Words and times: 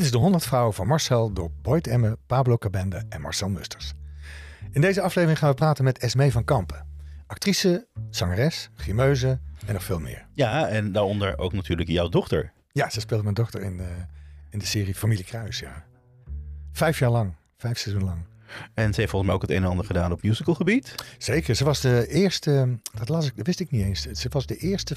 Dit 0.00 0.08
is 0.08 0.14
de 0.14 0.24
100 0.24 0.44
vrouwen 0.44 0.74
van 0.74 0.86
Marcel 0.86 1.32
door 1.32 1.50
Boyd 1.62 1.86
Emme, 1.86 2.18
Pablo 2.26 2.56
Cabende 2.58 3.02
en 3.08 3.20
Marcel 3.20 3.48
Musters. 3.48 3.92
In 4.70 4.80
deze 4.80 5.00
aflevering 5.00 5.38
gaan 5.38 5.48
we 5.48 5.54
praten 5.54 5.84
met 5.84 5.98
Esmee 5.98 6.32
van 6.32 6.44
Kampen. 6.44 6.86
Actrice, 7.26 7.86
zangeres, 8.10 8.70
grimeuze 8.74 9.40
en 9.66 9.72
nog 9.72 9.84
veel 9.84 10.00
meer. 10.00 10.26
Ja, 10.34 10.68
en 10.68 10.92
daaronder 10.92 11.38
ook 11.38 11.52
natuurlijk 11.52 11.88
jouw 11.88 12.08
dochter. 12.08 12.52
Ja, 12.72 12.90
ze 12.90 13.00
speelt 13.00 13.22
mijn 13.22 13.34
dochter 13.34 13.62
in 13.62 13.76
de, 13.76 13.88
in 14.50 14.58
de 14.58 14.66
serie 14.66 14.94
Familie 14.94 15.24
Kruis, 15.24 15.58
ja. 15.58 15.84
Vijf 16.72 16.98
jaar 16.98 17.10
lang, 17.10 17.34
vijf 17.56 17.78
seizoen 17.78 18.04
lang. 18.04 18.29
En 18.74 18.92
ze 18.92 19.00
heeft 19.00 19.10
volgens 19.10 19.24
mij 19.24 19.34
ook 19.34 19.42
het 19.42 19.50
een 19.50 19.62
en 19.62 19.68
ander 19.68 19.84
gedaan 19.84 20.12
op 20.12 20.22
musicalgebied. 20.22 20.94
Zeker, 21.18 21.54
ze 21.54 21.64
was 21.64 21.80
de 21.80 22.06
eerste, 22.08 22.78
dat, 22.98 23.08
las 23.08 23.26
ik, 23.26 23.36
dat 23.36 23.46
wist 23.46 23.60
ik 23.60 23.70
niet 23.70 23.84
eens. 23.84 24.02
Ze 24.02 24.28
was 24.30 24.46
de 24.46 24.56
eerste, 24.56 24.96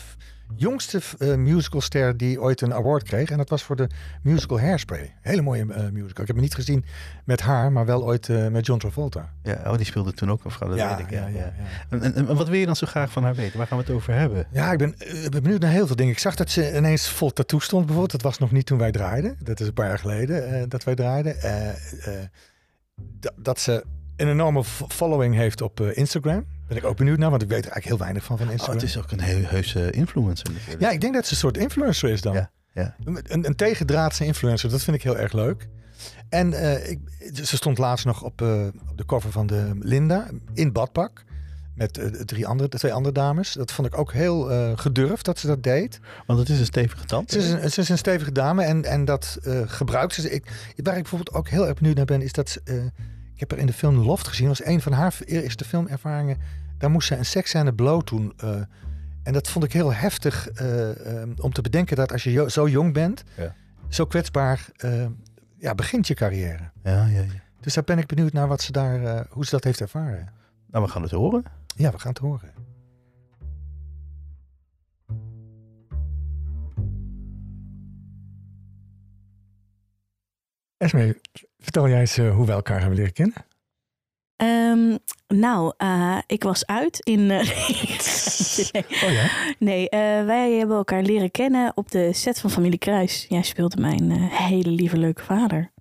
jongste 0.56 1.02
uh, 1.20 1.36
musicalster 1.36 2.18
die 2.18 2.42
ooit 2.42 2.62
een 2.62 2.74
award 2.74 3.04
kreeg. 3.04 3.30
En 3.30 3.38
dat 3.38 3.50
was 3.50 3.64
voor 3.64 3.76
de 3.76 3.88
musical 4.22 4.60
Hairspray. 4.60 5.16
Hele 5.22 5.42
mooie 5.42 5.74
eh, 5.74 5.84
musical. 5.84 6.22
Ik 6.22 6.28
heb 6.28 6.28
hem 6.28 6.40
niet 6.40 6.56
gezien 6.56 6.86
met 7.24 7.42
haar, 7.42 7.72
maar 7.72 7.86
wel 7.86 8.04
ooit 8.04 8.30
eh, 8.30 8.48
met 8.48 8.66
John 8.66 8.80
Travolta. 8.80 9.34
Ja, 9.44 9.62
oh, 9.66 9.76
die 9.78 9.86
speelde 9.86 10.14
toen 10.14 10.32
ook 10.32 10.46
een 10.46 10.52
vrouw, 10.52 10.70
dat 10.70 10.78
ja, 10.78 10.98
weet 10.98 11.06
ik. 11.06 11.12
ja, 11.12 11.28
ja, 11.28 11.38
ja. 11.38 11.54
En, 11.90 12.02
en, 12.02 12.16
en 12.16 12.36
wat 12.36 12.48
wil 12.48 12.60
je 12.60 12.66
dan 12.66 12.76
zo 12.76 12.88
graag 12.88 13.12
van 13.12 13.24
haar 13.24 13.36
weten? 13.36 13.58
Waar 13.58 13.68
gaan 13.68 13.78
we 13.78 13.84
het 13.84 13.94
over 13.94 14.14
hebben? 14.14 14.48
Ja, 14.52 14.72
ik 14.72 14.78
ben, 14.78 14.96
eh, 14.98 15.30
ben 15.30 15.44
benieuwd 15.44 15.62
naar 15.62 15.72
heel 15.72 15.88
veel 15.88 15.96
dingen. 15.96 16.12
Ik 16.12 16.20
zag 16.20 16.36
dat 16.36 16.50
ze 16.50 16.76
ineens 16.76 17.10
vol 17.10 17.34
tattoo 17.34 17.60
stond 17.60 17.86
bijvoorbeeld. 17.86 18.12
Dat 18.12 18.32
was 18.32 18.40
nog 18.40 18.52
niet 18.52 18.66
toen 18.66 18.78
wij 18.78 18.92
draaiden. 18.92 19.38
Dat 19.44 19.60
is 19.60 19.68
een 19.68 19.74
paar 19.74 19.88
jaar 19.88 20.00
geleden 20.00 20.54
eh, 20.54 20.64
dat 20.68 20.84
wij 20.84 20.96
draaiden. 20.96 21.36
Dat- 23.36 23.60
ze 23.60 23.84
een 24.16 24.28
enorme 24.28 24.64
fo- 24.64 24.88
following 24.88 25.36
heeft 25.36 25.62
op 25.62 25.80
eh, 25.80 25.98
Instagram. 25.98 26.46
Ben 26.68 26.78
ik 26.78 26.84
ook 26.84 26.98
benieuwd 26.98 27.18
naar, 27.18 27.30
want 27.30 27.42
ik 27.42 27.48
weet 27.50 27.66
er 27.66 27.72
eigenlijk 27.72 27.88
heel 27.96 27.98
weinig 28.06 28.24
van 28.24 28.38
van 28.38 28.46
Oh, 28.48 28.52
Instagram. 28.54 28.78
het 28.80 28.88
is 28.90 28.98
ook 28.98 29.12
een 29.12 29.20
heel 29.20 29.44
heuse 29.46 29.92
influencer 29.92 30.52
natuurlijk. 30.54 30.82
Ja, 30.82 30.90
ik 30.90 31.02
denk 31.02 31.14
dat 31.14 31.26
ze 31.26 31.32
een 31.32 31.38
soort 31.38 31.58
influencer 31.58 32.10
is 32.10 32.22
dan. 32.22 32.34
Ja, 32.34 32.52
ja. 32.74 32.96
Een, 33.04 33.46
een 33.46 33.56
tegendraadse 33.56 34.26
influencer, 34.26 34.70
dat 34.70 34.84
vind 34.84 34.96
ik 34.98 35.04
heel 35.04 35.18
erg 35.18 35.34
leuk. 35.34 35.68
En 36.30 36.54
eh, 36.54 36.90
ik, 36.92 37.00
ze 37.34 37.56
stond 37.56 37.78
laatst 37.78 38.06
nog 38.06 38.24
op, 38.24 38.42
eh, 38.42 38.68
op 38.90 38.98
de 38.98 39.06
cover 39.06 39.32
van 39.32 39.48
de 39.48 39.72
Linda 39.80 40.28
in 40.54 40.72
badpak. 40.72 41.24
Met 41.76 41.98
eh, 41.98 42.06
drie 42.08 42.48
andere, 42.48 42.70
twee 42.70 42.94
andere 42.94 43.14
dames. 43.14 43.54
Dat 43.54 43.72
vond 43.72 43.88
ik 43.88 43.98
ook 43.98 44.14
heel 44.14 44.52
eh, 44.52 44.72
gedurfd 44.76 45.26
dat 45.26 45.40
ze 45.40 45.48
dat 45.48 45.64
deed. 45.64 46.00
Want 46.26 46.40
het 46.40 46.50
is 46.50 46.60
een 46.60 46.66
stevige 46.66 47.06
tand. 47.06 47.32
Ze 47.32 47.38
is 47.38 47.50
een, 47.50 47.72
ze 47.72 47.82
is 47.82 47.90
een 47.90 47.98
stevige 47.98 48.32
dame 48.32 48.64
en, 48.64 48.84
en 48.86 49.06
dat 49.06 49.38
eh, 49.44 49.62
gebruikt 49.66 50.14
ze. 50.14 50.30
Ik, 50.32 50.74
waar 50.76 50.96
ik 50.96 51.02
bijvoorbeeld 51.02 51.34
ook 51.38 51.48
heel 51.48 51.68
erg 51.68 51.78
benieuwd 51.78 51.96
naar 51.96 52.06
ben, 52.06 52.22
is 52.22 52.32
dat 52.32 52.50
ze, 52.50 52.62
ik 53.34 53.40
heb 53.40 53.52
er 53.52 53.58
in 53.58 53.66
de 53.66 53.74
film 53.74 53.96
Loft 53.96 54.28
gezien. 54.28 54.48
Dat 54.48 54.58
was 54.58 54.68
een 54.68 54.82
van 54.82 54.92
haar 54.92 55.16
eerste 55.26 55.66
filmervaringen. 55.66 56.38
Daar 56.78 56.90
moest 56.92 57.08
ze 57.08 57.16
een 57.16 57.26
seksscène 57.26 57.74
bloot 57.74 58.08
doen. 58.08 58.34
en 59.24 59.34
dat 59.34 59.50
vond 59.50 59.66
ik 59.66 59.74
heel 59.74 59.94
heftig 59.94 60.48
om 61.38 61.54
te 61.54 61.62
bedenken 61.62 61.96
dat 61.96 62.12
als 62.12 62.24
je 62.24 62.32
jo- 62.32 62.48
zo 62.50 62.68
jong 62.68 62.94
bent, 62.94 63.24
Ja. 63.38 63.56
zo 63.90 64.06
kwetsbaar, 64.06 64.66
ja, 65.58 65.76
begint 65.76 66.08
je 66.08 66.14
carrière. 66.14 66.70
Ja, 66.84 67.06
ja, 67.06 67.06
ja. 67.08 67.24
Dus 67.60 67.74
daar 67.74 67.84
ben 67.84 67.98
ik 67.98 68.08
benieuwd 68.08 68.34
naar 68.34 68.48
wat 68.48 68.62
ze 68.62 68.72
daar, 68.72 69.26
hoe 69.30 69.46
ze 69.46 69.52
dat 69.52 69.64
heeft 69.64 69.82
ervaren. 69.82 70.30
Nou, 70.72 70.86
we 70.86 70.92
gaan 70.92 71.02
het 71.02 71.12
horen. 71.12 71.44
Ja, 71.76 71.92
we 71.92 72.00
gaan 72.00 72.10
het 72.12 72.18
horen. 72.22 72.54
Esme, 80.78 81.20
vertel 81.60 81.90
jij 81.90 82.00
eens 82.00 82.18
eh, 82.18 82.36
hoe 82.36 82.46
we 82.46 82.52
elkaar 82.52 82.80
hebben 82.80 82.98
leren 82.98 83.14
kennen. 83.14 83.36
Ehm, 84.36 84.98
nou, 85.40 85.74
eh, 85.78 86.18
ik 86.26 86.44
was 86.44 86.66
uit 86.66 87.00
in. 87.00 87.32
eh, 87.32 87.40
nee, 88.74 88.86
Oh 89.04 89.12
ja? 89.12 89.30
nee 89.60 89.88
wij 90.26 90.52
hebben 90.52 90.76
elkaar 90.78 91.02
leren 91.02 91.32
kennen 91.32 91.72
op 91.76 91.92
de 91.92 92.14
set 92.14 92.40
van 92.40 92.50
Familie 92.50 92.80
Kruis. 92.80 93.26
Jij 93.30 93.44
speelde 93.44 93.82
mijn 93.82 94.12
hele 94.22 94.70
lieve, 94.70 94.98
leuke 94.98 95.24
vader. 95.24 95.72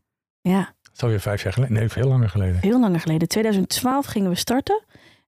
Ja, 0.41 0.75
Zo 0.93 1.07
weer 1.07 1.21
vijf 1.21 1.43
jaar 1.43 1.53
geleden. 1.53 1.75
Nee, 1.75 1.89
veel 1.89 2.09
langer 2.09 2.29
geleden. 2.29 2.59
heel 2.61 2.81
langer 2.81 3.01
geleden. 3.01 3.29
2012 3.29 4.07
gingen 4.07 4.31
we 4.31 4.37
starten. 4.37 4.83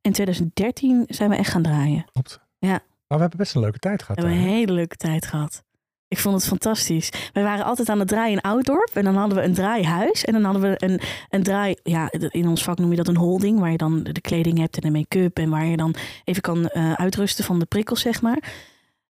En 0.04 0.12
2013 0.12 1.04
zijn 1.08 1.30
we 1.30 1.36
echt 1.36 1.50
gaan 1.50 1.62
draaien. 1.62 2.04
Klopt. 2.12 2.40
Ja. 2.58 2.68
Maar 2.68 3.18
we 3.18 3.20
hebben 3.20 3.38
best 3.38 3.54
een 3.54 3.60
leuke 3.60 3.78
tijd 3.78 4.02
gehad. 4.02 4.16
We 4.16 4.22
hebben 4.22 4.42
een 4.42 4.48
daar, 4.48 4.58
hele 4.58 4.72
leuke 4.72 4.96
tijd 4.96 5.26
gehad. 5.26 5.62
Ik 6.08 6.18
vond 6.18 6.34
het 6.34 6.46
fantastisch. 6.46 7.12
Wij 7.32 7.42
waren 7.42 7.64
altijd 7.64 7.88
aan 7.88 7.98
het 7.98 8.08
draaien 8.08 8.32
in 8.32 8.40
Oudorp. 8.40 8.90
En 8.94 9.04
dan 9.04 9.16
hadden 9.16 9.38
we 9.38 9.44
een 9.44 9.54
draaihuis. 9.54 10.24
En 10.24 10.32
dan 10.32 10.44
hadden 10.44 10.62
we 10.62 10.74
een, 10.76 11.00
een 11.28 11.42
draai... 11.42 11.76
Ja, 11.82 12.12
in 12.12 12.48
ons 12.48 12.64
vak 12.64 12.78
noem 12.78 12.90
je 12.90 12.96
dat 12.96 13.08
een 13.08 13.16
holding. 13.16 13.58
Waar 13.58 13.70
je 13.70 13.76
dan 13.76 14.02
de 14.02 14.20
kleding 14.20 14.58
hebt 14.58 14.76
en 14.76 14.92
de 14.92 14.98
make-up. 14.98 15.38
En 15.38 15.50
waar 15.50 15.64
je 15.64 15.76
dan 15.76 15.94
even 16.24 16.42
kan 16.42 16.68
eh, 16.68 16.92
uitrusten 16.92 17.44
van 17.44 17.58
de 17.58 17.64
prikkels, 17.64 18.00
zeg 18.00 18.22
maar. 18.22 18.38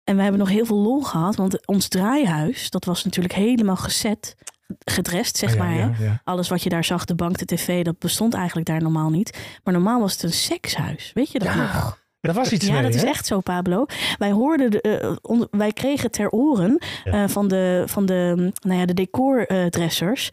En 0.05 0.17
we 0.17 0.23
hebben 0.23 0.41
nog 0.41 0.49
heel 0.49 0.67
veel 0.67 0.81
lol 0.81 1.03
gehad. 1.03 1.37
Want 1.37 1.67
ons 1.67 1.89
draaihuis, 1.89 2.71
dat 2.71 2.85
was 2.85 3.05
natuurlijk 3.05 3.35
helemaal 3.35 3.77
gezet. 3.77 4.37
Gedrest, 4.85 5.37
zeg 5.37 5.51
Oh 5.51 5.57
ja, 5.57 5.63
maar. 5.65 5.75
ja, 5.75 5.91
hè. 5.93 6.05
ja. 6.05 6.21
Alles 6.25 6.49
wat 6.49 6.63
je 6.63 6.69
daar 6.69 6.85
zag, 6.85 7.05
de 7.05 7.15
bank, 7.15 7.39
de 7.39 7.45
tv, 7.45 7.85
dat 7.85 7.99
bestond 7.99 8.35
eigenlijk 8.35 8.67
daar 8.67 8.83
normaal 8.83 9.11
niet. 9.11 9.39
Maar 9.65 9.75
normaal 9.75 10.01
was 10.01 10.13
het 10.13 10.23
een 10.23 10.33
sekshuis. 10.33 11.11
Weet 11.15 11.31
je 11.33 11.39
dat 11.39 11.49
Ja, 11.49 11.57
nog? 11.57 12.03
Daar 12.21 12.35
was 12.35 12.53
iets 12.53 12.67
Ja, 12.67 12.73
mee, 12.73 12.83
dat 12.83 12.95
is 12.95 13.05
echt 13.05 13.27
zo, 13.27 13.41
Pablo. 13.41 13.87
Wij 14.19 14.31
hoorden, 14.31 14.71
de, 14.71 14.81
eh, 14.81 15.17
on- 15.23 15.49
wij 15.51 15.73
kregen 15.73 16.11
ter 16.11 16.31
oren 16.31 16.79
eh, 17.05 17.25
van 17.29 17.49
de, 17.49 17.83
van 17.87 18.07
de, 18.07 18.53
nou 18.61 18.79
ja, 18.81 18.87
de 18.87 18.95
decordressers. 18.95 20.31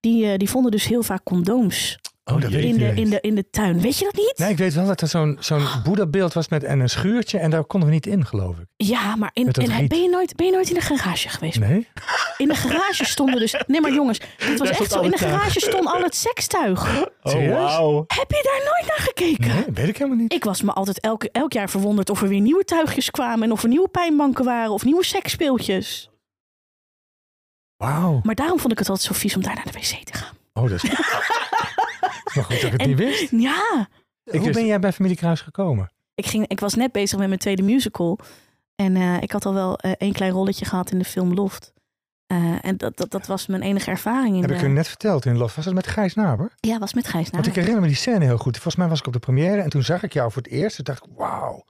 die, 0.00 0.26
eh, 0.32 0.38
die 0.38 0.50
vonden 0.50 0.70
dus 0.70 0.86
heel 0.86 1.02
vaak 1.02 1.22
condooms 1.24 1.98
Oh, 2.24 2.40
dat 2.40 2.50
weet 2.50 2.64
ik 2.64 2.70
in 2.70 2.78
de, 2.78 2.84
niet 2.84 2.96
in, 2.96 3.10
de, 3.10 3.20
in 3.20 3.34
de 3.34 3.50
tuin. 3.50 3.80
Weet 3.80 3.98
je 3.98 4.04
dat 4.04 4.14
niet? 4.14 4.32
Nee, 4.36 4.50
ik 4.50 4.56
weet 4.56 4.74
wel 4.74 4.86
dat 4.86 5.00
er 5.00 5.08
zo'n 5.08 5.36
zo'n 5.40 5.66
Boeddha-beeld 5.84 6.32
was 6.32 6.48
met 6.48 6.64
en 6.64 6.80
een 6.80 6.88
schuurtje. 6.88 7.38
En 7.38 7.50
daar 7.50 7.64
konden 7.64 7.88
we 7.88 7.94
niet 7.94 8.06
in, 8.06 8.26
geloof 8.26 8.58
ik. 8.58 8.64
Ja, 8.76 9.16
maar 9.16 9.30
in, 9.32 9.44
Met 9.46 9.54
dat 9.54 9.64
in- 9.64 9.76
riet. 9.76 9.88
ben, 9.88 10.02
je 10.02 10.08
nooit, 10.08 10.36
ben 10.36 10.46
je 10.46 10.52
nooit 10.52 10.68
in 10.68 10.74
de 10.74 10.80
garage 10.80 11.28
geweest? 11.28 11.58
Nee? 11.58 11.88
In 12.36 12.48
de 12.48 12.54
garage 12.54 13.04
stonden 13.04 13.38
dus... 13.40 13.54
Nee, 13.66 13.80
maar 13.80 13.92
jongens, 13.92 14.18
dit 14.18 14.58
was 14.58 14.68
Daar 14.68 14.80
echt 14.80 14.90
zo. 14.90 14.98
al 14.98 15.04
In 15.04 15.10
de 15.10 15.16
het 15.16 15.24
tuig. 15.26 15.34
garage 15.40 15.60
stond 15.60 15.86
al 15.86 16.02
het 16.02 16.14
sekstuig. 16.14 17.00
Oh, 17.00 17.02
Serieus? 17.22 17.52
wauw. 17.54 18.04
Heb 18.06 18.30
je 18.30 18.42
daar 18.42 18.72
nooit 18.72 18.86
naar 18.86 19.06
gekeken? 19.06 19.48
Nee, 19.54 19.64
weet 19.74 19.88
ik 19.88 19.96
helemaal 19.96 20.18
niet. 20.18 20.32
Ik 20.32 20.44
was 20.44 20.62
me 20.62 20.72
altijd 20.72 21.00
elke, 21.00 21.28
elk 21.32 21.52
jaar 21.52 21.70
verwonderd 21.70 22.10
of 22.10 22.22
er 22.22 22.28
weer 22.28 22.40
nieuwe 22.40 22.64
tuigjes 22.64 23.10
kwamen... 23.10 23.42
en 23.42 23.52
of 23.52 23.62
er 23.62 23.68
nieuwe 23.68 23.88
pijnbanken 23.88 24.44
waren 24.44 24.72
of 24.72 24.84
nieuwe 24.84 25.04
seksspeeltjes. 25.04 26.10
Wauw. 27.76 28.20
Maar 28.22 28.34
daarom 28.34 28.58
vond 28.58 28.72
ik 28.72 28.78
het 28.78 28.88
altijd 28.88 29.06
zo 29.06 29.14
vies 29.20 29.36
om 29.36 29.42
daar 29.42 29.54
naar 29.54 29.64
de 29.64 29.72
wc 29.72 30.04
te 30.04 30.14
gaan. 30.18 30.34
Oh, 30.52 30.70
dat 30.70 30.82
is... 30.84 30.90
maar 32.34 32.44
goed 32.44 32.54
dat 32.54 32.64
ik 32.64 32.72
het 32.72 32.80
En- 32.80 32.88
niet 32.88 32.98
wist. 32.98 33.30
Ja, 33.30 33.88
Hoe 34.24 34.40
wist- 34.40 34.52
ben 34.52 34.66
jij 34.66 34.78
bij 34.78 34.92
Familie 34.92 35.16
Kruis 35.16 35.40
gekomen? 35.40 35.92
ik, 36.14 36.26
ging, 36.26 36.46
ik 36.48 36.60
was 36.60 36.74
net 36.74 36.92
bezig 36.92 37.18
met 37.18 37.28
mijn 37.28 37.40
tweede 37.40 37.62
musical. 37.62 38.18
En 38.76 38.96
eh, 38.96 39.22
ik 39.22 39.32
had 39.32 39.46
al 39.46 39.54
wel 39.54 39.78
eh, 39.78 39.92
één 39.98 40.12
klein 40.12 40.32
rolletje 40.32 40.64
gehad 40.64 40.90
in 40.90 40.98
de 40.98 41.04
film 41.04 41.34
Loft. 41.34 41.72
Eh, 42.26 42.64
en 42.64 42.76
dat, 42.76 42.96
dat, 42.96 43.10
dat 43.10 43.26
was 43.26 43.46
mijn 43.46 43.62
enige 43.62 43.90
ervaring 43.90 44.34
in 44.34 44.40
Heb 44.40 44.50
de... 44.50 44.56
ik 44.56 44.62
u 44.62 44.68
net 44.68 44.88
verteld 44.88 45.24
in 45.24 45.36
Lof. 45.36 45.54
Was 45.54 45.64
dat 45.64 45.74
met 45.74 45.86
Gijs 45.86 46.14
Naber? 46.14 46.52
Ja, 46.60 46.78
was 46.78 46.94
met 46.94 47.08
Gijs 47.08 47.30
Want 47.30 47.46
ik 47.46 47.54
herinner 47.54 47.80
me 47.80 47.86
die 47.86 47.96
scène 47.96 48.24
heel 48.24 48.38
goed. 48.38 48.52
Volgens 48.54 48.76
mij 48.76 48.88
was 48.88 48.98
ik 48.98 49.06
op 49.06 49.12
de 49.12 49.18
première 49.18 49.60
en 49.62 49.70
toen 49.70 49.82
zag 49.82 50.02
ik 50.02 50.12
jou 50.12 50.32
voor 50.32 50.42
het 50.42 50.50
eerst. 50.50 50.76
Toen 50.76 50.84
dacht 50.84 51.04
ik, 51.06 51.10
wauw, 51.16 51.64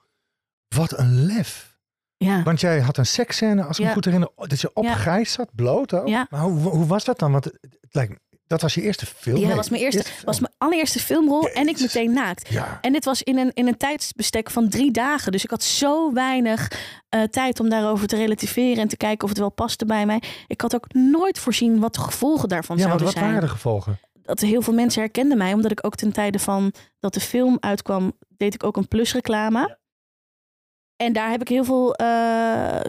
wat 0.69 0.99
een 0.99 1.25
lef. 1.27 1.71
Ja. 2.17 2.43
Want 2.43 2.61
jij 2.61 2.81
had 2.81 2.97
een 2.97 3.06
seksscène, 3.06 3.65
als 3.65 3.79
ik 3.79 3.87
me 3.87 3.93
goed 3.93 4.05
herinner, 4.05 4.31
dat 4.37 4.61
je 4.61 4.71
op 4.75 4.84
Ja. 4.84 4.94
Gijs 4.94 5.33
zat, 5.33 5.49
bloot 5.55 5.94
ook. 5.94 6.09
Ja. 6.09 6.27
Maar 6.31 6.41
hoe, 6.41 6.59
hoe 6.69 6.87
was 6.87 7.05
dat 7.05 7.19
dan? 7.19 7.33
Want 7.33 7.44
het, 7.44 7.59
het 7.61 7.94
lijkt 7.94 8.11
me, 8.12 8.19
dat 8.52 8.62
was 8.62 8.74
je 8.74 8.82
eerste 8.82 9.06
film. 9.06 9.40
Ja, 9.40 9.46
Nee, 9.46 9.56
was 9.56 9.68
mijn 9.68 9.82
eerste, 9.82 10.04
was 10.24 10.40
mijn 10.40 10.52
allereerste 10.58 10.98
filmrol 10.98 11.48
en 11.48 11.68
ik 11.68 11.80
meteen 11.80 12.12
naakt. 12.12 12.48
Ja, 12.48 12.78
En 12.80 12.92
dit 12.92 13.04
was 13.04 13.22
in 13.22 13.38
een, 13.38 13.50
in 13.54 13.66
een 13.66 13.76
tijdsbestek 13.76 14.50
van 14.50 14.68
drie 14.68 14.90
dagen. 14.90 15.32
Dus 15.32 15.44
ik 15.44 15.50
had 15.50 15.62
zo 15.62 16.12
weinig 16.12 16.70
eh, 17.08 17.22
tijd 17.22 17.60
om 17.60 17.68
daarover 17.68 18.06
te 18.06 18.16
relativeren 18.16 18.82
en 18.82 18.88
te 18.88 18.96
kijken 18.96 19.22
of 19.22 19.28
het 19.28 19.38
wel 19.38 19.50
paste 19.50 19.86
bij 19.86 20.06
mij. 20.06 20.22
Ik 20.46 20.60
had 20.60 20.74
ook 20.74 20.92
nooit 20.92 21.38
voorzien 21.38 21.80
wat 21.80 21.94
de 21.94 22.00
gevolgen 22.00 22.48
daarvan 22.48 22.76
ja 22.76 22.82
zouden 22.82 23.04
wat 23.04 23.14
zijn. 23.14 23.26
waren 23.26 23.40
de 23.40 23.48
gevolgen? 23.48 23.98
dat 24.22 24.40
heel 24.40 24.62
veel 24.62 24.74
mensen 24.74 25.02
herkenden 25.02 25.38
mij, 25.38 25.52
omdat 25.52 25.70
ik 25.70 25.86
ook 25.86 25.94
ten 25.94 26.12
tijde 26.12 26.38
van 26.38 26.72
dat 27.00 27.14
de 27.14 27.20
film 27.20 27.56
uitkwam, 27.60 28.12
deed 28.28 28.55
ik 28.55 28.64
ook 28.64 28.76
een 28.76 28.88
plusreclame. 28.88 29.78
En 30.96 31.12
daar 31.12 31.31
heb 31.31 31.40
ik 31.40 31.48
heel 31.48 31.64
veel 31.64 31.94
eh, 31.94 32.06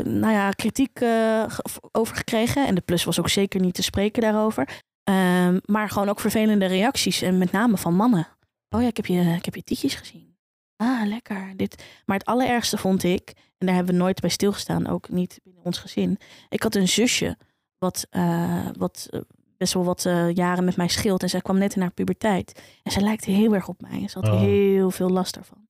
nou 0.03 0.33
ja, 0.33 0.49
kritiek 0.49 0.99
eh, 0.99 1.43
over 1.91 2.15
gekregen. 2.15 2.67
En 2.67 2.75
de 2.75 2.81
plus 2.81 3.03
was 3.03 3.19
ook 3.19 3.29
zeker 3.29 3.59
niet 3.59 3.73
te 3.73 3.83
spreken 3.83 4.21
daarover. 4.21 4.81
Ehm, 5.03 5.59
maar 5.65 5.89
gewoon 5.89 6.09
ook 6.09 6.19
vervelende 6.19 6.65
reacties. 6.65 7.21
En 7.21 7.37
met 7.37 7.51
name 7.51 7.77
van 7.77 7.95
mannen. 7.95 8.27
Oh 8.69 8.81
ja, 8.81 8.87
ik 8.87 8.97
heb 8.97 9.05
je, 9.05 9.21
ik 9.21 9.45
heb 9.45 9.55
je 9.55 9.63
tietjes 9.63 9.95
gezien. 9.95 10.35
Ah, 10.75 11.05
lekker. 11.05 11.53
Dit. 11.55 11.83
Maar 12.05 12.17
het 12.17 12.27
allerergste 12.27 12.77
vond 12.77 13.03
ik, 13.03 13.33
en 13.57 13.65
daar 13.65 13.75
hebben 13.75 13.93
we 13.93 14.01
nooit 14.01 14.19
bij 14.21 14.29
stilgestaan, 14.29 14.87
ook 14.87 15.09
niet 15.09 15.39
binnen 15.43 15.63
ons 15.65 15.77
gezin. 15.77 16.17
Ik 16.49 16.63
had 16.63 16.75
een 16.75 16.87
zusje, 16.87 17.37
wat, 17.77 18.07
eh, 18.09 18.67
wat 18.77 19.07
eh, 19.09 19.19
best 19.57 19.73
wel 19.73 19.83
wat 19.83 20.05
eh, 20.05 20.31
jaren 20.31 20.63
met 20.65 20.75
mij 20.75 20.87
scheelt. 20.87 21.23
En 21.23 21.29
zij 21.29 21.41
kwam 21.41 21.57
net 21.57 21.75
in 21.75 21.81
haar 21.81 21.91
puberteit. 21.93 22.61
En 22.83 22.91
zij 22.91 23.01
lijkt 23.01 23.25
heel 23.25 23.53
erg 23.53 23.67
op 23.67 23.81
mij. 23.81 24.01
En 24.01 24.09
ze 24.09 24.19
had 24.19 24.29
Oh. 24.29 24.39
heel 24.39 24.91
veel 24.91 25.09
last 25.09 25.33
daarvan. 25.33 25.67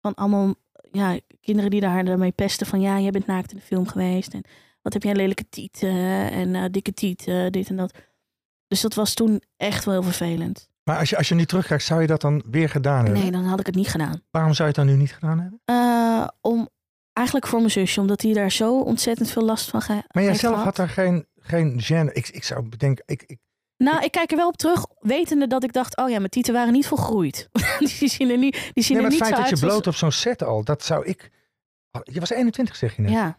Van 0.00 0.14
allemaal 0.14 0.54
ja, 0.92 1.18
kinderen 1.40 1.70
die 1.70 1.80
daar 1.80 2.04
daarmee 2.04 2.32
pesten 2.32 2.66
van... 2.66 2.80
ja, 2.80 3.00
jij 3.00 3.10
bent 3.10 3.26
naakt 3.26 3.50
in 3.50 3.56
de 3.56 3.62
film 3.64 3.86
geweest. 3.86 4.34
En 4.34 4.44
wat 4.82 4.92
heb 4.92 5.02
jij 5.02 5.14
lelijke 5.14 5.48
tieten 5.48 6.30
en 6.30 6.72
dikke 6.72 6.92
tieten, 6.94 7.52
dit 7.52 7.68
en 7.68 7.76
dat. 7.76 7.94
Dus 8.68 8.80
dat 8.80 8.94
was 8.94 9.14
toen 9.14 9.42
echt 9.56 9.84
wel 9.84 9.94
heel 9.94 10.02
vervelend. 10.02 10.68
Maar 10.84 10.98
als 10.98 11.10
je, 11.10 11.16
als 11.16 11.28
je 11.28 11.34
nu 11.34 11.44
terugkijkt, 11.44 11.84
zou 11.84 12.00
je 12.00 12.06
dat 12.06 12.20
dan 12.20 12.42
weer 12.50 12.68
gedaan 12.68 13.04
hebben? 13.04 13.22
Nee, 13.22 13.30
dan 13.30 13.44
had 13.44 13.60
ik 13.60 13.66
het 13.66 13.74
niet 13.74 13.88
gedaan. 13.88 14.22
Waarom 14.30 14.54
zou 14.54 14.68
je 14.68 14.74
het 14.78 14.86
dan 14.86 14.94
nu 14.94 15.00
niet 15.00 15.12
gedaan 15.12 15.38
hebben? 15.40 15.60
Eh, 15.64 16.28
om, 16.40 16.68
eigenlijk 17.12 17.46
voor 17.46 17.58
mijn 17.58 17.70
zusje, 17.70 18.00
omdat 18.00 18.22
hij 18.22 18.32
daar 18.32 18.50
zo 18.50 18.80
ontzettend 18.80 19.30
veel 19.30 19.42
last 19.44 19.70
van 19.70 19.82
ge- 19.82 20.02
Maar 20.12 20.22
jij 20.22 20.34
zelf 20.34 20.52
gehad. 20.52 20.64
had 20.64 20.76
daar 20.76 20.88
geen 20.88 21.26
geen 21.40 21.80
gêne. 21.82 22.12
Ik, 22.12 22.28
ik 22.28 22.44
zou 22.44 22.62
bedenken, 22.68 23.04
ik, 23.06 23.22
ik, 23.26 23.38
Nou, 23.76 24.04
ik 24.04 24.10
kijk 24.10 24.30
er 24.30 24.36
wel 24.36 24.48
op 24.48 24.56
terug, 24.56 24.86
wetende 25.00 25.46
dat 25.46 25.64
ik 25.64 25.72
dacht, 25.72 25.96
oh 25.96 26.08
ja, 26.10 26.18
mijn 26.18 26.30
tieten 26.30 26.52
waren 26.54 26.72
niet 26.72 26.86
volgroeid. 26.86 27.48
die 27.98 28.08
zien 28.08 28.30
er 28.30 28.38
niet, 28.38 28.70
die 28.72 28.84
zien 28.84 28.96
nee, 28.96 29.02
maar 29.06 29.14
het 29.16 29.22
feit 29.28 29.36
dat 29.36 29.48
je 29.60 29.66
bloot 29.66 29.86
op 29.86 29.94
zo'n 29.94 30.12
set 30.12 30.42
al, 30.42 30.64
dat 30.64 30.84
zou 30.84 31.04
ik... 31.06 31.30
Oh, 31.90 32.00
Je 32.04 32.20
was 32.20 32.30
21 32.30 32.76
zeg 32.76 32.96
je 32.96 33.02
net. 33.02 33.10
Ja, 33.10 33.36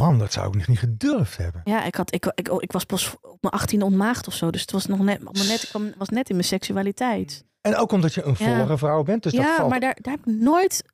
Man, 0.00 0.18
dat 0.18 0.32
zou 0.32 0.48
ik 0.48 0.54
nog 0.54 0.66
niet 0.68 0.78
gedurfd 0.78 1.36
hebben. 1.36 1.60
ja 1.64 1.84
ik, 1.84 1.94
had, 1.94 2.14
ik, 2.14 2.26
ik, 2.34 2.48
ik 2.48 2.72
was 2.72 2.84
pas 2.84 3.14
op 3.20 3.36
mijn 3.40 3.54
18 3.54 3.82
ontmaagd 3.82 4.26
of 4.26 4.34
zo. 4.34 4.50
Dus 4.50 4.60
het 4.60 4.70
was 4.70 4.86
nog 4.86 4.98
net, 4.98 5.22
net, 5.32 5.62
ik 5.62 5.68
kwam- 5.68 5.92
was 5.98 6.08
net 6.08 6.28
in 6.28 6.34
mijn 6.34 6.46
seksualiteit. 6.46 7.44
En 7.60 7.76
ook 7.76 7.92
omdat 7.92 8.14
je 8.14 8.22
een 8.22 8.34
Ja. 8.38 8.44
vollere 8.46 8.78
vrouw 8.78 9.02
bent. 9.02 9.22
Dus 9.22 9.32
dat 9.32 9.44
ja, 9.44 9.56
valt. 9.56 9.70
maar 9.70 9.80
daar, 9.80 9.96
daar 10.00 10.14
heb 10.14 10.26
ik 10.26 10.32
nooit, 10.40 10.84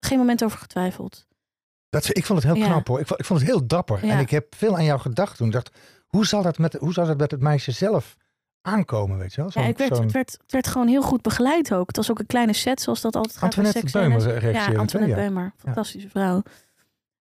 geen 0.00 0.18
moment 0.18 0.44
over 0.44 0.58
getwijfeld. 0.58 1.26
Dat, 1.88 2.16
ik 2.16 2.24
vond 2.26 2.42
het 2.42 2.52
heel 2.52 2.62
Ja. 2.62 2.68
knap 2.68 2.86
hoor. 2.88 3.00
Ik 3.00 3.06
vond, 3.06 3.20
ik 3.20 3.26
vond 3.26 3.40
het 3.40 3.48
heel 3.48 3.66
dapper. 3.66 4.06
Ja. 4.06 4.12
En 4.12 4.18
ik 4.18 4.30
heb 4.30 4.54
veel 4.54 4.76
aan 4.76 4.84
jou 4.84 5.00
gedacht 5.00 5.36
toen. 5.36 5.46
Ik 5.46 5.52
dacht, 5.52 5.70
hoe 6.06 6.26
zal 6.26 6.42
dat 6.42 6.58
met, 6.58 6.74
hoe 6.74 6.92
zal 6.92 7.06
dat 7.06 7.18
met 7.18 7.30
het 7.30 7.40
meisje 7.40 7.70
zelf 7.72 8.16
aankomen, 8.62 9.18
weet 9.18 9.34
je 9.34 9.40
wel? 9.40 9.50
Ja, 9.54 9.62
ik 9.68 9.78
werd, 9.78 9.98
het, 9.98 10.12
werd, 10.12 10.32
het 10.42 10.52
werd 10.52 10.66
gewoon 10.66 10.88
heel 10.88 11.02
goed 11.02 11.22
begeleid 11.22 11.74
ook. 11.74 11.86
Het 11.86 11.96
was 11.96 12.10
ook 12.10 12.18
een 12.18 12.26
kleine 12.26 12.52
set, 12.52 12.80
zoals 12.80 13.00
dat 13.00 13.16
altijd 13.16 13.34
gaat 13.36 13.42
Antoinette. 13.42 13.98
Beumer 13.98 14.52
Ja? 14.52 14.66
Antoinette. 14.78 15.14
Beumer. 15.20 15.52
Fantastische 15.56 16.08
vrouw. 16.08 16.42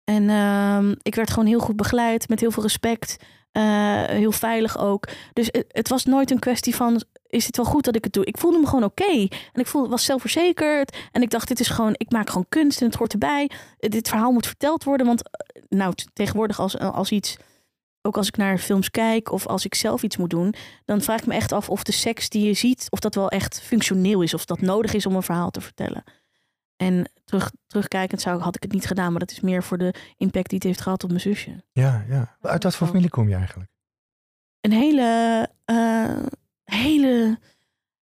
En 0.06 0.30
ehm, 0.30 0.94
ik 1.02 1.14
werd 1.14 1.30
gewoon 1.30 1.46
heel 1.48 1.58
goed 1.60 1.76
begeleid, 1.76 2.28
met 2.28 2.40
heel 2.40 2.50
veel 2.50 2.62
respect. 2.62 3.16
eh, 3.52 3.62
heel 4.04 4.32
veilig 4.32 4.78
ook. 4.78 5.08
Dus 5.32 5.46
het, 5.50 5.64
het 5.68 5.88
was 5.88 6.04
nooit 6.04 6.30
een 6.30 6.38
kwestie 6.38 6.74
van, 6.74 7.02
is 7.26 7.46
het 7.46 7.56
wel 7.56 7.66
goed 7.66 7.84
dat 7.84 7.96
ik 7.96 8.04
het 8.04 8.12
doe? 8.12 8.24
Ik 8.24 8.38
voelde 8.38 8.58
me 8.58 8.66
gewoon 8.66 8.84
oké. 8.84 9.10
En 9.52 9.60
ik 9.60 9.66
voelde, 9.66 9.88
was 9.88 10.04
zelfverzekerd. 10.04 10.96
En 11.12 11.22
ik 11.22 11.30
dacht, 11.30 11.48
dit 11.48 11.60
is 11.60 11.68
gewoon, 11.68 11.92
ik 11.96 12.10
maak 12.10 12.28
gewoon 12.28 12.46
kunst 12.48 12.80
en 12.80 12.86
het 12.86 12.94
hoort 12.96 13.12
erbij. 13.12 13.50
Eh, 13.78 13.90
Dit 13.90 14.08
verhaal 14.08 14.32
moet 14.32 14.46
verteld 14.46 14.84
worden. 14.84 15.06
Want 15.06 15.22
eh, 15.30 15.62
nou, 15.68 15.94
tegenwoordig 16.12 16.60
als, 16.60 16.78
als 16.78 17.10
iets, 17.10 17.36
ook 18.02 18.16
als 18.16 18.28
ik 18.28 18.36
naar 18.36 18.58
films 18.58 18.90
kijk 18.90 19.32
of 19.32 19.46
als 19.46 19.64
ik 19.64 19.74
zelf 19.74 20.02
iets 20.02 20.16
moet 20.16 20.30
doen, 20.30 20.54
dan 20.84 21.00
vraag 21.00 21.20
ik 21.20 21.26
me 21.26 21.34
echt 21.34 21.52
af 21.52 21.70
of 21.70 21.82
de 21.82 21.92
seks 21.92 22.28
die 22.28 22.46
je 22.46 22.54
ziet, 22.54 22.86
of 22.90 22.98
dat 22.98 23.14
wel 23.14 23.28
echt 23.28 23.60
functioneel 23.60 24.22
is, 24.22 24.34
of 24.34 24.44
dat 24.44 24.60
nodig 24.60 24.94
is 24.94 25.06
om 25.06 25.16
een 25.16 25.22
verhaal 25.22 25.50
te 25.50 25.60
vertellen. 25.60 26.04
En 26.76 27.10
terug, 27.24 27.52
terugkijkend 27.66 28.20
zou, 28.20 28.40
had 28.40 28.56
ik 28.56 28.62
het 28.62 28.72
niet 28.72 28.86
gedaan, 28.86 29.10
maar 29.10 29.20
dat 29.20 29.30
is 29.30 29.40
meer 29.40 29.62
voor 29.62 29.78
de 29.78 29.94
impact 30.16 30.48
die 30.48 30.58
het 30.58 30.66
heeft 30.66 30.80
gehad 30.80 31.02
op 31.02 31.08
mijn 31.08 31.20
zusje. 31.20 31.64
Ja, 31.72 32.04
ja. 32.08 32.36
Uit 32.40 32.62
wat 32.62 32.76
voor 32.76 32.86
familie 32.86 33.10
kom 33.10 33.28
je 33.28 33.34
eigenlijk? 33.34 33.70
Een 34.60 34.72
hele, 34.72 35.48
eh, 35.64 36.22
hele, 36.64 37.38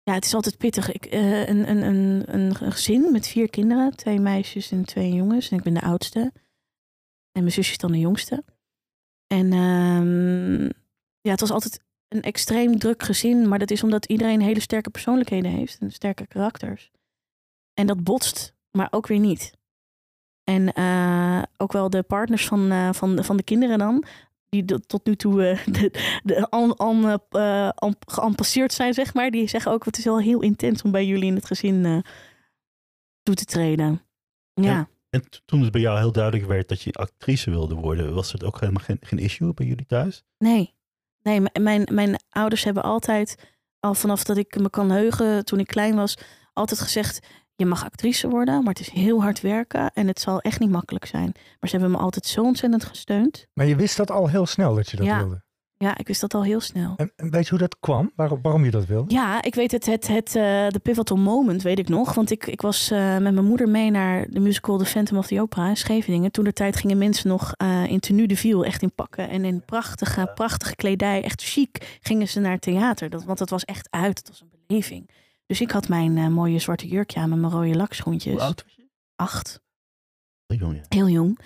ja, 0.03 0.13
het 0.13 0.25
is 0.25 0.33
altijd 0.33 0.57
pittig. 0.57 0.91
Ik, 0.91 1.05
eh, 1.05 1.47
een, 1.47 1.69
een, 1.69 1.81
een, 1.81 2.23
een 2.35 2.55
gezin 2.55 3.11
met 3.11 3.27
vier 3.27 3.49
kinderen, 3.49 3.95
twee 3.95 4.19
meisjes 4.19 4.71
en 4.71 4.85
twee 4.85 5.13
jongens. 5.13 5.49
En 5.49 5.57
ik 5.57 5.63
ben 5.63 5.73
de 5.73 5.81
oudste. 5.81 6.19
En 7.31 7.41
mijn 7.41 7.51
zusje 7.51 7.71
is 7.71 7.77
dan 7.77 7.91
de 7.91 7.99
jongste. 7.99 8.43
En 9.27 9.53
ehm, 9.53 10.63
ja, 11.21 11.31
het 11.31 11.39
was 11.39 11.51
altijd 11.51 11.83
een 12.07 12.21
extreem 12.21 12.79
druk 12.79 13.03
gezin. 13.03 13.47
Maar 13.47 13.59
dat 13.59 13.71
is 13.71 13.83
omdat 13.83 14.05
iedereen 14.05 14.41
hele 14.41 14.59
sterke 14.59 14.89
persoonlijkheden 14.89 15.51
heeft 15.51 15.77
en 15.79 15.91
sterke 15.91 16.27
karakters. 16.27 16.91
En 17.73 17.87
dat 17.87 18.03
botst, 18.03 18.54
maar 18.75 18.87
ook 18.91 19.07
weer 19.07 19.19
niet. 19.19 19.53
En 20.43 20.73
eh, 20.73 21.41
ook 21.57 21.71
wel 21.71 21.89
de 21.89 22.03
partners 22.03 22.47
van, 22.47 22.71
eh, 22.71 22.89
van, 22.93 23.23
van 23.23 23.37
de 23.37 23.43
kinderen 23.43 23.77
dan, 23.77 24.03
die 24.49 24.65
de- 24.65 24.79
tot 24.79 25.05
nu 25.05 25.15
toe 25.15 25.45
eh, 25.47 25.65
de, 25.75 26.19
de, 26.23 26.49
an, 26.49 26.75
an, 26.77 27.19
an- 27.75 27.95
geampasseerd 28.07 28.73
zijn, 28.73 28.93
zeg 28.93 29.13
maar. 29.13 29.31
Die 29.31 29.47
zeggen 29.47 29.71
ook, 29.71 29.85
het 29.85 29.97
is 29.97 30.03
wel 30.03 30.19
heel 30.19 30.41
intens 30.41 30.81
om 30.81 30.91
bij 30.91 31.05
jullie 31.05 31.25
in 31.25 31.35
het 31.35 31.45
gezin 31.45 32.03
toe 33.23 33.35
te 33.35 33.45
treden. 33.45 34.01
Ja. 34.53 34.63
Ja. 34.63 34.87
En 35.09 35.23
toen 35.45 35.61
het 35.61 35.71
bij 35.71 35.81
jou 35.81 35.97
heel 35.99 36.11
duidelijk 36.11 36.45
werd 36.45 36.69
dat 36.69 36.81
je 36.81 36.93
actrice 36.93 37.49
wilde 37.49 37.75
worden, 37.75 38.13
was 38.13 38.31
het 38.31 38.43
ook 38.43 38.59
helemaal 38.59 38.83
geen, 38.83 38.97
geen 39.01 39.19
issue 39.19 39.53
bij 39.53 39.65
jullie 39.65 39.85
thuis? 39.85 40.23
Nee. 40.37 40.73
Nee, 41.21 41.41
mijn, 41.59 41.87
mijn 41.91 42.19
ouders 42.29 42.63
hebben 42.63 42.83
altijd, 42.83 43.55
al 43.79 43.93
vanaf 43.93 44.23
dat 44.23 44.37
ik 44.37 44.59
me 44.59 44.69
kan 44.69 44.89
heugen, 44.91 45.45
toen 45.45 45.59
ik 45.59 45.67
klein 45.67 45.95
was, 45.95 46.17
altijd 46.53 46.79
gezegd: 46.79 47.27
je 47.55 47.65
mag 47.65 47.85
actrice 47.85 48.27
worden, 48.27 48.55
maar 48.63 48.73
het 48.73 48.79
is 48.79 48.89
heel 48.89 49.21
hard 49.21 49.41
werken 49.41 49.91
en 49.93 50.07
het 50.07 50.19
zal 50.19 50.39
echt 50.41 50.59
niet 50.59 50.69
makkelijk 50.69 51.05
zijn. 51.05 51.31
Maar 51.59 51.69
ze 51.69 51.75
hebben 51.77 51.91
me 51.91 51.97
altijd 51.97 52.25
zo 52.25 52.41
ontzettend 52.41 52.83
gesteund. 52.85 53.47
Maar 53.53 53.65
je 53.65 53.75
wist 53.75 53.97
dat 53.97 54.11
al 54.11 54.29
heel 54.29 54.45
snel 54.45 54.75
dat 54.75 54.89
je 54.89 54.97
dat 54.97 55.05
Ja. 55.05 55.17
wilde. 55.17 55.43
Ja, 55.77 55.97
ik 55.97 56.07
wist 56.07 56.21
dat 56.21 56.33
al 56.33 56.43
heel 56.43 56.59
snel. 56.59 56.93
En, 56.95 57.11
en 57.15 57.29
weet 57.31 57.43
je 57.43 57.49
hoe 57.49 57.59
dat 57.59 57.79
kwam? 57.79 58.11
Waarom, 58.15 58.39
waarom 58.41 58.65
je 58.65 58.71
dat 58.71 58.85
wilde? 58.85 59.13
Ja, 59.13 59.41
ik 59.43 59.55
weet 59.55 59.71
het, 59.71 59.85
het, 59.85 60.07
het 60.07 60.31
de 60.31 60.79
pivotal 60.83 61.17
moment 61.17 61.61
weet 61.61 61.79
ik 61.79 61.89
nog. 61.89 62.13
Want 62.13 62.31
ik, 62.31 62.47
ik 62.47 62.61
was 62.61 62.91
eh, 62.91 62.99
met 63.17 63.33
mijn 63.33 63.45
moeder 63.45 63.69
mee 63.69 63.91
naar 63.91 64.25
de 64.29 64.39
musical 64.39 64.77
The 64.77 64.85
Phantom 64.85 65.17
of 65.17 65.27
the 65.27 65.41
Opera 65.41 65.69
in 65.69 65.77
Scheveningen. 65.77 66.31
Toen 66.31 66.43
de 66.43 66.53
tijd 66.53 66.75
gingen 66.75 66.97
mensen 66.97 67.29
nog 67.29 67.53
eh, 67.53 67.85
in 67.85 67.99
tenue 67.99 68.27
de 68.27 68.35
viel, 68.35 68.65
echt 68.65 68.81
in 68.81 68.93
pakken. 68.95 69.29
En 69.29 69.45
in 69.45 69.63
prachtige, 69.65 70.31
prachtige 70.35 70.75
kledij, 70.75 71.23
echt 71.23 71.41
chic, 71.43 71.97
gingen 72.01 72.27
ze 72.27 72.39
naar 72.39 72.59
theater. 72.59 73.09
Dat, 73.09 73.23
want 73.23 73.39
het 73.39 73.49
was 73.49 73.63
echt 73.65 73.87
uit, 73.89 74.17
het 74.17 74.27
was 74.27 74.41
een 74.41 74.49
beleving. 74.67 75.09
Dus 75.45 75.61
ik 75.61 75.71
had 75.71 75.87
mijn 75.87 76.17
eh, 76.17 76.27
mooie 76.27 76.59
zwarte 76.59 76.87
jurkje 76.87 77.19
aan 77.19 77.29
met 77.29 77.39
mijn 77.39 77.53
rode 77.53 77.75
lakschoentjes. 77.75 78.33
Hoe 78.33 78.43
oud 78.43 78.63
was 78.63 78.75
je? 78.75 78.83
Acht, 79.15 79.59
Heel 80.45 80.57
jong, 80.57 80.75
ja. 80.75 80.81
heel 80.89 81.09
jong. 81.09 81.39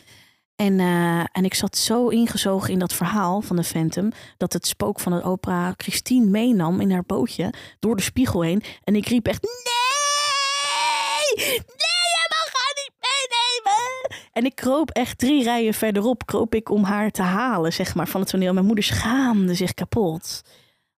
En, 0.56 0.80
eh, 0.80 1.19
en 1.19 1.46
ik 1.46 1.54
zat 1.54 1.78
zo 1.78 2.07
ingezogen 2.07 2.74
in 2.74 2.80
dat 2.80 2.94
verhaal 2.94 3.42
van 3.42 3.56
de 3.56 3.63
Phantom... 3.63 4.12
dat 4.38 4.54
het 4.54 4.68
spook 4.68 5.00
van 5.00 5.12
de 5.12 5.24
opera 5.24 5.74
Christine 5.78 6.25
meenam 6.25 6.81
in 6.81 6.92
haar 6.92 7.04
bootje... 7.06 7.54
door 7.80 7.96
de 7.96 8.01
spiegel 8.01 8.42
heen. 8.42 8.63
En 8.84 8.96
ik 8.96 9.07
riep 9.07 9.28
echt... 9.28 9.42
Nee! 9.42 11.46
Nee, 11.46 12.06
jij 12.16 12.28
mag 12.30 12.50
haar 12.54 12.74
niet 12.75 12.92
meenemen! 13.00 14.19
En 14.31 14.46
ik 14.46 14.56
kroop 14.56 14.90
echt 14.90 15.18
drie 15.18 15.44
rijen 15.44 15.74
verderop... 15.74 16.25
kroop 16.25 16.56
ik 16.56 16.69
om 16.69 16.84
haar 16.84 17.12
te 17.12 17.22
halen, 17.22 17.74
zeg 17.74 17.96
maar, 17.96 18.07
van 18.07 18.22
het 18.22 18.30
toneel. 18.30 18.54
Mijn 18.54 18.66
moeder 18.66 18.84
schaamde 18.84 19.54
zich 19.54 19.74
kapot. 19.74 20.42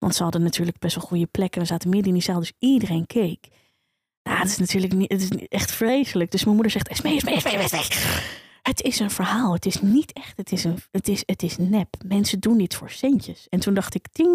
Want 0.01 0.15
ze 0.15 0.23
hadden 0.23 0.43
natuurlijk 0.43 0.79
best 0.79 0.95
wel 0.95 1.05
goede 1.05 1.27
plekken. 1.27 1.61
We 1.61 1.67
zaten 1.67 1.91
midden 1.91 2.09
in 2.09 2.15
die 2.15 2.23
zaal, 2.23 2.39
dus 2.39 2.53
iedereen 2.59 3.07
keek. 3.07 3.49
Nou, 4.23 4.39
het 4.39 4.49
is 4.49 4.59
natuurlijk 4.59 4.93
niet, 4.93 5.13
het 5.13 5.21
is 5.21 5.47
echt 5.49 5.71
vreselijk. 5.71 6.31
Dus 6.31 6.43
mijn 6.43 6.55
moeder 6.55 6.73
zegt, 6.73 6.89
Esmee, 6.89 7.17
Esmee, 7.17 7.35
Esmee, 7.35 7.57
Esmee. 7.57 8.29
Het 8.63 8.83
is 8.83 8.99
een 8.99 9.11
verhaal. 9.11 9.53
Het 9.53 9.67
is 9.67 9.81
niet 9.81 10.13
echt. 10.13 10.37
Het 10.37 10.53
is, 10.53 10.65
een, 10.65 10.79
het, 10.91 11.09
is, 11.09 11.23
het 11.27 11.43
is 11.43 11.57
nep. 11.57 11.97
Mensen 12.05 12.41
doen 12.41 12.59
dit 12.59 12.75
voor 12.75 12.91
centjes. 12.91 13.47
En 13.49 13.61
toen 13.61 13.75
dacht 13.75 13.95
ik, 13.95 14.09
ting. 14.13 14.31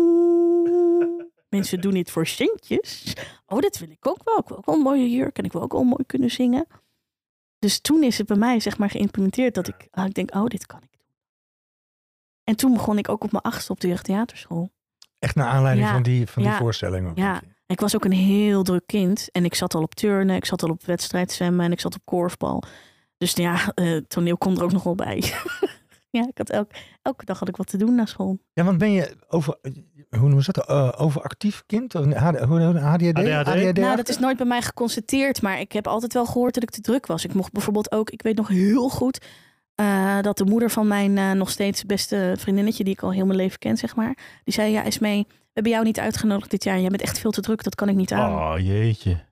Mensen 1.56 1.82
doen 1.82 1.94
dit 1.94 2.12
voor 2.12 2.28
centjes. 2.28 3.14
Oh, 3.46 3.60
dat 3.60 3.78
wil 3.78 3.90
ik 3.90 4.08
ook 4.08 4.22
wel. 4.24 4.38
Ik 4.38 4.48
wil 4.48 4.58
ook 4.58 4.66
wel 4.66 4.76
een 4.76 4.82
mooie 4.82 5.10
jurk. 5.10 5.38
En 5.38 5.44
ik 5.44 5.52
wil 5.52 5.62
ook 5.62 5.72
wel 5.72 5.84
mooi 5.84 6.04
kunnen 6.06 6.32
zingen. 6.32 6.68
Dus 7.60 7.80
toen 7.80 8.04
is 8.04 8.18
het 8.18 8.28
bij 8.28 8.38
mij 8.38 8.60
zeg 8.60 8.78
maar 8.78 8.90
geïmplementeerd 8.90 9.54
dat 9.54 9.68
ik, 9.68 9.88
ah, 9.92 10.06
ik 10.06 10.14
denk, 10.14 10.36
oh, 10.36 10.46
dit 10.46 10.66
kan 10.66 10.82
ik 10.82 10.92
doen. 10.92 11.08
En 12.44 12.56
toen 12.56 12.74
begon 12.74 12.98
ik 12.98 13.10
ook 13.10 13.24
op 13.24 13.32
mijn 13.32 13.44
achtste 13.44 13.72
op 13.72 13.80
de 13.80 13.88
jeugdtheaterschool. 13.88 14.72
Echt 15.26 15.36
naar 15.36 15.48
aanleiding 15.48 15.88
Ja. 15.88 15.94
van 15.94 16.04
die, 16.04 16.28
van 16.28 16.42
die 16.44 16.52
Ja. 16.52 16.58
voorstelling. 16.58 17.10
ook. 17.10 17.18
Ja. 17.18 17.42
Ik 17.68 17.80
was 17.80 17.96
ook 17.96 18.06
een 18.06 18.12
heel 18.12 18.64
druk 18.64 18.84
kind. 18.86 19.28
En 19.32 19.46
ik 19.46 19.56
zat 19.56 19.74
al 19.74 19.82
op 19.82 19.96
turnen, 19.96 20.36
ik 20.36 20.46
zat 20.46 20.64
al 20.64 20.70
op 20.70 20.86
wedstrijdzwemmen 20.86 21.66
en 21.66 21.72
ik 21.72 21.80
zat 21.80 21.96
op 21.96 22.02
korfbal. 22.04 22.64
Dus 23.18 23.34
ja, 23.34 23.72
eh, 23.74 23.98
toneel 24.08 24.38
komt 24.38 24.58
er 24.58 24.64
ook 24.64 24.72
nog 24.72 24.84
wel 24.84 24.96
bij. 24.96 25.24
ja, 26.18 26.22
ik 26.28 26.38
had 26.38 26.50
elk, 26.50 26.72
elke 27.02 27.26
dag 27.26 27.40
had 27.40 27.48
ik 27.48 27.56
wat 27.58 27.68
te 27.68 27.78
doen 27.78 27.96
na 27.96 28.06
school. 28.06 28.38
Ja, 28.54 28.64
want 28.64 28.78
ben 28.78 28.92
je 28.92 29.16
over, 29.28 29.58
hoe 30.10 30.20
noemen 30.20 30.44
ze 30.44 30.52
dat? 30.52 30.68
Eh, 30.68 30.92
overactief 30.98 31.64
kind? 31.66 31.96
Of 31.96 32.04
hoe- 32.06 32.16
ADHD? 32.80 33.18
ADHD? 33.18 33.78
nou, 33.78 33.96
dat 33.96 34.10
is 34.10 34.20
nooit 34.20 34.38
bij 34.38 34.46
mij 34.46 34.62
geconstateerd, 34.62 35.42
maar 35.42 35.60
ik 35.60 35.72
heb 35.72 35.88
altijd 35.88 36.14
wel 36.14 36.26
gehoord 36.26 36.54
dat 36.54 36.64
ik 36.64 36.70
te 36.70 36.82
druk 36.82 37.06
was. 37.06 37.26
Ik 37.26 37.34
mocht 37.34 37.52
bijvoorbeeld 37.52 37.92
ook, 37.92 38.10
ik 38.10 38.22
weet 38.22 38.36
nog 38.38 38.48
heel 38.48 38.90
goed, 38.90 39.26
eh, 39.76 40.22
dat 40.22 40.38
de 40.38 40.46
moeder 40.46 40.70
van 40.70 40.88
mijn 40.88 41.18
eh, 41.18 41.32
nog 41.32 41.50
steeds 41.50 41.84
beste 41.84 42.34
vriendinnetje, 42.38 42.84
die 42.84 42.94
ik 42.94 43.04
al 43.04 43.12
heel 43.12 43.26
mijn 43.26 43.38
leven 43.38 43.60
ken, 43.60 43.78
zeg 43.78 43.96
maar, 43.96 44.18
die 44.44 44.54
zei, 44.54 44.72
ja, 44.72 44.84
Esmee, 44.84 45.26
we 45.28 45.52
hebben 45.54 45.72
jou 45.72 45.86
niet 45.86 46.00
uitgenodigd 46.00 46.52
dit 46.52 46.64
jaar. 46.64 46.80
Jij 46.80 46.90
bent 46.90 47.02
echt 47.02 47.20
veel 47.20 47.32
te 47.32 47.42
druk, 47.42 47.64
dat 47.64 47.76
kan 47.76 47.90
ik 47.90 47.96
niet 47.96 48.12
aan. 48.12 48.34
Oh, 48.34 48.66
jeetje. 48.66 49.24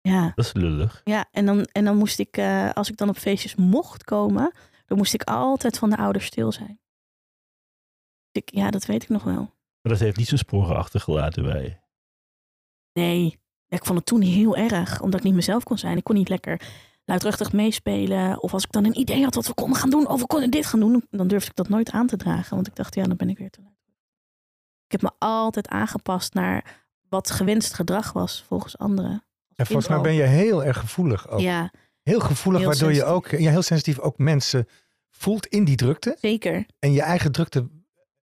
Ja. 0.00 0.32
Dat 0.34 0.44
is 0.44 0.52
lullig. 0.52 1.00
Ja, 1.04 1.28
en 1.32 1.46
dan, 1.46 1.64
en 1.64 1.84
dan 1.84 1.96
moest 1.96 2.18
ik, 2.18 2.36
eh, 2.36 2.70
als 2.72 2.90
ik 2.90 2.96
dan 2.96 3.08
op 3.08 3.16
feestjes 3.16 3.54
mocht 3.54 4.04
komen, 4.04 4.52
dan 4.86 4.98
moest 4.98 5.14
ik 5.14 5.22
altijd 5.22 5.78
van 5.78 5.90
de 5.90 5.96
ouders 5.96 6.26
stil 6.26 6.52
zijn. 6.52 6.80
Ik, 8.32 8.50
ja, 8.54 8.70
dat 8.70 8.86
weet 8.86 9.02
ik 9.02 9.08
nog 9.08 9.22
wel. 9.22 9.56
Maar 9.82 9.92
dat 9.92 9.98
heeft 9.98 10.16
niet 10.16 10.26
zijn 10.26 10.40
sporen 10.40 10.76
achtergelaten 10.76 11.42
bij 11.42 11.62
je. 11.62 11.76
Nee, 12.92 13.40
ja, 13.66 13.76
ik 13.76 13.84
vond 13.84 13.98
het 13.98 14.06
toen 14.06 14.20
heel 14.20 14.56
erg, 14.56 15.00
omdat 15.00 15.20
ik 15.20 15.26
niet 15.26 15.34
mezelf 15.34 15.62
kon 15.62 15.78
zijn. 15.78 15.96
Ik 15.96 16.04
kon 16.04 16.14
niet 16.14 16.28
lekker 16.28 16.60
luidruchtig 17.08 17.52
meespelen. 17.52 18.42
Of 18.42 18.52
als 18.52 18.64
ik 18.64 18.72
dan 18.72 18.84
een 18.84 18.98
idee 18.98 19.22
had 19.24 19.34
wat 19.34 19.46
we 19.46 19.54
konden 19.54 19.78
gaan 19.78 19.90
doen, 19.90 20.08
of 20.08 20.20
we 20.20 20.26
konden 20.26 20.50
dit 20.50 20.66
gaan 20.66 20.80
doen, 20.80 21.04
dan 21.10 21.28
durfde 21.28 21.50
ik 21.50 21.56
dat 21.56 21.68
nooit 21.68 21.90
aan 21.90 22.06
te 22.06 22.16
dragen. 22.16 22.54
Want 22.54 22.66
ik 22.66 22.74
dacht, 22.76 22.94
ja, 22.94 23.04
dan 23.04 23.16
ben 23.16 23.28
ik 23.28 23.38
weer 23.38 23.50
te 23.50 23.60
luid. 23.60 23.74
Ik 24.84 24.92
heb 24.92 25.02
me 25.02 25.10
altijd 25.18 25.68
aangepast 25.68 26.34
naar 26.34 26.86
wat 27.08 27.30
gewenst 27.30 27.74
gedrag 27.74 28.12
was 28.12 28.44
volgens 28.46 28.78
anderen. 28.78 29.24
En 29.54 29.66
volgens 29.66 29.88
mij 29.88 30.00
ben 30.00 30.12
je 30.14 30.22
heel 30.22 30.64
erg 30.64 30.78
gevoelig 30.78 31.28
ook. 31.28 31.40
Ja, 31.40 31.70
Heel 32.02 32.20
gevoelig, 32.20 32.60
Heel 32.60 32.68
waardoor 32.70 32.92
je 32.92 33.04
ook 33.04 33.28
ja, 33.28 33.50
heel 33.50 33.62
sensitief 33.62 33.98
ook 33.98 34.18
mensen 34.18 34.66
voelt 35.10 35.46
in 35.46 35.64
die 35.64 35.76
drukte. 35.76 36.16
zeker. 36.20 36.66
En 36.78 36.92
je 36.92 37.02
eigen 37.02 37.32
drukte 37.32 37.68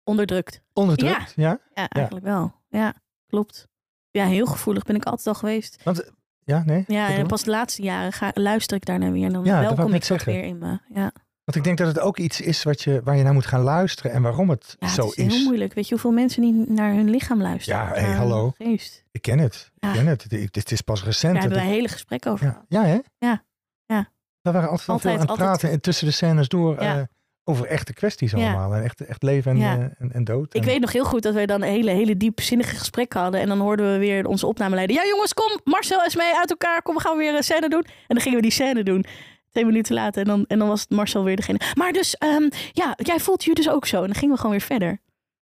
Onderdrukt. 0.05 0.61
onderdrukt. 0.73 1.33
Ja. 1.37 1.61
Ja, 1.75 1.89
eigenlijk 1.89 2.25
wel. 2.25 2.55
Ja, 2.69 2.95
klopt. 3.27 3.69
Ja, 4.11 4.27
heel 4.27 4.47
gevoelig 4.47 4.83
ben 4.83 4.97
ik 4.97 5.05
altijd 5.05 5.27
al 5.27 5.35
geweest. 5.35 5.83
Want, 5.85 6.11
ja, 6.47 6.63
nee? 6.67 6.85
Ja, 6.87 7.09
en 7.09 7.27
pas 7.27 7.43
de 7.45 7.51
laatste 7.51 7.83
jaren 7.83 8.13
ga, 8.13 8.31
luister 8.35 8.77
ik 8.77 8.85
daarnaar 8.85 9.13
weer. 9.13 9.25
En 9.27 9.33
dan 9.33 9.45
Ja, 9.45 9.61
welkom 9.61 9.95
ik 9.95 10.09
dat 10.09 10.25
weer 10.25 10.45
in 10.45 10.59
me. 10.59 10.79
Ja. 10.95 11.11
Want 11.45 11.59
ik 11.59 11.65
denk 11.65 11.79
dat 11.79 11.87
het 11.87 11.99
ook 12.01 12.19
iets 12.19 12.41
is 12.41 12.63
wat 12.63 12.83
je, 12.83 13.01
waar 13.05 13.17
je 13.17 13.23
naar 13.23 13.33
moet 13.33 13.47
gaan 13.47 13.61
luisteren 13.61 14.13
en 14.13 14.23
waarom 14.23 14.51
het 14.51 14.77
Ja, 14.79 14.89
zo 14.89 15.07
het 15.09 15.17
is 15.19 15.35
heel 15.35 15.45
moeilijk. 15.45 15.75
Weet 15.75 15.85
je 15.85 15.91
hoeveel 15.93 16.13
mensen 16.13 16.43
niet 16.43 16.69
naar 16.69 16.93
hun 16.93 17.11
lichaam 17.11 17.43
luisteren? 17.43 17.81
Ja, 17.81 17.89
hey, 17.93 18.13
hallo. 18.13 18.53
Geest. 18.59 19.05
Ik 19.11 19.23
ken 19.23 19.39
het. 19.39 19.71
Ja. 19.75 19.89
Ik 19.89 19.95
ken 19.95 20.07
het. 20.07 20.27
Het 20.53 20.73
is 20.73 20.81
pas 20.81 21.05
recent. 21.05 21.33
Daar 21.33 21.43
hebben 21.43 21.59
we 21.59 21.65
ik- 21.65 21.71
een 21.71 21.77
hele 21.77 21.89
gesprek 21.89 22.27
over 22.27 22.47
ja. 22.47 22.65
ja, 22.69 22.85
hè? 22.85 22.99
Ja. 23.19 23.45
Ja. 23.87 24.09
We 24.41 24.51
waren 24.53 24.69
altijd, 24.71 24.89
Altijd, 24.89 25.15
aan 25.15 25.21
het 25.21 25.29
altijd. 25.31 25.49
praten 25.49 25.71
en 25.71 25.81
tussen 25.81 26.07
de 26.07 26.13
scènes 26.13 26.49
door 26.49 26.83
Ja. 26.83 27.09
Over 27.49 27.67
echte 27.67 27.93
kwesties 27.93 28.31
Ja. 28.31 28.37
allemaal. 28.39 28.75
En 28.75 28.83
echt, 28.83 29.01
echt 29.01 29.23
leven 29.23 29.51
en, 29.51 29.59
Ja. 29.59 29.77
eh, 29.77 29.85
en, 29.99 30.13
en 30.13 30.25
dood. 30.25 30.55
Ik 30.55 30.61
En- 30.61 30.67
weet 30.67 30.81
nog 30.81 30.93
heel 30.93 31.05
goed 31.05 31.23
dat 31.23 31.35
wij 31.35 31.47
dan 31.47 31.63
een 31.63 31.69
hele, 31.69 31.91
hele 31.91 32.17
diepzinnige 32.17 32.77
gesprekken 32.77 33.21
hadden. 33.21 33.41
En 33.41 33.49
dan 33.49 33.59
hoorden 33.61 33.93
we 33.93 33.99
weer 33.99 34.27
onze 34.27 34.47
opnameleider. 34.47 34.97
Ja 34.97 35.07
jongens, 35.07 35.35
kom, 35.35 35.61
Marcel 35.65 36.05
is 36.05 36.17
mee 36.17 36.37
uit 36.37 36.51
elkaar. 36.51 36.83
Kom, 36.83 36.95
we 36.95 37.01
gaan 37.01 37.17
weer 37.17 37.35
een 37.35 37.43
scène 37.43 37.69
doen. 37.69 37.83
En 37.85 37.93
dan 38.15 38.21
gingen 38.21 38.37
we 38.37 38.43
die 38.43 38.53
scène 38.53 38.83
doen. 38.83 39.05
Twee 39.51 39.65
minuten 39.65 39.95
later. 39.95 40.23
En 40.23 40.29
dan, 40.29 40.45
en 40.47 40.59
dan 40.59 40.69
was 40.69 40.81
het 40.81 40.91
Marcel 40.91 41.25
weer 41.25 41.37
degene. 41.37 41.61
Maar 41.75 41.93
dus, 41.93 42.15
ehm, 42.17 42.49
ja, 42.73 42.95
jij 42.97 43.19
voelt 43.21 43.45
je 43.45 43.55
dus 43.55 43.69
ook 43.69 43.87
zo. 43.87 43.97
En 44.01 44.07
dan 44.07 44.15
gingen 44.15 44.31
we 44.35 44.41
gewoon 44.41 44.57
weer 44.57 44.67
verder. 44.67 44.99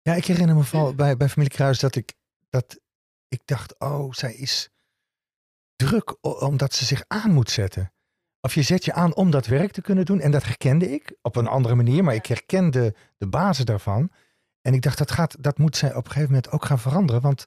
Ja, 0.03 0.15
ik 0.15 0.25
herinner 0.25 0.57
me 0.57 0.63
vooral 0.63 0.95
bij, 0.95 1.17
bij 1.17 1.29
familie 1.29 1.53
Kruis 1.53 1.79
dat 1.79 1.95
ik, 1.97 2.13
dat 2.51 2.79
ik 3.29 3.41
dacht, 3.45 3.75
oh, 3.79 4.13
zij 4.13 4.35
is 4.35 4.69
druk 5.77 6.17
omdat 6.21 6.75
ze 6.75 6.85
zich 6.85 7.05
aan 7.07 7.33
moet 7.33 7.51
zetten. 7.51 7.93
Of 8.41 8.55
je 8.55 8.63
zet 8.63 8.85
je 8.85 8.93
aan 8.93 9.15
om 9.15 9.31
dat 9.31 9.47
werk 9.47 9.73
te 9.73 9.81
kunnen 9.83 10.05
doen. 10.05 10.21
En 10.21 10.31
dat 10.31 10.45
herkende 10.45 10.93
ik 10.93 11.17
op 11.23 11.37
een 11.37 11.47
andere 11.47 11.75
manier, 11.75 12.05
maar 12.05 12.15
ik 12.15 12.27
herkende 12.27 12.95
de 13.19 13.27
basis 13.29 13.65
daarvan. 13.65 14.11
En 14.63 14.75
ik 14.75 14.83
dacht, 14.83 14.99
dat, 14.99 15.11
gaat, 15.11 15.37
dat 15.43 15.59
moet 15.59 15.77
zij 15.77 15.89
op 15.95 16.05
een 16.05 16.11
gegeven 16.11 16.27
moment 16.29 16.51
ook 16.51 16.65
gaan 16.65 16.79
veranderen, 16.79 17.21
want 17.23 17.47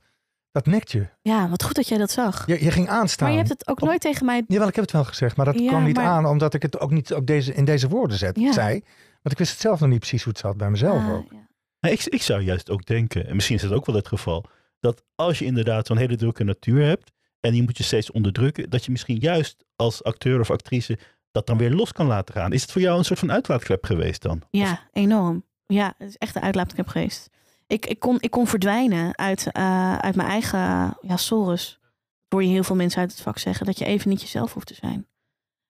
dat 0.51 0.65
nekt 0.65 0.91
je. 0.91 1.07
Ja, 1.21 1.49
wat 1.49 1.63
goed 1.63 1.75
dat 1.75 1.87
jij 1.87 1.97
dat 1.97 2.11
zag. 2.11 2.45
Je, 2.47 2.63
je 2.63 2.71
ging 2.71 2.89
aanstaan. 2.89 3.27
Maar 3.27 3.37
je 3.37 3.43
hebt 3.43 3.59
het 3.59 3.67
ook 3.67 3.81
Op- 3.81 3.87
nooit 3.87 4.01
tegen 4.01 4.25
mij... 4.25 4.43
Jawel, 4.47 4.67
ik 4.67 4.75
heb 4.75 4.83
het 4.83 4.93
wel 4.93 5.03
gezegd, 5.03 5.35
maar 5.35 5.45
dat 5.45 5.59
Ja, 5.59 5.67
kwam 5.67 5.83
niet 5.83 5.95
maar- 5.95 6.05
aan 6.05 6.25
omdat 6.25 6.53
ik 6.53 6.61
het 6.61 6.79
ook 6.79 6.91
niet 6.91 7.13
op 7.13 7.25
deze, 7.27 7.53
in 7.53 7.65
deze 7.65 7.87
woorden 7.87 8.17
zet, 8.17 8.39
Ja. 8.39 8.51
zei. 8.51 8.71
Want 9.11 9.31
ik 9.31 9.37
wist 9.37 9.51
het 9.51 9.61
zelf 9.61 9.79
nog 9.79 9.89
niet 9.89 9.99
precies 9.99 10.23
hoe 10.23 10.31
het 10.33 10.41
zat 10.41 10.57
bij 10.57 10.69
mezelf 10.69 11.03
Ah, 11.03 11.13
ook. 11.13 11.31
ja. 11.79 11.89
Ik, 11.89 12.03
ik 12.05 12.21
zou 12.21 12.41
juist 12.41 12.69
ook 12.69 12.85
denken, 12.85 13.27
en 13.27 13.35
misschien 13.35 13.55
is 13.55 13.61
dat 13.61 13.71
ook 13.71 13.85
wel 13.85 13.95
het 13.95 14.07
geval, 14.07 14.45
dat 14.79 15.03
als 15.15 15.39
je 15.39 15.45
inderdaad 15.45 15.87
zo'n 15.87 15.97
hele 15.97 16.15
drukke 16.15 16.43
natuur 16.43 16.85
hebt 16.85 17.11
en 17.43 17.51
die 17.51 17.63
moet 17.63 17.77
je 17.77 17.83
steeds 17.83 18.11
onderdrukken, 18.11 18.69
dat 18.69 18.85
je 18.85 18.91
misschien 18.91 19.17
juist 19.17 19.65
als 19.75 20.03
acteur 20.03 20.39
of 20.39 20.51
actrice 20.51 20.97
dat 21.31 21.47
dan 21.47 21.57
weer 21.57 21.71
los 21.71 21.91
kan 21.91 22.07
laten 22.07 22.33
gaan. 22.33 22.53
Is 22.53 22.61
het 22.61 22.71
voor 22.71 22.81
jou 22.81 22.97
een 22.97 23.05
soort 23.05 23.19
van 23.19 23.31
uitlaatklep 23.31 23.85
geweest 23.85 24.21
dan? 24.21 24.41
Ja, 24.49 24.89
enorm. 24.91 25.45
Ja, 25.65 25.93
het 25.97 26.07
is 26.07 26.17
echt 26.17 26.35
een 26.35 26.41
uitlaatklep 26.41 26.87
geweest. 26.87 27.29
Ik, 27.67 27.85
ik, 27.85 27.99
kon, 27.99 28.17
ik 28.19 28.31
kon 28.31 28.47
verdwijnen 28.47 29.17
uit, 29.17 29.51
eh, 29.51 29.97
uit 29.97 30.15
mijn 30.15 30.29
eigen 30.29 30.97
ja, 31.01 31.17
sores. 31.17 31.79
Hoor 32.27 32.43
je 32.43 32.49
heel 32.49 32.63
veel 32.63 32.75
mensen 32.75 33.01
uit 33.01 33.11
het 33.11 33.21
vak 33.21 33.37
zeggen 33.37 33.65
dat 33.65 33.77
je 33.77 33.85
even 33.85 34.09
niet 34.09 34.21
jezelf 34.21 34.53
hoeft 34.53 34.67
te 34.67 34.73
zijn. 34.73 35.07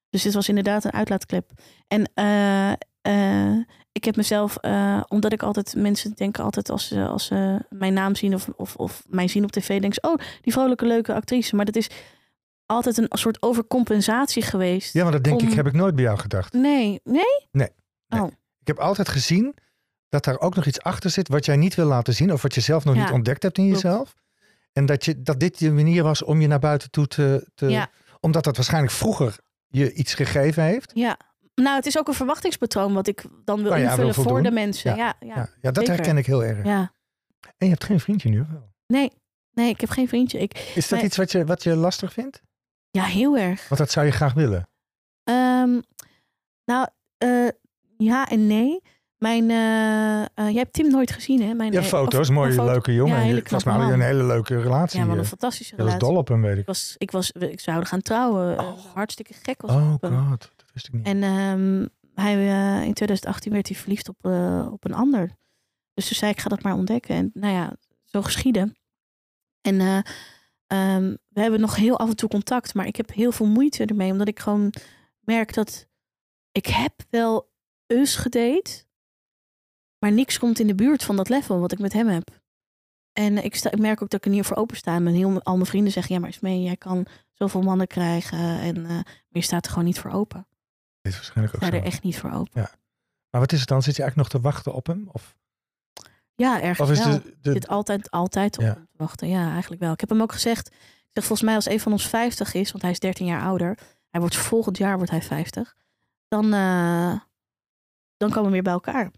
Dus 0.09 0.21
dit 0.21 0.33
was 0.33 0.49
inderdaad 0.49 0.83
een 0.83 0.93
uitlaatklep. 0.93 1.51
En 1.87 2.11
eh, 2.13 2.71
eh, 3.01 3.65
ik 3.93 4.03
heb 4.03 4.15
mezelf, 4.15 4.57
eh, 4.57 5.03
omdat 5.07 5.33
ik 5.33 5.43
altijd, 5.43 5.75
mensen 5.75 6.13
denken 6.15 6.43
altijd 6.43 6.69
als 6.69 6.87
ze, 6.87 7.07
als 7.07 7.25
ze 7.25 7.65
mijn 7.69 7.93
naam 7.93 8.15
zien 8.15 8.33
of, 8.33 8.49
of, 8.55 8.75
of 8.75 9.03
mij 9.07 9.27
zien 9.27 9.43
op 9.43 9.51
tv, 9.51 9.67
denken 9.67 9.93
ze, 9.93 10.01
oh, 10.01 10.15
die 10.41 10.53
vrolijke, 10.53 10.85
leuke 10.85 11.13
actrice. 11.13 11.55
Maar 11.55 11.65
dat 11.65 11.75
is 11.75 11.89
altijd 12.65 12.97
een 12.97 13.07
soort 13.09 13.41
overcompensatie 13.41 14.41
geweest. 14.41 14.93
Ja, 14.93 15.03
maar 15.03 15.11
dat 15.11 15.23
denk 15.23 15.41
Om- 15.41 15.47
ik, 15.47 15.53
heb 15.53 15.67
ik 15.67 15.73
nooit 15.73 15.95
bij 15.95 16.03
jou 16.03 16.17
gedacht. 16.17 16.53
Nee, 16.53 17.01
nee? 17.03 17.71
Ik 18.59 18.69
heb 18.69 18.79
altijd 18.79 19.09
gezien 19.09 19.55
dat 20.09 20.23
daar 20.23 20.39
ook 20.39 20.55
nog 20.55 20.65
iets 20.65 20.81
achter 20.81 21.09
zit 21.09 21.27
wat 21.27 21.45
jij 21.45 21.55
niet 21.55 21.75
wil 21.75 21.85
laten 21.85 22.13
zien 22.13 22.33
of 22.33 22.41
wat 22.41 22.55
je 22.55 22.61
zelf 22.61 22.85
nog 22.85 22.95
Ja, 22.95 23.03
niet 23.03 23.11
ontdekt 23.11 23.43
hebt 23.43 23.57
in 23.57 23.65
jezelf. 23.67 24.15
En 24.73 24.85
dat, 24.85 25.05
je, 25.05 25.21
dat 25.21 25.39
dit 25.39 25.59
je 25.59 25.71
manier 25.71 26.03
was 26.03 26.23
om 26.23 26.41
je 26.41 26.47
naar 26.47 26.59
buiten 26.59 26.91
toe 26.91 27.07
te... 27.07 27.49
te 27.55 27.69
Ja. 27.69 27.89
Omdat 28.19 28.43
dat 28.43 28.55
waarschijnlijk 28.55 28.93
vroeger 28.93 29.37
je 29.67 29.93
iets 29.93 30.13
gegeven 30.13 30.63
heeft. 30.63 30.91
Ja. 30.93 31.17
Nou, 31.55 31.75
het 31.75 31.85
is 31.85 31.97
ook 31.97 32.07
een 32.07 32.13
verwachtingspatroon 32.13 32.93
wat 32.93 33.07
ik 33.07 33.23
dan 33.45 33.61
wil 33.63 33.71
wil 33.73 33.81
invullen 33.83 34.13
voor 34.13 34.43
de 34.43 34.51
mensen. 34.51 34.95
Ja, 34.95 35.13
ja, 35.19 35.27
Ja, 35.35 35.49
ja, 35.61 35.71
dat 35.71 35.77
zeker. 35.85 35.93
herken 35.93 36.17
ik 36.17 36.25
heel 36.25 36.43
erg. 36.43 36.65
ja. 36.65 36.91
En 37.57 37.65
je 37.65 37.69
hebt 37.69 37.83
geen 37.83 37.99
vriendje 37.99 38.29
nu 38.29 38.45
wel? 38.51 38.71
Nee, 38.87 39.11
nee, 39.51 39.69
ik 39.69 39.81
heb 39.81 39.89
geen 39.89 40.07
vriendje. 40.07 40.39
Ik, 40.39 40.71
Is 40.75 40.87
dat 40.87 41.01
iets 41.01 41.17
wat 41.17 41.31
je, 41.31 41.45
wat 41.45 41.63
je 41.63 41.75
lastig 41.75 42.13
vindt? 42.13 42.41
ja, 42.91 43.03
heel 43.03 43.37
erg. 43.37 43.67
Want 43.67 43.81
dat 43.81 43.91
zou 43.91 44.05
je 44.05 44.11
graag 44.11 44.33
willen. 44.33 44.69
Ehm, 45.23 45.79
nou, 46.65 46.87
eh, 47.17 47.47
ja 47.97 48.29
en 48.29 48.47
nee. 48.47 48.81
Mijn, 49.17 49.41
eh, 49.43 50.49
jij 50.49 50.59
hebt 50.61 50.73
Tim 50.73 50.91
nooit 50.91 51.11
gezien, 51.11 51.41
hè? 51.41 51.53
Mijn, 51.53 51.71
Je 51.71 51.77
hebt 51.77 51.89
foto's, 51.89 52.29
of- 52.29 52.35
mooie, 52.35 52.51
foto- 52.53 52.71
leuke 52.71 52.93
jongen. 52.93 53.15
Ja, 53.15 53.21
hele 53.21 53.41
hadden 53.49 53.73
jullie 53.79 53.93
een 53.93 54.01
hele 54.01 54.23
leuke 54.23 54.61
relatie. 54.61 54.99
Ja, 54.99 55.05
wat 55.05 55.17
een 55.17 55.25
fantastische 55.25 55.75
Je 55.75 55.81
was 55.83 55.91
relatie. 55.91 56.09
dol 56.09 56.17
op 56.19 56.27
hem, 56.27 56.41
weet 56.41 56.53
Ik, 56.53 56.59
ik. 56.59 56.65
was, 56.65 56.95
ik, 56.97 57.11
was, 57.11 57.31
ik 57.31 57.59
zouden 57.59 57.87
gaan 57.87 58.01
trouwen. 58.01 58.59
Oh. 58.59 58.79
hartstikke 58.93 59.33
gek 59.33 59.61
was 59.61 59.71
ik 59.71 59.77
Oh 59.77 60.29
god, 60.29 60.51
ik 60.73 60.93
niet. 60.93 61.05
En 61.05 61.23
ehm, 61.23 61.87
hij, 62.13 62.35
eh, 62.35 62.85
in 62.85 62.93
2018 62.93 63.51
werd 63.51 63.67
hij 63.67 63.77
verliefd 63.77 64.09
op, 64.09 64.25
eh, 64.25 64.67
op 64.71 64.85
een 64.85 64.93
ander. 64.93 65.37
Dus 65.93 66.07
toen 66.07 66.17
zei 66.17 66.31
ik, 66.31 66.39
ga 66.39 66.49
dat 66.49 66.63
maar 66.63 66.75
ontdekken. 66.75 67.15
En 67.15 67.29
nou 67.33 67.53
ja, 67.53 67.75
zo 68.03 68.21
geschieden. 68.21 68.77
En 69.61 69.79
eh, 69.79 69.99
ehm, 70.67 71.15
we 71.27 71.41
hebben 71.41 71.59
nog 71.59 71.75
heel 71.75 71.99
af 71.99 72.09
en 72.09 72.15
toe 72.15 72.29
contact. 72.29 72.73
Maar 72.73 72.87
ik 72.87 72.95
heb 72.95 73.11
heel 73.13 73.31
veel 73.31 73.45
moeite 73.45 73.85
ermee. 73.85 74.11
Omdat 74.11 74.27
ik 74.27 74.39
gewoon 74.39 74.73
merk 75.19 75.53
dat... 75.53 75.87
Ik 76.51 76.65
heb 76.65 76.93
wel 77.09 77.51
eus 77.87 78.15
gedate. 78.15 78.85
Maar 79.99 80.11
niks 80.11 80.39
komt 80.39 80.59
in 80.59 80.67
de 80.67 80.75
buurt 80.75 81.03
van 81.03 81.15
dat 81.15 81.29
level 81.29 81.59
wat 81.59 81.71
ik 81.71 81.79
met 81.79 81.93
hem 81.93 82.07
heb. 82.07 82.41
En 83.13 83.43
ik, 83.43 83.55
sta, 83.55 83.71
ik 83.71 83.79
merk 83.79 84.01
ook 84.01 84.09
dat 84.09 84.19
ik 84.19 84.25
er 84.25 84.31
niet 84.31 84.45
voor 84.45 84.57
opensta. 84.57 84.95
En 84.95 85.07
heel, 85.07 85.41
al 85.41 85.55
mijn 85.55 85.65
vrienden 85.65 85.91
zeggen, 85.91 86.13
ja 86.13 86.19
maar 86.19 86.29
Ismee, 86.29 86.61
jij 86.61 86.77
kan 86.77 87.05
zoveel 87.31 87.61
mannen 87.61 87.87
krijgen. 87.87 88.59
En, 88.59 89.05
je 89.29 89.41
staat 89.41 89.65
er 89.65 89.71
gewoon 89.71 89.85
niet 89.85 89.99
voor 89.99 90.11
open. 90.11 90.47
Is 91.07 91.13
waarschijnlijk 91.15 91.55
Ik 91.55 91.63
ook 91.63 91.69
zo. 91.69 91.77
er 91.77 91.83
echt 91.83 92.03
niet 92.03 92.17
voor 92.17 92.31
open. 92.31 92.69
Maar 93.29 93.41
wat 93.41 93.51
is 93.51 93.59
het 93.59 93.69
dan? 93.69 93.81
Zit 93.81 93.95
je 93.95 94.01
eigenlijk 94.01 94.31
nog 94.31 94.41
te 94.41 94.47
wachten 94.49 94.73
op 94.73 94.87
hem? 94.87 95.09
Of, 95.11 95.35
Ja, 96.35 96.61
ergens 96.61 96.79
of 96.79 96.91
is 96.91 97.03
wel. 97.05 97.19
de, 97.21 97.49
Ik 97.49 97.51
zit 97.53 97.67
altijd, 97.67 98.11
altijd 98.11 98.57
op 98.57 98.63
Ja. 98.63 98.73
te 98.73 98.81
wachten. 98.91 99.27
Ja, 99.29 99.51
eigenlijk 99.51 99.81
wel. 99.81 99.91
Ik 99.93 99.99
heb 99.99 100.09
hem 100.09 100.21
ook 100.21 100.31
gezegd. 100.31 100.67
Ik 100.67 101.09
zeg 101.19 101.23
volgens 101.25 101.41
mij 101.41 101.55
als 101.55 101.65
een 101.69 101.79
van 101.79 101.91
ons 101.91 102.07
50 102.07 102.53
is, 102.53 102.71
want 102.71 102.81
hij 102.83 102.91
is 102.91 102.99
13 102.99 103.25
jaar 103.25 103.41
ouder. 103.41 103.77
Hij 104.09 104.19
wordt 104.21 104.35
volgend 104.35 104.77
jaar 104.77 104.95
wordt 104.95 105.11
hij 105.11 105.21
50. 105.21 105.75
Dan, 106.27 106.53
eh, 106.53 107.19
dan 108.17 108.29
komen 108.29 108.43
we 108.45 108.51
weer 108.51 108.61
bij 108.63 108.73
elkaar. 108.73 109.11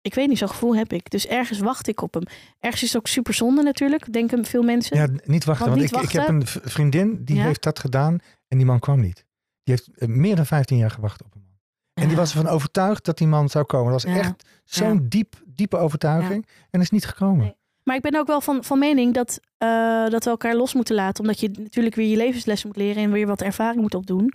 Ik 0.00 0.14
weet 0.14 0.28
niet, 0.28 0.38
zo'n 0.38 0.48
gevoel 0.48 0.76
heb 0.76 0.92
ik. 0.92 1.10
Dus 1.10 1.26
ergens 1.26 1.58
wacht 1.58 1.88
ik 1.88 2.00
op 2.02 2.14
hem. 2.14 2.22
Ergens 2.58 2.82
is 2.82 2.88
het 2.92 2.96
ook 3.00 3.06
super 3.08 3.34
zonde 3.34 3.62
natuurlijk, 3.62 4.12
denken 4.12 4.44
veel 4.44 4.62
mensen. 4.62 4.96
Ja, 4.96 5.06
niet 5.24 5.44
wachten. 5.44 5.66
Want 5.68 5.78
Want, 5.80 5.92
niet 5.92 6.02
ik, 6.02 6.08
ik 6.08 6.20
heb 6.20 6.28
een 6.28 6.46
vriendin 6.70 7.24
die 7.24 7.36
Ja? 7.36 7.42
heeft 7.44 7.62
dat 7.62 7.78
gedaan 7.78 8.18
en 8.48 8.56
die 8.56 8.66
man 8.66 8.78
kwam 8.80 9.00
niet. 9.00 9.24
Die 9.62 9.74
heeft 9.74 9.88
eh, 9.98 10.08
meer 10.08 10.36
dan 10.36 10.46
15 10.46 10.76
jaar 10.76 10.90
gewacht 10.90 11.22
op 11.24 11.34
een 11.34 11.40
man. 11.42 11.50
En 11.94 12.08
die 12.08 12.16
was 12.16 12.34
ervan 12.34 12.52
overtuigd 12.52 13.04
dat 13.04 13.18
die 13.18 13.26
man 13.26 13.48
zou 13.48 13.64
komen. 13.64 13.92
Dat 13.92 14.02
was 14.02 14.12
Ja. 14.12 14.18
echt 14.18 14.48
zo'n 14.64 15.08
diep, 15.08 15.42
diepe 15.46 15.76
overtuiging. 15.76 16.46
En 16.70 16.80
is 16.80 16.90
niet 16.90 17.06
gekomen. 17.06 17.38
Nee. 17.44 17.56
Maar 17.84 17.96
ik 17.96 18.02
ben 18.02 18.16
ook 18.16 18.26
wel 18.26 18.40
van, 18.40 18.64
van 18.64 18.78
mening 18.78 19.14
dat, 19.14 19.40
eh, 19.58 20.08
dat 20.08 20.24
we 20.24 20.30
elkaar 20.30 20.54
los 20.56 20.74
moeten 20.74 20.94
laten. 20.94 21.24
Omdat 21.24 21.40
je 21.40 21.48
natuurlijk 21.50 21.94
weer 21.94 22.08
je 22.08 22.16
levenslessen 22.16 22.68
moet 22.68 22.76
leren 22.76 23.02
en 23.02 23.10
weer 23.10 23.26
wat 23.26 23.42
ervaring 23.42 23.80
moet 23.80 23.94
opdoen. 23.94 24.32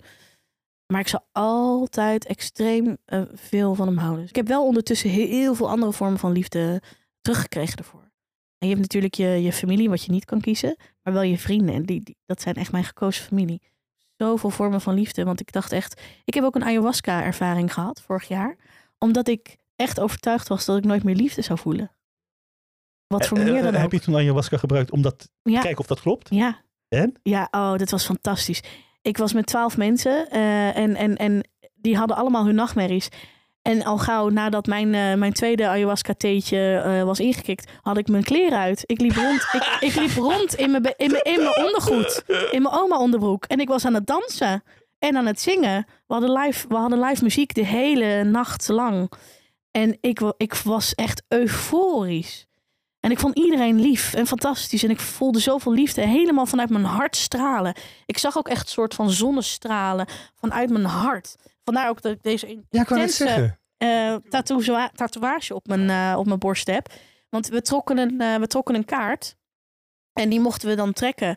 Maar 0.92 1.00
ik 1.00 1.08
zal 1.08 1.26
altijd 1.32 2.26
extreem 2.26 2.96
eh, 3.04 3.22
veel 3.34 3.74
van 3.74 3.86
hem 3.86 3.96
houden. 3.96 4.20
Dus 4.20 4.28
ik 4.30 4.36
heb 4.36 4.48
wel 4.48 4.66
ondertussen 4.66 5.10
heel, 5.10 5.26
heel 5.28 5.54
veel 5.54 5.70
andere 5.70 5.92
vormen 5.92 6.18
van 6.18 6.32
liefde 6.32 6.82
teruggekregen 7.20 7.76
ervoor. 7.78 8.00
En 8.58 8.68
je 8.68 8.74
hebt 8.74 8.80
natuurlijk 8.80 9.14
je, 9.14 9.26
je 9.26 9.52
familie, 9.52 9.88
wat 9.88 10.02
je 10.04 10.10
niet 10.10 10.24
kan 10.24 10.40
kiezen. 10.40 10.76
Maar 11.02 11.12
wel 11.12 11.22
je 11.22 11.38
vrienden. 11.38 11.74
En 11.74 11.82
die, 11.82 12.00
die, 12.02 12.16
dat 12.26 12.40
zijn 12.40 12.54
echt 12.54 12.72
mijn 12.72 12.84
gekozen 12.84 13.24
familie. 13.24 13.62
Zoveel 14.18 14.50
vormen 14.50 14.80
van 14.80 14.94
liefde. 14.94 15.24
Want 15.24 15.40
ik 15.40 15.52
dacht 15.52 15.72
echt... 15.72 16.00
Ik 16.24 16.34
heb 16.34 16.44
ook 16.44 16.54
een 16.54 16.64
ayahuasca-ervaring 16.64 17.72
gehad 17.72 18.00
vorig 18.00 18.28
jaar. 18.28 18.56
Omdat 18.98 19.28
ik 19.28 19.56
echt 19.76 20.00
overtuigd 20.00 20.48
was 20.48 20.64
dat 20.64 20.76
ik 20.76 20.84
nooit 20.84 21.04
meer 21.04 21.14
liefde 21.14 21.42
zou 21.42 21.58
voelen. 21.58 21.90
Wat 23.06 23.26
voor 23.26 23.36
Eh, 23.38 23.42
manier 23.44 23.58
eh, 23.58 23.64
dan 23.64 23.74
ook. 23.74 23.80
Heb 23.80 23.92
je 23.92 24.00
toen 24.00 24.16
ayahuasca 24.16 24.56
gebruikt 24.56 24.90
om 24.90 25.02
dat 25.02 25.18
te 25.18 25.28
Ja, 25.42 25.60
kijken 25.60 25.78
of 25.80 25.86
dat 25.86 26.00
klopt? 26.00 26.28
ja. 26.30 26.66
En? 26.88 27.14
Ja, 27.22 27.48
oh, 27.50 27.76
dat 27.76 27.90
was 27.90 28.04
fantastisch. 28.04 28.62
Ik 29.02 29.16
was 29.16 29.32
met 29.32 29.46
twaalf 29.46 29.76
mensen 29.76 30.30
eh, 30.30 30.76
en, 30.76 30.96
en, 30.96 31.16
en 31.16 31.48
die 31.74 31.96
hadden 31.96 32.16
allemaal 32.16 32.44
hun 32.46 32.54
nachtmerries. 32.54 33.08
En 33.68 33.84
al 33.84 33.98
gauw 33.98 34.28
nadat 34.28 34.66
mijn, 34.66 34.94
eh, 34.94 35.14
mijn 35.14 35.32
tweede 35.32 35.68
ayahuasca-theetje 35.68 36.82
eh, 36.84 37.02
was 37.02 37.20
ingekikt, 37.20 37.70
had 37.82 37.98
ik 37.98 38.08
mijn 38.08 38.22
kleren 38.22 38.58
uit. 38.58 38.82
Ik 38.86 39.00
liep 39.00 39.16
rond, 39.16 39.48
ik, 39.52 39.76
ik 39.80 39.94
liep 39.94 40.10
rond 40.10 40.54
in 40.54 40.70
mijn, 40.70 40.94
in, 40.96 41.10
mijn, 41.10 41.22
in 41.22 41.42
mijn 41.42 41.56
ondergoed, 41.56 42.22
in 42.50 42.62
mijn 42.62 42.74
oma-onderbroek. 42.74 43.44
En 43.44 43.60
ik 43.60 43.68
was 43.68 43.84
aan 43.84 43.94
het 43.94 44.06
dansen 44.06 44.62
en 44.98 45.16
aan 45.16 45.26
het 45.26 45.40
zingen. 45.40 45.86
We 46.06 46.14
hadden 46.14 46.32
live, 46.32 46.68
we 46.68 46.74
hadden 46.74 47.00
live 47.00 47.22
muziek 47.22 47.54
de 47.54 47.64
hele 47.64 48.24
nacht 48.24 48.68
lang. 48.68 49.12
En 49.70 49.98
ik, 50.00 50.32
ik 50.36 50.54
was 50.54 50.94
echt 50.94 51.22
euforisch. 51.28 52.47
En 53.00 53.10
ik 53.10 53.18
vond 53.18 53.38
iedereen 53.38 53.80
lief 53.80 54.14
en 54.14 54.26
fantastisch. 54.26 54.82
En 54.82 54.90
ik 54.90 55.00
voelde 55.00 55.38
zoveel 55.38 55.72
liefde 55.72 56.00
helemaal 56.06 56.46
vanuit 56.46 56.70
mijn 56.70 56.84
hart 56.84 57.16
stralen. 57.16 57.74
Ik 58.06 58.18
zag 58.18 58.38
ook 58.38 58.48
echt 58.48 58.60
een 58.66 58.72
soort 58.72 58.94
van 58.94 59.10
zonnestralen 59.10 60.06
vanuit 60.34 60.70
mijn 60.70 60.84
hart. 60.84 61.36
Vandaar 61.64 61.88
ook 61.88 62.02
dat 62.02 62.12
ik 62.12 62.22
deze 62.22 62.46
intense 62.70 63.24
tatoeëa- 64.28 64.90
tatoeage 64.94 65.54
op 65.54 65.66
mijn, 65.66 65.90
eh, 65.90 66.18
op 66.18 66.26
mijn 66.26 66.38
borst 66.38 66.66
heb. 66.66 66.92
Want 67.30 67.48
we 67.48 67.62
trokken, 67.62 67.98
een, 67.98 68.20
eh, 68.20 68.34
we 68.36 68.46
trokken 68.46 68.74
een 68.74 68.84
kaart. 68.84 69.36
En 70.12 70.28
die 70.28 70.40
mochten 70.40 70.68
we 70.68 70.74
dan 70.74 70.92
trekken 70.92 71.36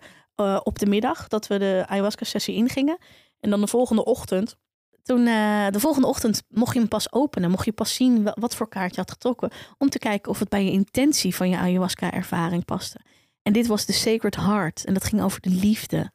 op 0.64 0.80
de 0.80 0.86
middag. 0.86 1.28
Dat 1.28 1.48
we 1.48 1.60
de 1.60 1.84
ayahuasca-sessie 1.88 2.56
ingingen. 2.56 2.98
En 3.40 3.50
dan 3.50 3.62
de 3.62 3.68
volgende 3.68 4.06
ochtend 4.06 4.58
toen 5.04 5.28
eh, 5.28 5.68
de 5.70 5.80
volgende 5.80 6.08
ochtend 6.08 6.44
mocht 6.50 6.74
je 6.74 6.80
hem 6.80 6.88
pas 6.88 7.12
openen. 7.14 7.50
Mocht 7.50 7.66
je 7.66 7.72
pas 7.72 7.94
zien 7.96 8.24
wa- 8.24 8.36
wat 8.40 8.56
voor 8.56 8.68
kaart 8.70 8.96
je 8.96 9.02
had 9.02 9.12
getrokken. 9.12 9.52
Om 9.78 9.90
te 9.90 10.00
kijken 10.00 10.32
of 10.32 10.40
het 10.40 10.50
bij 10.50 10.66
je 10.66 10.72
intentie 10.72 11.36
van 11.36 11.50
je 11.50 11.58
ayahuasca-ervaring 11.58 12.66
paste. 12.66 13.00
En 13.42 13.54
dit 13.54 13.68
was 13.68 13.86
de 13.86 13.94
Sacred 13.94 14.36
Heart. 14.36 14.86
En 14.86 14.94
dat 14.94 15.04
ging 15.04 15.22
over 15.22 15.42
de 15.42 15.50
liefde. 15.50 16.12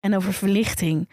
En 0.00 0.16
over 0.16 0.32
verlichting. 0.32 1.10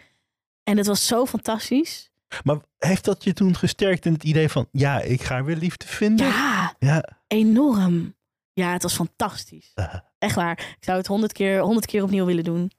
En 0.62 0.76
dat 0.76 0.86
was 0.86 1.06
zo 1.06 1.26
fantastisch. 1.26 2.10
Maar 2.44 2.56
heeft 2.78 3.04
dat 3.04 3.24
je 3.24 3.32
toen 3.32 3.56
gesterkt 3.56 4.06
in 4.06 4.12
het 4.12 4.24
idee 4.24 4.48
van, 4.48 4.68
ja, 4.72 5.00
ik 5.00 5.22
ga 5.22 5.44
weer 5.44 5.56
liefde 5.56 5.86
vinden? 5.86 6.26
Ja, 6.26 6.74
Ja. 6.78 7.04
enorm. 7.26 8.14
Ja, 8.52 8.72
het 8.72 8.82
was 8.82 8.94
fantastisch. 8.94 9.72
Echt 10.18 10.34
waar. 10.34 10.58
Ik 10.78 10.84
zou 10.84 10.98
het 10.98 11.06
honderd 11.06 11.32
keer, 11.32 11.60
honderd 11.60 11.86
keer 11.86 12.02
opnieuw 12.02 12.24
willen 12.24 12.44
doen. 12.44 12.70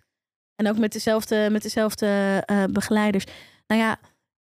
En 0.55 0.67
ook 0.69 0.77
met 0.77 0.91
dezelfde, 0.91 1.47
met 1.51 1.61
dezelfde 1.61 2.43
eh, 2.45 2.63
begeleiders. 2.69 3.23
Nou 3.67 3.81
ja, 3.81 3.99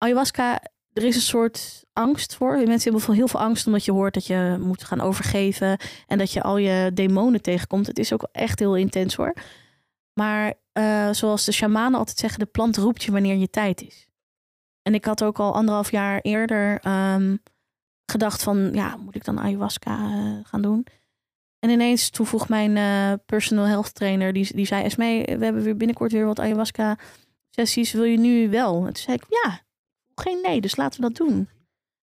ayahuasca, 0.02 0.60
er 0.92 1.04
is 1.04 1.14
een 1.14 1.20
soort 1.20 1.84
angst 1.92 2.34
voor. 2.34 2.56
Mensen 2.56 2.82
hebben 2.82 3.00
veel, 3.00 3.14
heel 3.14 3.28
veel 3.28 3.40
angst 3.40 3.66
omdat 3.66 3.84
je 3.84 3.92
hoort 3.92 4.14
dat 4.14 4.26
je 4.26 4.56
moet 4.60 4.84
gaan 4.84 5.00
overgeven. 5.00 5.78
En 6.06 6.18
dat 6.18 6.32
je 6.32 6.42
al 6.42 6.56
je 6.56 6.90
demonen 6.94 7.42
tegenkomt. 7.42 7.86
Het 7.86 7.98
is 7.98 8.12
ook 8.12 8.28
echt 8.32 8.58
heel 8.58 8.76
intens 8.76 9.14
hoor. 9.14 9.34
Maar 10.14 10.54
eh, 10.72 11.10
zoals 11.10 11.44
de 11.44 11.52
shamanen 11.52 11.98
altijd 11.98 12.18
zeggen, 12.18 12.38
de 12.38 12.46
plant 12.46 12.76
roept 12.76 13.02
je 13.02 13.12
wanneer 13.12 13.36
je 13.36 13.50
tijd 13.50 13.82
is. 13.82 14.06
En 14.82 14.94
ik 14.94 15.04
had 15.04 15.22
ook 15.22 15.38
al 15.38 15.54
anderhalf 15.54 15.90
jaar 15.90 16.20
eerder 16.20 16.80
ehm, 16.80 17.36
gedacht 18.06 18.42
van, 18.42 18.70
ja, 18.72 18.96
moet 18.96 19.14
ik 19.14 19.24
dan 19.24 19.40
ayahuasca 19.40 20.10
eh, 20.10 20.38
gaan 20.42 20.62
doen? 20.62 20.86
En 21.58 21.70
ineens 21.70 22.10
toen 22.10 22.26
vroeg 22.26 22.48
mijn 22.48 22.76
eh, 22.76 23.18
personal 23.26 23.64
health 23.64 23.94
trainer, 23.94 24.32
die, 24.32 24.54
die 24.54 24.66
zei, 24.66 24.84
Esmee, 24.84 25.24
we 25.24 25.44
hebben 25.44 25.62
weer 25.62 25.76
binnenkort 25.76 26.12
weer 26.12 26.26
wat 26.26 26.40
ayahuasca 26.40 26.98
sessies, 27.50 27.92
wil 27.92 28.04
je 28.04 28.18
nu 28.18 28.50
wel? 28.50 28.76
En 28.76 28.92
toen 28.92 29.02
zei 29.02 29.16
ik, 29.16 29.26
ja, 29.28 29.60
geen 30.22 30.38
nee, 30.42 30.60
dus 30.60 30.76
laten 30.76 31.00
we 31.00 31.06
dat 31.12 31.26
doen. 31.26 31.48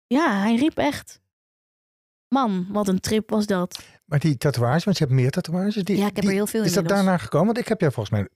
Ja, 0.06 0.40
hij 0.40 0.54
riep 0.56 0.78
echt, 0.78 1.20
man, 2.28 2.66
wat 2.70 2.88
een 2.88 3.00
trip 3.00 3.30
was 3.30 3.46
dat. 3.46 3.78
Maar 4.04 4.18
die 4.18 4.36
tatoeage, 4.36 4.84
want 4.84 4.98
je 4.98 5.04
hebt 5.04 5.16
meer 5.16 5.30
tatoeages. 5.30 5.74
Die, 5.74 5.96
Ja, 5.96 6.06
ik 6.06 6.14
heb 6.14 6.20
die- 6.20 6.28
er 6.28 6.36
heel 6.36 6.46
veel 6.46 6.64
Is 6.64 6.72
dat 6.72 6.88
daarna 6.88 7.16
gekomen? 7.16 7.46
Want 7.46 7.58
ik 7.58 7.68
heb 7.68 7.80
jij 7.80 7.90
volgens 7.90 8.14
mij 8.20 8.28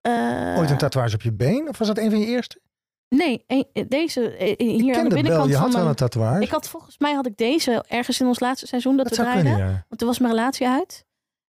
Eh, 0.00 0.58
ooit 0.58 0.70
een 0.70 0.78
tatoeage 0.78 1.14
op 1.14 1.22
je 1.22 1.32
been. 1.32 1.68
Of 1.68 1.78
was 1.78 1.86
dat 1.88 1.98
een 1.98 2.10
van 2.10 2.18
je 2.20 2.26
eerste? 2.26 2.60
Nee, 3.08 3.44
deze 3.88 4.30
eh, 4.36 4.50
Ik 4.50 4.58
hier 4.58 4.68
aan 4.78 4.78
de 4.78 4.90
het 4.90 4.94
wel. 4.94 5.08
binnenkant 5.08 5.48
Je 5.48 5.54
van 5.54 5.62
had 5.64 5.74
wel 5.74 5.86
een 5.88 5.94
tatoeage. 5.94 6.42
Ik 6.42 6.50
had 6.50 6.68
volgens 6.68 6.98
mij 6.98 7.12
had 7.12 7.26
ik 7.26 7.36
deze 7.36 7.84
ergens 7.88 8.20
in 8.20 8.26
ons 8.26 8.40
laatste 8.40 8.66
seizoen 8.66 8.96
dat, 8.96 9.08
dat 9.08 9.16
we 9.16 9.22
zou 9.22 9.28
draaiden. 9.28 9.52
kunnen, 9.54 9.72
ja. 9.74 9.84
Want 9.88 10.00
toen 10.00 10.08
was 10.08 10.18
mijn 10.18 10.32
relatie 10.32 10.68
uit. 10.68 11.04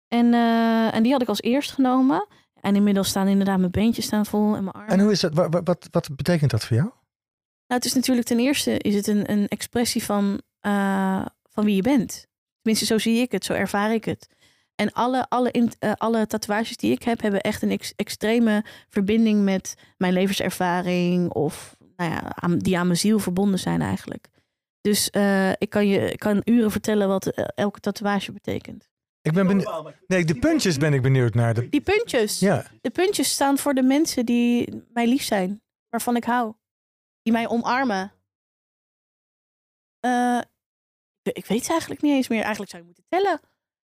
En, 0.08 0.34
eh, 0.34 0.94
en 0.94 1.02
die 1.02 1.12
had 1.12 1.22
ik 1.22 1.28
als 1.28 1.40
eerst 1.42 1.72
genomen. 1.72 2.26
En 2.60 2.76
inmiddels 2.76 3.08
staan 3.08 3.28
inderdaad 3.28 3.58
mijn 3.58 3.70
beentjes 3.70 4.04
staan 4.04 4.26
vol 4.26 4.54
en 4.56 4.64
mijn 4.64 4.74
armen. 4.76 4.90
En 4.92 5.00
hoe 5.00 5.10
is 5.10 5.20
dat? 5.20 5.34
Wat, 5.34 5.52
wat, 5.52 5.64
wat, 5.64 5.88
wat 5.90 6.16
betekent 6.16 6.50
dat 6.50 6.64
voor 6.64 6.76
jou? 6.76 6.90
Nou, 7.66 7.80
het 7.80 7.84
is 7.84 7.92
natuurlijk 7.94 8.26
ten 8.26 8.38
eerste 8.38 8.78
is 8.78 8.94
het 8.94 9.06
een, 9.06 9.30
een 9.30 9.48
expressie 9.48 10.04
van, 10.04 10.40
eh, 10.60 11.26
van 11.50 11.64
wie 11.64 11.74
je 11.74 11.82
bent. 11.82 12.26
Tenminste, 12.62 12.86
zo 12.94 12.98
zie 12.98 13.20
ik 13.20 13.32
het, 13.32 13.44
zo 13.44 13.52
ervaar 13.52 13.92
ik 13.94 14.04
het. 14.04 14.28
En 14.74 14.92
alle, 14.92 15.28
alle, 15.28 15.50
in, 15.50 15.72
eh, 15.78 15.92
alle 15.96 16.26
tatoeages 16.26 16.76
die 16.76 16.92
ik 16.92 17.02
heb, 17.02 17.20
hebben 17.20 17.40
echt 17.40 17.62
een 17.62 17.70
ex- 17.70 17.92
extreme 17.96 18.64
verbinding 18.88 19.44
met 19.44 19.74
mijn 19.96 20.12
levenservaring. 20.12 21.30
Of 21.30 21.76
nou 21.96 22.10
ja, 22.10 22.32
aan, 22.34 22.58
die 22.58 22.78
aan 22.78 22.86
mijn 22.86 22.98
ziel 22.98 23.18
verbonden 23.18 23.58
zijn 23.58 23.82
eigenlijk. 23.82 24.28
Dus 24.80 25.10
eh, 25.10 25.50
ik, 25.50 25.70
kan 25.70 25.88
je, 25.88 26.10
ik 26.10 26.18
kan 26.18 26.40
uren 26.44 26.70
vertellen 26.70 27.08
wat 27.08 27.26
elke 27.54 27.80
tatoeage 27.80 28.32
betekent. 28.32 28.88
Ik 29.22 29.32
ben 29.32 29.46
benieuwd. 29.46 29.94
Nee, 30.06 30.24
de 30.24 30.34
puntjes 30.34 30.76
ben 30.76 30.94
ik 30.94 31.02
benieuwd 31.02 31.34
naar. 31.34 31.54
De... 31.54 31.68
Die 31.68 31.80
puntjes. 31.80 32.38
Ja, 32.38 32.66
De 32.80 32.90
puntjes 32.90 33.30
staan 33.30 33.58
voor 33.58 33.74
de 33.74 33.82
mensen 33.82 34.26
die 34.26 34.82
mij 34.92 35.06
lief 35.06 35.22
zijn. 35.22 35.62
Waarvan 35.88 36.16
ik 36.16 36.24
hou. 36.24 36.54
Die 37.26 37.34
mij 37.34 37.48
omarmen. 37.48 38.12
Eh, 40.00 40.40
ik, 41.22 41.36
ik 41.36 41.46
weet 41.46 41.64
ze 41.64 41.70
eigenlijk 41.70 42.02
niet 42.02 42.12
eens 42.12 42.28
meer. 42.28 42.40
Eigenlijk 42.40 42.70
zou 42.70 42.82
je 42.82 42.88
moeten 42.88 43.04
tellen. 43.08 43.40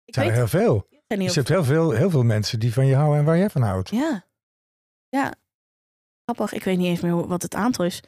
Ik 0.04 0.14
zijn 0.14 0.26
er 0.26 0.32
weet 0.32 0.40
heel 0.40 0.60
veel. 0.60 0.86
zijn 0.88 1.20
Je 1.20 1.26
heel 1.26 1.34
hebt 1.34 1.48
heel 1.48 1.64
veel, 1.64 1.90
heel 1.90 2.10
veel 2.10 2.22
mensen 2.22 2.60
die 2.60 2.72
van 2.72 2.86
je 2.86 2.94
houden 2.94 3.18
en 3.18 3.24
waar 3.24 3.38
jij 3.38 3.50
van 3.50 3.62
houdt. 3.62 3.90
Ja. 3.90 4.24
Ja. 5.08 5.34
Grappig. 6.24 6.52
Ik 6.52 6.64
weet 6.64 6.78
niet 6.78 6.86
eens 6.86 7.00
meer 7.00 7.26
wat 7.26 7.42
het 7.42 7.54
aantal 7.54 7.84
is. 7.84 8.02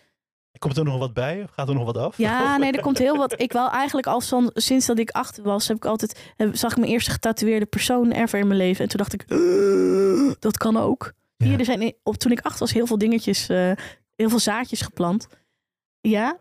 Komt 0.58 0.76
er 0.76 0.84
nog 0.84 0.98
wat 0.98 1.14
bij? 1.14 1.42
Of 1.42 1.50
gaat 1.50 1.68
er 1.68 1.74
nog 1.74 1.84
wat 1.84 1.96
af? 1.96 2.16
Ja, 2.16 2.56
nee, 2.56 2.72
er 2.72 2.80
komt 2.80 2.98
heel 2.98 3.16
wat. 3.16 3.40
Ik 3.40 3.52
wou 3.52 3.70
eigenlijk 3.70 4.06
al 4.06 4.20
van, 4.20 4.50
sinds 4.54 4.86
dat 4.86 4.98
ik 4.98 5.10
acht 5.10 5.38
was, 5.38 5.68
heb 5.68 5.76
ik 5.76 5.84
altijd, 5.84 6.32
heb, 6.36 6.56
zag 6.56 6.70
ik 6.70 6.78
mijn 6.78 6.90
eerste 6.90 7.10
getatoeëerde 7.10 7.66
persoon 7.66 8.10
ever 8.10 8.38
in 8.38 8.46
mijn 8.46 8.58
leven. 8.58 8.82
En 8.82 8.88
toen 8.88 8.98
dacht 8.98 9.12
ik, 9.12 9.24
"Uh, 9.28 10.32
dat 10.46 10.56
kan 10.56 10.76
ook. 10.76 11.12
Ja. 11.36 11.46
Hier, 11.46 11.58
er 11.58 11.64
zijn 11.64 11.94
op, 12.02 12.14
toen 12.14 12.32
ik 12.32 12.40
acht 12.40 12.58
was 12.58 12.72
heel 12.72 12.86
veel 12.86 12.98
dingetjes, 12.98 13.48
eh, 13.48 13.72
heel 14.16 14.28
veel 14.28 14.38
zaadjes 14.38 14.80
geplant. 14.80 15.26
Ja. 16.00 16.38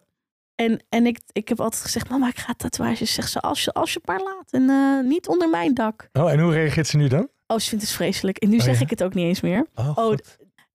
En, 0.55 0.83
en 0.89 1.05
ik, 1.05 1.19
ik 1.31 1.47
heb 1.47 1.59
altijd 1.59 1.81
gezegd, 1.81 2.09
mama, 2.09 2.27
ik 2.27 2.37
ga 2.37 2.53
tatoeages. 2.53 3.13
Zegt 3.13 3.31
ze, 3.31 3.39
als 3.39 3.63
je, 3.63 3.73
als 3.73 3.93
je 3.93 4.01
maar 4.05 4.21
laat. 4.21 4.51
En 4.51 4.69
eh, 4.69 4.99
niet 5.09 5.27
onder 5.27 5.49
mijn 5.49 5.73
dak. 5.73 6.09
Oh, 6.13 6.31
en 6.31 6.39
hoe 6.39 6.53
reageert 6.53 6.87
ze 6.87 6.97
nu 6.97 7.07
dan? 7.07 7.29
Oh, 7.47 7.57
ze 7.57 7.69
vindt 7.69 7.83
het 7.83 7.93
vreselijk. 7.93 8.37
En 8.37 8.49
nu 8.49 8.57
Oh, 8.57 8.63
zeg 8.63 8.75
ja? 8.77 8.81
ik 8.81 8.89
het 8.89 9.03
ook 9.03 9.13
niet 9.13 9.25
eens 9.25 9.41
meer. 9.41 9.67
Oh, 9.75 9.97
Oh. 9.97 10.15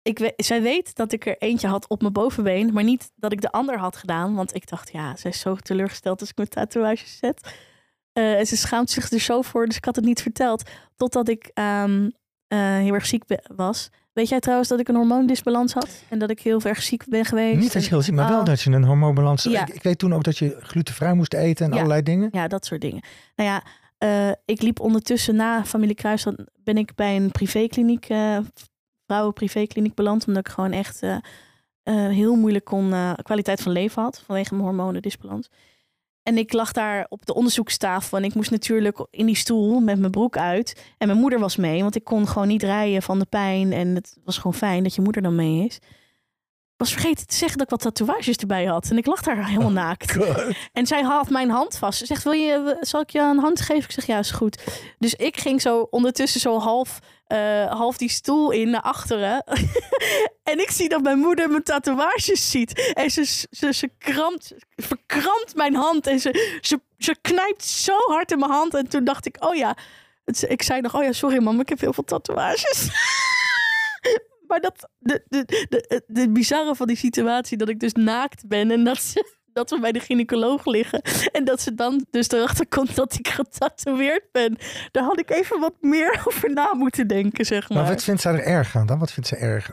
Ik 0.03 0.33
zij 0.37 0.63
weet 0.63 0.95
dat 0.95 1.13
ik 1.13 1.27
er 1.27 1.39
eentje 1.39 1.69
had 1.69 1.89
op 1.89 2.01
mijn 2.01 2.13
bovenbeen, 2.13 2.73
maar 2.73 2.85
niet 2.85 3.11
dat 3.17 3.33
ik 3.33 3.41
de 3.41 3.53
ander 3.53 3.79
had 3.79 3.97
gedaan. 3.97 4.35
Want 4.35 4.55
ik 4.55 4.69
dacht, 4.69 4.93
ja, 4.93 5.17
zij 5.17 5.31
is 5.31 5.41
zo 5.41 5.57
teleurgesteld 5.57 6.21
als 6.21 6.31
ik 6.31 6.37
mijn 6.37 6.49
tatoeages 6.49 7.19
zet. 7.19 7.55
Eh, 8.13 8.39
en 8.39 8.47
ze 8.47 8.57
schaamt 8.57 8.91
zich 8.91 9.11
er 9.11 9.21
zo 9.21 9.43
voor, 9.43 9.67
dus 9.67 9.77
ik 9.77 9.85
had 9.85 9.97
het 9.97 10.05
niet 10.05 10.23
verteld. 10.23 10.71
Totdat 10.97 11.29
ik 11.29 11.51
ehm, 11.55 12.11
eh, 12.47 12.59
heel 12.59 12.95
erg 12.95 13.07
ziek 13.07 13.23
was. 13.57 13.91
Weet 14.15 14.29
jij 14.29 14.41
trouwens 14.41 14.69
dat 14.69 14.81
ik 14.81 14.89
een 14.89 14.95
hormoondisbalans 14.95 15.73
had? 15.73 15.89
En 16.09 16.19
dat 16.19 16.31
ik 16.31 16.41
heel 16.41 16.61
erg 16.63 16.83
ziek 16.83 17.05
ben 17.09 17.25
geweest? 17.25 17.59
Niet 17.61 17.73
dat 17.73 17.83
je 17.85 17.89
heel 17.89 18.03
ziek, 18.03 18.15
maar 18.15 18.29
wel 18.29 18.39
Oh. 18.39 18.45
dat 18.45 18.61
je 18.61 18.71
een 18.71 18.85
hormoonbalans... 18.85 19.43
Ja. 19.43 19.63
Ik, 19.67 19.75
ik 19.75 19.83
weet 19.83 19.99
toen 19.99 20.15
ook 20.15 20.25
dat 20.25 20.39
je 20.39 20.57
glutenvrij 20.61 21.15
moest 21.15 21.35
eten 21.35 21.65
en 21.67 21.71
Ja. 21.73 21.77
allerlei 21.77 22.03
dingen. 22.03 22.29
Ja, 22.33 22.49
dat 22.49 22.67
soort 22.67 22.81
dingen. 22.81 23.03
Nou 23.37 23.49
ja, 23.51 23.63
eh, 23.99 24.35
ik 24.45 24.63
liep 24.63 24.81
ondertussen 24.81 25.37
na 25.37 25.65
Familie 25.65 25.95
Kruis, 25.95 26.23
dan 26.23 26.39
ben 26.57 26.77
ik 26.77 26.95
bij 26.95 27.17
een 27.17 27.31
privékliniek, 27.31 28.09
eh 28.09 28.39
vrouwenprivékliniek 29.07 29.95
beland. 29.95 30.27
Omdat 30.27 30.47
ik 30.47 30.53
gewoon 30.53 30.73
echt 30.73 31.03
eh, 31.03 31.17
heel 32.09 32.35
moeilijk 32.35 32.65
kon, 32.65 32.95
kwaliteit 33.23 33.61
van 33.63 33.73
leven 33.73 34.03
had 34.03 34.23
vanwege 34.27 34.55
mijn 34.55 34.67
hormonendisbalans. 34.67 35.51
En 36.25 36.39
ik 36.39 36.53
lag 36.53 36.73
daar 36.73 37.07
op 37.09 37.27
de 37.27 37.35
onderzoekstafel 37.35 38.19
en 38.19 38.25
ik 38.25 38.35
moest 38.35 38.51
natuurlijk 38.51 39.07
in 39.11 39.27
die 39.27 39.37
stoel 39.37 39.81
met 39.81 39.99
mijn 39.99 40.11
broek 40.11 40.37
uit. 40.37 40.85
En 40.99 41.07
mijn 41.07 41.19
moeder 41.19 41.39
was 41.39 41.57
mee, 41.57 41.83
want 41.83 41.97
ik 41.97 42.05
kon 42.05 42.29
gewoon 42.29 42.49
niet 42.49 42.63
rijden 42.63 43.03
van 43.03 43.19
de 43.19 43.25
pijn. 43.25 43.73
En 43.73 43.95
het 43.95 44.19
was 44.25 44.37
gewoon 44.37 44.55
fijn 44.55 44.83
dat 44.83 44.95
je 44.95 45.03
moeder 45.03 45.23
dan 45.23 45.35
mee 45.35 45.65
is. 45.65 45.79
Was 46.85 46.93
vergeten 46.93 47.27
te 47.27 47.35
zeggen 47.35 47.59
dat 47.59 47.73
ik 47.73 47.83
wat 47.83 47.95
tatoeages 47.95 48.37
erbij 48.37 48.65
had. 48.65 48.91
En 48.91 48.97
ik 48.97 49.07
lag 49.07 49.23
daar 49.23 49.47
helemaal 49.47 49.71
naakt. 49.71 50.17
En 50.73 50.87
zij 50.87 51.03
had 51.03 51.31
mijn 51.31 51.51
hand 51.51 51.77
vast. 51.79 51.99
Ze 51.99 52.07
zegt, 52.07 52.23
wil 52.23 52.33
je, 52.33 52.77
zal 52.81 53.01
ik 53.01 53.11
je 53.11 53.21
een 53.21 53.39
hand 53.39 53.61
geven? 53.61 53.85
Ik 53.85 53.91
zeg, 53.91 54.07
ja, 54.07 54.19
is 54.19 54.31
goed. 54.31 54.63
Dus 54.99 55.15
ik 55.15 55.37
ging 55.37 55.61
zo 55.61 55.87
ondertussen 55.91 56.41
zo 56.41 56.59
half, 56.59 56.99
eh, 57.27 57.67
half 57.73 57.97
die 57.97 58.09
stoel 58.09 58.51
in 58.51 58.71
naar 58.71 58.81
achteren. 58.81 59.45
en 60.53 60.61
ik 60.61 60.71
zie 60.71 60.89
dat 60.89 61.03
mijn 61.03 61.19
moeder 61.19 61.51
mijn 61.51 61.63
tatoeages 61.63 62.51
ziet. 62.51 62.93
En 62.95 63.11
ze, 63.11 63.25
ze, 63.51 63.73
ze 63.73 63.91
krampt, 63.99 64.55
verkrampt 64.77 65.55
mijn 65.55 65.75
hand. 65.75 66.07
En 66.07 66.21
ze, 66.21 66.59
ze, 66.61 66.81
ze 66.99 67.17
knijpt 67.21 67.65
zo 67.65 67.97
hard 68.07 68.33
in 68.33 68.39
mijn 68.39 68.51
hand. 68.51 68.75
En 68.75 68.89
toen 68.89 69.05
dacht 69.05 69.27
ik, 69.27 69.37
oh 69.41 69.55
ja. 69.55 69.77
Ik 70.49 70.63
zei 70.63 70.81
nog, 70.81 70.95
oh 70.95 71.03
ja, 71.03 71.13
sorry 71.13 71.43
mam, 71.43 71.61
ik 71.61 71.69
heb 71.69 71.81
heel 71.81 71.93
veel 71.93 72.05
tatoeages. 72.05 72.89
maar 74.47 74.61
dat, 74.61 74.89
de, 74.99 75.25
de, 75.29 75.45
de, 75.69 76.03
de 76.07 76.31
bizarre 76.31 76.75
van 76.75 76.87
die 76.87 76.97
situatie, 76.97 77.57
dat 77.57 77.69
ik 77.69 77.81
dus 77.81 77.93
naakt 77.93 78.49
ben. 78.49 78.71
En 78.71 78.85
dat 78.85 78.99
ze 78.99 79.43
dat 79.55 79.71
we 79.71 79.81
bij 79.81 79.93
de 79.93 80.01
gynaecoloog 80.01 80.65
liggen. 80.65 81.01
En 81.33 81.45
dat 81.45 81.61
ze 81.61 81.75
dan 81.75 82.07
dus 82.11 82.31
erachter 82.31 82.69
komt 82.69 82.95
dat 82.95 83.15
ik 83.15 83.29
getatoeëerd 83.29 84.29
ben. 84.33 84.57
Daar 84.91 85.05
had 85.05 85.19
ik 85.19 85.31
even 85.31 85.61
wat 85.61 85.75
meer 85.81 86.23
over 86.27 86.53
na 86.53 86.75
moeten 86.75 87.07
denken, 87.07 87.45
zeg 87.45 87.69
maar. 87.69 87.79
Maar 87.79 87.93
wat 87.93 88.05
vindt 88.05 88.21
zij 88.21 88.33
er 88.33 88.45
erg 88.45 88.77
aan 88.77 88.87
dan? 88.87 88.99
Wat 88.99 89.13
vindt 89.13 89.29
ze 89.29 89.37
erg? 89.37 89.71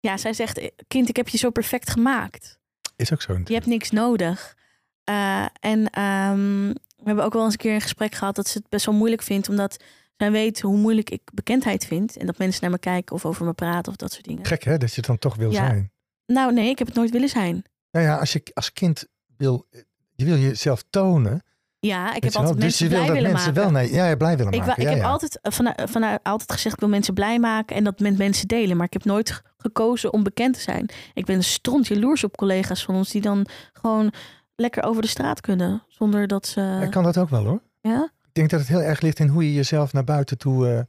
Ja, 0.00 0.16
zij 0.16 0.32
zegt, 0.32 0.70
kind, 0.86 1.08
ik 1.08 1.16
heb 1.16 1.28
je 1.28 1.38
zo 1.38 1.50
perfect 1.50 1.90
gemaakt. 1.90 2.58
Is 2.96 3.12
ook 3.12 3.22
zo 3.22 3.40
Je 3.44 3.54
hebt 3.54 3.66
niks 3.66 3.90
nodig. 3.90 4.56
Eh, 5.04 5.46
en 5.60 5.90
ehm, 5.90 6.66
we 6.96 7.04
hebben 7.04 7.24
ook 7.24 7.32
wel 7.32 7.44
eens 7.44 7.52
een 7.52 7.58
keer 7.58 7.74
een 7.74 7.80
gesprek 7.80 8.14
gehad 8.14 8.36
dat 8.36 8.48
ze 8.48 8.58
het 8.58 8.68
best 8.68 8.86
wel 8.86 8.94
moeilijk 8.94 9.22
vindt. 9.22 9.48
Omdat 9.48 9.84
zij 10.18 10.30
weet 10.30 10.60
hoe 10.60 10.76
moeilijk 10.76 11.10
ik 11.10 11.20
bekendheid 11.34 11.86
vind. 11.86 12.16
En 12.16 12.26
dat 12.26 12.38
mensen 12.38 12.60
naar 12.62 12.70
me 12.70 12.78
kijken 12.78 13.14
of 13.14 13.24
over 13.24 13.44
me 13.46 13.52
praten 13.52 13.92
of 13.92 13.96
dat 13.96 14.12
soort 14.12 14.24
dingen. 14.24 14.44
Gek 14.46 14.62
hè, 14.64 14.78
dat 14.78 14.90
je 14.90 14.96
het 14.96 15.06
dan 15.06 15.18
toch 15.18 15.36
wil 15.36 15.50
Ja. 15.50 15.66
zijn. 15.66 15.92
Nou 16.26 16.52
nee, 16.52 16.68
ik 16.68 16.78
heb 16.78 16.86
het 16.86 16.96
nooit 16.96 17.10
willen 17.10 17.28
zijn. 17.28 17.62
Nou 17.90 18.06
ja, 18.06 18.16
als 18.16 18.32
je 18.32 18.42
als 18.54 18.72
kind 18.72 19.06
wil, 19.36 19.66
je 20.14 20.24
wil 20.24 20.36
jezelf 20.36 20.84
tonen. 20.90 21.42
Ja, 21.80 22.14
ik 22.14 22.24
heb 22.24 22.34
altijd 22.34 22.54
dus 22.54 22.62
mensen 22.62 22.84
je 22.84 22.90
wil 22.90 22.98
blij 23.04 23.08
dat 23.08 23.16
willen 23.16 23.32
mensen 23.32 23.54
maken. 23.54 23.72
wel 23.72 23.82
nee, 23.82 23.92
ja, 23.92 24.16
blij 24.16 24.36
willen 24.36 24.52
Ik, 24.52 24.58
maken. 24.58 24.76
ik 24.76 24.82
ja, 24.82 24.94
heb 24.94 24.98
ja. 25.02 25.08
altijd, 25.10 25.38
vanuit, 25.42 25.90
vanuit, 25.90 26.20
altijd 26.22 26.52
gezegd, 26.52 26.74
ik 26.74 26.80
wil 26.80 26.88
mensen 26.88 27.14
blij 27.14 27.38
maken 27.38 27.76
en 27.76 27.84
dat 27.84 27.98
met 27.98 28.18
mensen 28.18 28.48
delen. 28.48 28.76
Maar 28.76 28.86
ik 28.86 28.92
heb 28.92 29.04
nooit 29.04 29.42
gekozen 29.56 30.12
om 30.12 30.22
bekend 30.22 30.54
te 30.54 30.60
zijn. 30.60 30.88
Ik 31.14 31.24
ben 31.24 31.42
stront 31.44 31.86
jaloers 31.86 32.24
op 32.24 32.36
collega's 32.36 32.84
van 32.84 32.94
ons 32.94 33.10
die 33.10 33.20
dan 33.20 33.46
gewoon 33.72 34.12
lekker 34.56 34.82
over 34.82 35.02
de 35.02 35.08
straat 35.08 35.40
kunnen. 35.40 35.82
Zonder 35.88 36.26
dat 36.26 36.46
ze... 36.46 36.80
Ik 36.82 36.90
kan 36.90 37.02
dat 37.02 37.18
ook 37.18 37.28
wel 37.28 37.44
hoor. 37.44 37.62
Ja? 37.80 38.10
Ik 38.38 38.48
denk 38.48 38.60
dat 38.60 38.68
het 38.68 38.78
heel 38.78 38.88
erg 38.88 39.00
ligt 39.00 39.18
in 39.18 39.28
hoe 39.28 39.44
je 39.44 39.54
jezelf 39.54 39.92
naar 39.92 40.04
buiten 40.04 40.38
toe 40.38 40.68
eh, 40.68 40.80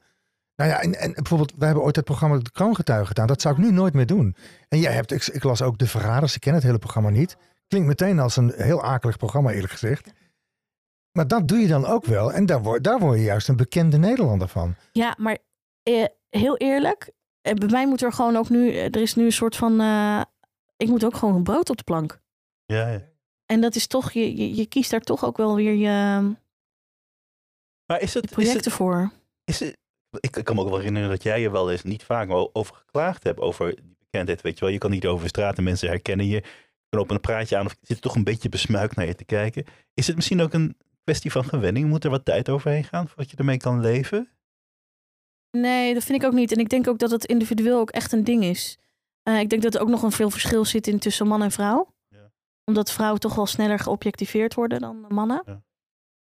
Nou 0.56 0.70
ja, 0.70 0.82
en, 0.82 0.96
en 1.00 1.14
bijvoorbeeld, 1.14 1.54
we 1.58 1.66
hebben 1.66 1.84
ooit 1.84 1.96
het 1.96 2.06
programma 2.06 2.38
De 2.38 2.52
Kroongetuigen 2.52 3.08
gedaan. 3.08 3.28
Dat 3.28 3.42
zou 3.42 3.56
ik 3.56 3.62
nu 3.62 3.72
nooit 3.72 3.94
meer 3.94 4.06
doen. 4.06 4.36
En 4.68 4.80
jij 4.80 4.94
hebt, 4.94 5.12
ik, 5.12 5.28
ik 5.28 5.44
las 5.44 5.62
ook 5.62 5.78
De 5.78 5.88
Verraders, 5.88 6.36
ik 6.36 6.42
ken 6.42 6.54
het 6.54 6.64
hele 6.64 6.78
programma 6.78 7.10
niet. 7.10 7.38
Klinkt 7.68 7.88
meteen 7.88 8.20
als 8.20 8.38
een 8.38 8.54
heel 8.56 8.84
akelig 8.84 9.18
programma, 9.18 9.52
eerlijk 9.52 9.72
gezegd. 9.72 10.12
Maar 11.12 11.28
dat 11.28 11.48
doe 11.48 11.58
je 11.58 11.68
dan 11.68 11.86
ook 11.86 12.06
wel. 12.06 12.34
En 12.34 12.46
daar 12.46 12.62
word, 12.62 12.84
daar 12.84 13.00
word 13.00 13.18
je 13.18 13.24
juist 13.24 13.48
een 13.48 13.56
bekende 13.56 13.98
Nederlander 13.98 14.48
van. 14.48 14.76
Ja, 14.92 15.16
maar 15.18 15.38
eh, 15.84 16.06
heel 16.30 16.58
eerlijk, 16.58 17.12
eh, 17.42 17.54
bij 17.54 17.70
mij 17.70 17.88
moet 17.88 18.02
er 18.02 18.14
gewoon 18.14 18.36
ook 18.36 18.50
nu, 18.50 18.72
eh, 18.72 18.84
er 18.84 19.02
is 19.02 19.16
nu 19.16 19.26
een 19.26 19.32
soort 19.32 19.56
van, 19.56 19.80
eh, 19.80 20.22
ik 20.78 20.88
moet 20.88 21.06
ook 21.06 21.16
gewoon 21.16 21.36
een 21.36 21.44
brood 21.44 21.70
op 21.70 21.78
de 21.78 21.84
plank. 21.84 22.20
Ja, 22.66 22.88
ja. 22.88 23.02
En 23.46 23.62
dat 23.62 23.76
is 23.76 23.88
toch, 23.88 24.12
je, 24.12 24.38
je, 24.38 24.56
je 24.56 24.66
kiest 24.66 24.92
daar 24.92 25.02
toch 25.02 25.26
ook 25.26 25.38
wel 25.38 25.56
weer 25.56 25.74
je, 25.74 26.36
Maar 27.90 28.02
is 28.02 28.14
het, 28.14 28.38
is 28.38 28.54
het, 28.54 28.72
voor. 28.72 29.12
is 29.44 29.60
het, 29.60 29.78
ik, 30.20 30.36
ik 30.36 30.44
kan 30.44 30.56
me 30.56 30.62
ook 30.62 30.70
wel 30.70 30.78
herinneren 30.78 31.10
dat 31.10 31.24
jij 31.24 31.42
je 31.42 31.52
wel 31.52 31.72
eens 31.72 31.84
niet 31.84 32.04
vaak 32.04 32.30
over 32.54 32.76
geklaagd 32.76 33.24
hebt, 33.24 33.40
over 33.40 33.76
die 33.76 33.96
bekendheid. 34.00 34.42
Weet 34.42 34.54
je 34.58 34.66
wel, 34.66 34.74
je 34.74 34.80
kan 34.80 34.92
niet 34.92 35.06
over 35.06 35.28
straat 35.28 35.58
en 35.58 35.64
mensen 35.64 35.90
herkennen 35.90 36.26
je. 36.26 36.44
Je 36.90 37.00
op 37.00 37.10
een 37.10 37.20
praatje 37.20 37.58
aan 37.58 37.66
of 37.66 37.76
zit 37.82 38.02
toch 38.02 38.16
een 38.16 38.24
beetje 38.24 38.50
besmuikt 38.50 38.96
naar 38.96 39.06
je 39.06 39.16
te 39.16 39.26
kijken. 39.26 39.66
Is 39.94 40.08
het 40.08 40.16
misschien 40.16 40.42
ook 40.42 40.54
een 40.54 40.78
kwestie 41.04 41.32
van 41.32 41.44
gewenning? 41.44 41.88
Moet 41.88 42.04
er 42.04 42.10
wat 42.10 42.26
tijd 42.26 42.50
overheen 42.50 42.84
gaan 42.84 43.08
voordat 43.08 43.32
je 43.32 43.38
ermee 43.38 43.58
kan 43.58 43.82
leven? 43.82 44.30
Nee, 45.52 45.94
dat 45.94 46.04
vind 46.04 46.22
ik 46.22 46.28
ook 46.28 46.34
niet. 46.34 46.52
En 46.52 46.60
ik 46.60 46.70
denk 46.70 46.88
ook 46.88 47.00
dat 47.00 47.12
het 47.12 47.26
individueel 47.26 47.80
ook 47.80 47.92
echt 47.92 48.12
een 48.12 48.24
ding 48.24 48.44
is. 48.44 48.78
Eh, 49.24 49.40
ik 49.40 49.50
denk 49.50 49.62
dat 49.62 49.76
er 49.76 49.82
ook 49.82 49.90
nog 49.90 50.04
een 50.04 50.12
veel 50.12 50.30
verschil 50.30 50.66
zit 50.66 50.88
in 50.88 51.00
tussen 51.00 51.28
man 51.28 51.42
en 51.42 51.52
vrouw. 51.52 51.94
Ja. 52.08 52.32
Omdat 52.66 52.92
vrouwen 52.92 53.20
toch 53.20 53.36
wel 53.36 53.46
sneller 53.46 53.80
geobjectiveerd 53.80 54.54
worden 54.54 54.80
dan 54.80 55.06
mannen. 55.10 55.42
Ja. 55.46 55.62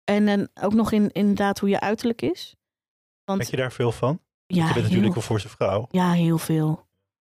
En 0.05 0.27
dan 0.27 0.49
ook 0.61 0.73
nog 0.75 0.93
in 0.93 1.11
inderdaad 1.13 1.59
hoe 1.59 1.69
je 1.69 1.81
uiterlijk 1.81 2.23
is. 2.23 2.55
Want 3.25 3.41
Heb 3.43 3.51
je 3.51 3.57
daar 3.57 3.73
veel 3.73 3.93
van? 3.93 4.21
ja, 4.47 4.67
je 4.69 4.73
bent 4.75 4.87
natuurlijk 4.89 5.21
voor 5.23 5.41
zijn 5.41 5.53
vrouw. 5.53 5.87
ja, 5.91 6.13
heel 6.13 6.39
veel. 6.39 6.87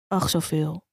Ach, 0.07 0.29
zoveel. 0.29 0.85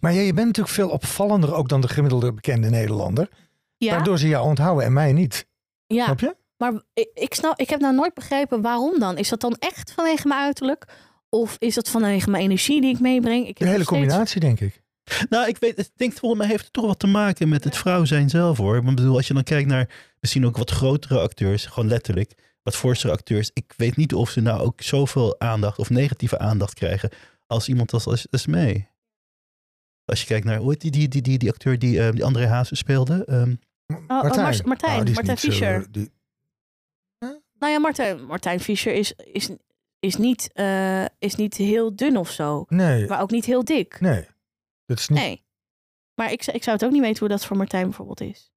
Maar 0.00 0.14
jij, 0.14 0.24
je 0.26 0.32
bent 0.34 0.46
natuurlijk 0.46 0.74
veel 0.74 0.88
opvallender 0.90 1.54
ook 1.54 1.68
dan 1.68 1.80
de 1.80 1.88
gemiddelde 1.88 2.32
bekende 2.32 2.70
Nederlander. 2.70 3.28
Ja, 3.76 3.90
Waardoor 3.94 4.18
ze 4.18 4.28
jou 4.28 4.46
onthouden 4.46 4.84
en 4.84 4.92
mij 4.92 5.12
niet. 5.12 5.46
ja. 5.86 6.04
Snap 6.04 6.20
je? 6.20 6.36
maar 6.56 6.82
ik, 6.94 7.10
ik, 7.14 7.34
snap, 7.34 7.58
ik 7.58 7.70
heb 7.70 7.80
nou 7.80 7.94
nooit 7.94 8.14
begrepen 8.14 8.60
waarom 8.62 8.98
dan. 8.98 9.18
Is 9.18 9.28
dat 9.28 9.40
dan 9.40 9.56
echt 9.58 9.92
vanwege 9.92 10.28
mijn 10.28 10.40
uiterlijk? 10.40 10.86
Of 11.28 11.56
is 11.58 11.74
dat 11.74 11.88
vanwege 11.88 12.30
mijn 12.30 12.42
energie 12.42 12.80
die 12.80 12.94
ik 12.94 13.00
meebreng? 13.00 13.46
Ik 13.46 13.56
De 13.58 13.64
hele 13.64 13.74
steeds- 13.74 13.88
combinatie, 13.90 14.40
denk 14.40 14.60
ik. 14.60 14.82
Nou, 15.28 15.48
ik 15.48 15.58
weet, 15.58 15.78
ik 15.78 15.88
denk 15.96 16.12
volgens 16.12 16.40
mij 16.40 16.50
heeft 16.50 16.64
het 16.64 16.72
toch 16.72 16.86
wat 16.86 16.98
te 16.98 17.06
maken 17.06 17.48
met 17.48 17.64
het 17.64 17.76
vrouw 17.76 18.04
zijn 18.04 18.28
zelf 18.28 18.56
hoor. 18.58 18.76
Ik 18.76 18.84
bedoel, 18.84 19.16
als 19.16 19.26
je 19.26 19.34
dan 19.34 19.42
kijkt 19.42 19.68
naar 19.68 19.88
misschien 20.20 20.46
ook 20.46 20.56
wat 20.56 20.70
grotere 20.70 21.20
acteurs, 21.20 21.66
gewoon 21.66 21.88
letterlijk, 21.88 22.34
wat 22.62 22.76
voorstere 22.76 23.12
acteurs. 23.12 23.50
Ik 23.54 23.72
weet 23.76 23.96
niet 23.96 24.14
of 24.14 24.30
ze 24.30 24.40
nou 24.40 24.60
ook 24.60 24.80
zoveel 24.82 25.40
aandacht 25.40 25.78
of 25.78 25.90
negatieve 25.90 26.38
aandacht 26.38 26.74
krijgen 26.74 27.10
als 27.46 27.68
iemand 27.68 27.92
als, 27.92 28.06
als, 28.06 28.26
als 28.30 28.46
mee. 28.46 28.88
Als 30.04 30.20
je 30.20 30.26
kijkt 30.26 30.44
naar, 30.46 30.58
hoe 30.58 30.70
heet 30.70 30.80
die, 30.80 30.90
die, 30.90 31.08
die, 31.08 31.22
die, 31.22 31.38
die 31.38 31.48
acteur 31.50 31.78
die, 31.78 32.00
eh, 32.02 32.12
die 32.12 32.24
André 32.24 32.46
Hazes 32.46 32.78
speelde? 32.78 33.24
Ehm, 33.24 33.54
oh, 33.92 33.98
Mar- 34.08 34.60
Martijn, 34.64 34.98
Oh, 34.98 35.04
die 35.04 35.10
is 35.10 35.14
Martijn 35.16 35.26
niet 35.26 35.40
zo, 35.40 35.50
Fischer. 35.50 35.86
die- 35.90 36.10
Nou 37.58 37.72
ja, 37.72 37.78
Martijn, 37.78 38.24
Martijn 38.24 38.60
Fischer 38.60 38.92
is, 38.94 39.12
is, 39.12 39.50
is, 40.00 40.16
niet, 40.16 40.50
eh, 40.52 41.04
is 41.18 41.34
niet 41.34 41.56
heel 41.56 41.96
dun 41.96 42.16
of 42.16 42.30
zo. 42.30 42.64
nee, 42.68 43.06
Maar 43.06 43.20
ook 43.20 43.30
niet 43.30 43.44
heel 43.44 43.64
dik. 43.64 44.00
nee. 44.00 44.26
Is 44.98 45.08
niet... 45.08 45.18
Nee. 45.18 45.44
Maar 46.14 46.32
ik, 46.32 46.42
zou- 46.42 46.56
ik 46.56 46.62
zou 46.62 46.76
het 46.76 46.84
ook 46.84 46.92
niet 46.92 47.00
weten 47.00 47.18
hoe 47.18 47.28
dat 47.28 47.44
voor 47.44 47.56
Martijn 47.56 47.84
bijvoorbeeld 47.84 48.20
is. 48.20 48.52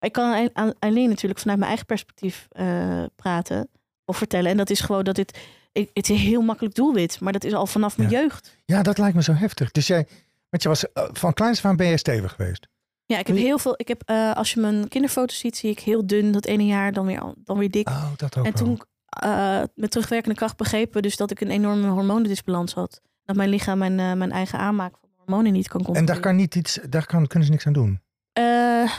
Ik 0.00 0.12
kan 0.12 0.50
alleen- 0.78 1.08
natuurlijk 1.08 1.40
vanuit 1.40 1.58
mijn 1.58 1.68
eigen 1.70 1.86
perspectief 1.86 2.46
eh, 2.50 3.04
praten 3.16 3.68
of 4.04 4.16
vertellen. 4.16 4.50
En 4.50 4.56
dat 4.56 4.70
is 4.70 4.80
gewoon 4.80 5.04
dat 5.04 5.14
dit... 5.14 5.38
Ik, 5.72 5.90
het 5.92 6.08
is 6.10 6.16
een 6.16 6.22
heel 6.24 6.40
makkelijk 6.42 6.74
doelwit, 6.74 7.20
maar 7.20 7.32
dat 7.32 7.44
is 7.44 7.52
al 7.52 7.66
vanaf 7.66 7.96
mijn 7.96 8.10
Ja. 8.10 8.20
jeugd. 8.20 8.56
Ja, 8.64 8.82
dat 8.82 8.98
lijkt 8.98 9.14
me 9.16 9.22
zo 9.22 9.32
heftig. 9.32 9.70
Dus 9.70 9.86
jij, 9.86 10.06
want 10.48 10.62
je 10.62 10.68
was 10.68 10.92
eh, 10.92 11.08
van 11.12 11.32
kleins 11.32 11.64
aan 11.64 11.76
ben 11.76 11.86
je 11.86 11.96
stevig 11.96 12.32
geweest. 12.32 12.68
Ja, 13.06 13.18
ik 13.18 13.26
heb 13.26 13.36
heel 13.36 13.58
veel... 13.58 13.74
Ik 13.76 13.88
heb, 13.88 14.02
eh, 14.04 14.32
als 14.32 14.52
je 14.52 14.60
mijn 14.60 14.88
kinderfoto's 14.88 15.38
ziet, 15.38 15.56
zie 15.56 15.70
ik 15.70 15.78
heel 15.80 16.06
dun 16.06 16.32
dat 16.32 16.44
ene 16.46 16.66
jaar, 16.66 16.92
dan 16.92 17.06
weer, 17.06 17.34
dan 17.36 17.58
weer 17.58 17.70
dik. 17.70 17.88
Oh, 17.88 18.10
dat 18.16 18.36
ook 18.36 18.44
En 18.46 18.54
toen 18.54 18.80
eh, 19.08 19.62
met 19.74 19.90
terugwerkende 19.90 20.36
kracht 20.36 20.56
begrepen 20.56 20.94
we 20.94 21.00
dus 21.02 21.16
dat 21.16 21.30
ik 21.30 21.40
een 21.40 21.50
enorme 21.50 21.88
hormonendisbalans 21.88 22.74
had. 22.74 23.00
Dat 23.24 23.36
mijn 23.36 23.48
lichaam 23.48 23.78
mijn, 23.78 23.94
mijn 23.94 24.32
eigen 24.32 24.58
aanmaak 24.58 24.96
van 25.00 25.01
hormonen 25.24 25.52
niet 25.52 25.68
kan 25.68 25.80
En 25.80 25.86
controleren. 25.86 26.14
daar 26.14 26.32
kan 26.32 26.36
niet 26.36 26.54
iets, 26.54 26.78
daar 26.88 27.06
kan, 27.06 27.26
kunnen 27.26 27.46
ze 27.46 27.52
niks 27.52 27.66
aan 27.66 27.72
doen. 27.72 28.00
Eh, 28.32 28.92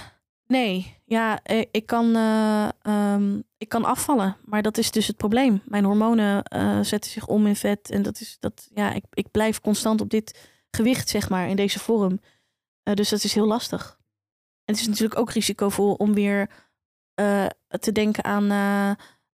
nee, 0.47 0.97
ja, 1.05 1.39
eh, 1.43 1.65
ik 1.71 1.86
kan, 1.86 2.15
eh, 2.15 2.69
ehm, 2.81 3.39
ik 3.57 3.69
kan 3.69 3.86
afvallen, 3.86 4.38
maar 4.45 4.62
dat 4.62 4.77
is 4.77 4.91
dus 4.91 5.07
het 5.07 5.17
probleem. 5.17 5.62
Mijn 5.65 5.83
hormonen 5.83 6.43
zetten 6.86 7.12
zich 7.12 7.27
om 7.27 7.47
in 7.47 7.55
vet 7.55 7.89
en 7.89 8.01
dat 8.01 8.19
is 8.19 8.38
dat, 8.39 8.69
ja, 8.73 8.93
ik, 8.93 9.03
ik 9.13 9.31
blijf 9.31 9.62
constant 9.62 10.01
op 10.01 10.09
dit 10.09 10.49
gewicht, 10.71 11.09
zeg 11.09 11.29
maar, 11.29 11.47
in 11.47 11.55
deze 11.55 11.79
vorm. 11.79 12.19
Dus 12.93 13.09
dat 13.09 13.23
is 13.23 13.33
heel 13.33 13.47
lastig. 13.47 13.97
En 14.65 14.73
het 14.73 14.79
is 14.79 14.88
natuurlijk 14.88 15.19
ook 15.19 15.31
risicovol 15.31 15.93
om 15.93 16.13
weer 16.13 16.49
te 17.79 17.91
denken 17.91 18.23
aan, 18.23 18.47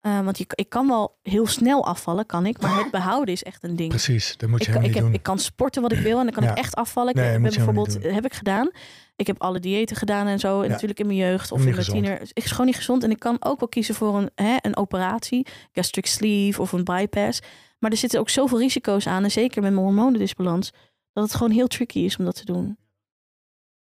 eh, 0.04 0.20
want 0.20 0.38
je, 0.38 0.44
ik 0.48 0.68
kan 0.68 0.86
wel 0.88 1.18
heel 1.22 1.46
snel 1.46 1.84
afvallen, 1.86 2.26
kan 2.26 2.46
ik, 2.46 2.60
maar 2.60 2.76
het 2.78 2.90
behouden 3.00 3.34
is 3.34 3.42
echt 3.42 3.62
een 3.64 3.76
ding. 3.76 3.88
Precies, 3.88 4.36
dat 4.36 4.48
moet 4.48 4.58
je 4.64 4.64
Ik, 4.64 4.72
helemaal 4.72 4.80
ik, 4.80 4.86
niet 4.86 4.94
heb, 4.94 5.04
doen. 5.04 5.14
ik 5.14 5.22
kan 5.22 5.38
sporten 5.38 5.82
wat 5.82 5.92
ik 5.92 5.98
wil 5.98 6.18
en 6.18 6.24
dan 6.24 6.32
kan 6.34 6.42
Ja. 6.42 6.50
ik 6.50 6.56
echt 6.56 6.74
afvallen. 6.74 7.14
Ik 7.14 7.20
heb 7.20 7.42
bijvoorbeeld, 7.42 8.02
heb 8.02 8.24
ik 8.24 8.32
gedaan. 8.34 8.70
Ik 9.16 9.26
heb 9.26 9.40
alle 9.42 9.60
diëten 9.60 9.96
gedaan 9.96 10.26
en 10.26 10.38
zo. 10.38 10.58
En 10.60 10.64
Ja. 10.66 10.70
natuurlijk 10.70 11.00
in 11.00 11.06
mijn 11.06 11.18
jeugd 11.18 11.52
of 11.52 11.58
in 11.58 11.64
mijn 11.64 11.76
gezond. 11.76 12.02
tiener. 12.02 12.18
Het 12.18 12.30
is 12.32 12.50
gewoon 12.50 12.66
niet 12.66 12.76
gezond. 12.76 13.02
En 13.02 13.10
ik 13.10 13.18
kan 13.18 13.36
ook 13.40 13.58
wel 13.60 13.68
kiezen 13.68 13.94
voor 13.94 14.16
een, 14.16 14.30
hè, 14.34 14.56
een 14.60 14.76
operatie, 14.76 15.46
gastric 15.72 16.06
sleeve 16.06 16.60
of 16.60 16.72
een 16.72 16.84
bypass. 16.84 17.40
Maar 17.78 17.90
er 17.90 17.96
zitten 17.96 18.20
ook 18.20 18.28
zoveel 18.28 18.58
risico's 18.58 19.06
aan. 19.06 19.24
En 19.24 19.30
zeker 19.30 19.62
met 19.62 19.72
mijn 19.72 19.84
hormonendisbalans. 19.84 20.70
Dat 21.12 21.24
het 21.24 21.34
gewoon 21.34 21.52
heel 21.52 21.66
tricky 21.66 21.98
is 21.98 22.16
om 22.16 22.24
dat 22.24 22.36
te 22.36 22.44
doen. 22.44 22.76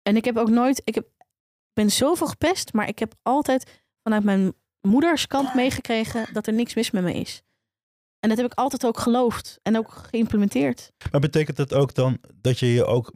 En 0.02 0.16
ik 0.16 0.24
heb 0.24 0.36
ook 0.36 0.50
nooit, 0.50 0.80
ik 0.84 0.94
heb, 0.94 1.06
ben 1.72 1.90
zoveel 1.90 2.26
gepest, 2.26 2.72
maar 2.72 2.88
ik 2.88 2.98
heb 2.98 3.14
altijd 3.22 3.82
vanuit 4.02 4.24
mijn 4.24 4.52
moeders 4.80 5.26
kant 5.26 5.54
meegekregen 5.54 6.26
dat 6.32 6.46
er 6.46 6.52
niks 6.52 6.74
mis 6.74 6.90
met 6.90 7.02
me 7.02 7.12
is. 7.14 7.42
En 8.20 8.28
dat 8.28 8.38
heb 8.38 8.46
ik 8.46 8.58
altijd 8.58 8.86
ook 8.86 8.98
geloofd 8.98 9.58
en 9.62 9.76
ook 9.78 9.92
geïmplementeerd. 10.10 10.92
maar 11.10 11.20
betekent 11.20 11.56
dat 11.56 11.74
ook 11.74 11.94
dan 11.94 12.18
dat 12.34 12.58
je 12.58 12.72
je 12.72 12.84
ook 12.84 13.12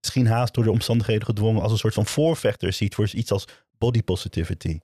misschien 0.00 0.26
haast 0.26 0.54
door 0.54 0.64
de 0.64 0.70
omstandigheden 0.70 1.24
gedwongen 1.24 1.62
als 1.62 1.72
een 1.72 1.78
soort 1.78 1.94
van 1.94 2.06
voorvechter 2.06 2.72
ziet 2.72 2.94
voor 2.94 3.10
iets 3.14 3.30
als 3.32 3.44
body 3.78 4.02
positivity? 4.02 4.78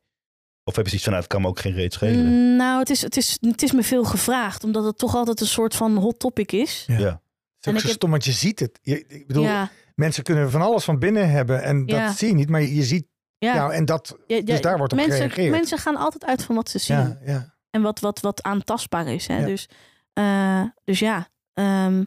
Of 0.65 0.77
heb 0.77 0.85
je 0.85 0.91
zoiets 0.91 1.03
van, 1.09 1.13
nou, 1.13 1.25
het 1.25 1.33
kan 1.35 1.43
me 1.43 1.49
ook 1.49 1.61
geen 1.61 1.73
reet 1.73 1.93
schelen? 1.93 2.27
Mm, 2.27 2.57
Nou, 2.57 2.79
het 2.79 2.91
is, 2.91 3.03
het, 3.03 3.17
is, 3.17 3.39
het 3.41 3.63
is 3.63 3.73
me 3.73 3.83
veel 3.83 4.05
gevraagd, 4.05 4.65
omdat 4.65 4.85
het 4.85 4.99
toch 4.99 5.15
altijd 5.15 5.41
een 5.41 5.47
soort 5.47 5.75
van 5.77 5.97
hot 5.97 6.19
topic 6.19 6.53
is. 6.53 6.85
Ja. 6.87 6.99
Ja. 6.99 7.05
Het 7.05 7.09
is 7.11 7.13
ook 7.13 7.21
en 7.65 7.71
zo 7.73 7.77
ik 7.77 7.83
heb- 7.83 7.93
stom, 7.93 8.11
want 8.11 8.25
je 8.25 8.33
ziet 8.33 8.61
het. 8.61 8.79
Je, 8.83 9.05
ik 9.07 9.27
bedoel, 9.27 9.43
ja, 9.45 9.71
mensen 9.95 10.23
kunnen 10.23 10.51
van 10.51 10.61
alles 10.63 10.85
van 10.85 10.99
binnen 10.99 11.31
hebben 11.31 11.63
en 11.63 11.87
dat 11.87 11.99
Ja. 11.99 12.13
zie 12.13 12.29
je 12.29 12.35
niet. 12.35 12.49
Maar 12.49 12.63
je 12.63 12.83
ziet, 12.83 13.07
ja. 13.41 13.71
en 13.71 13.85
dat, 13.85 14.17
Ja, 14.27 14.37
ja, 14.37 14.43
dus 14.43 14.61
daar 14.61 14.79
wordt 14.79 14.93
op 14.93 14.99
mensen, 14.99 15.17
gereageerd. 15.17 15.51
Mensen 15.51 15.79
gaan 15.79 15.97
altijd 15.97 16.25
uit 16.25 16.43
van 16.43 16.55
wat 16.55 16.69
ze 16.71 16.79
zien. 16.79 16.97
ja, 16.97 17.19
ja. 17.25 17.55
En 17.71 17.83
wat, 17.83 18.01
wat, 18.01 18.21
wat 18.21 18.43
aantastbaar 18.43 19.07
is. 19.07 19.27
Hè? 19.27 19.45
Dus, 19.45 19.69
eh, 20.13 20.63
dus 20.85 20.99
ja, 20.99 21.29
ehm, 21.55 22.05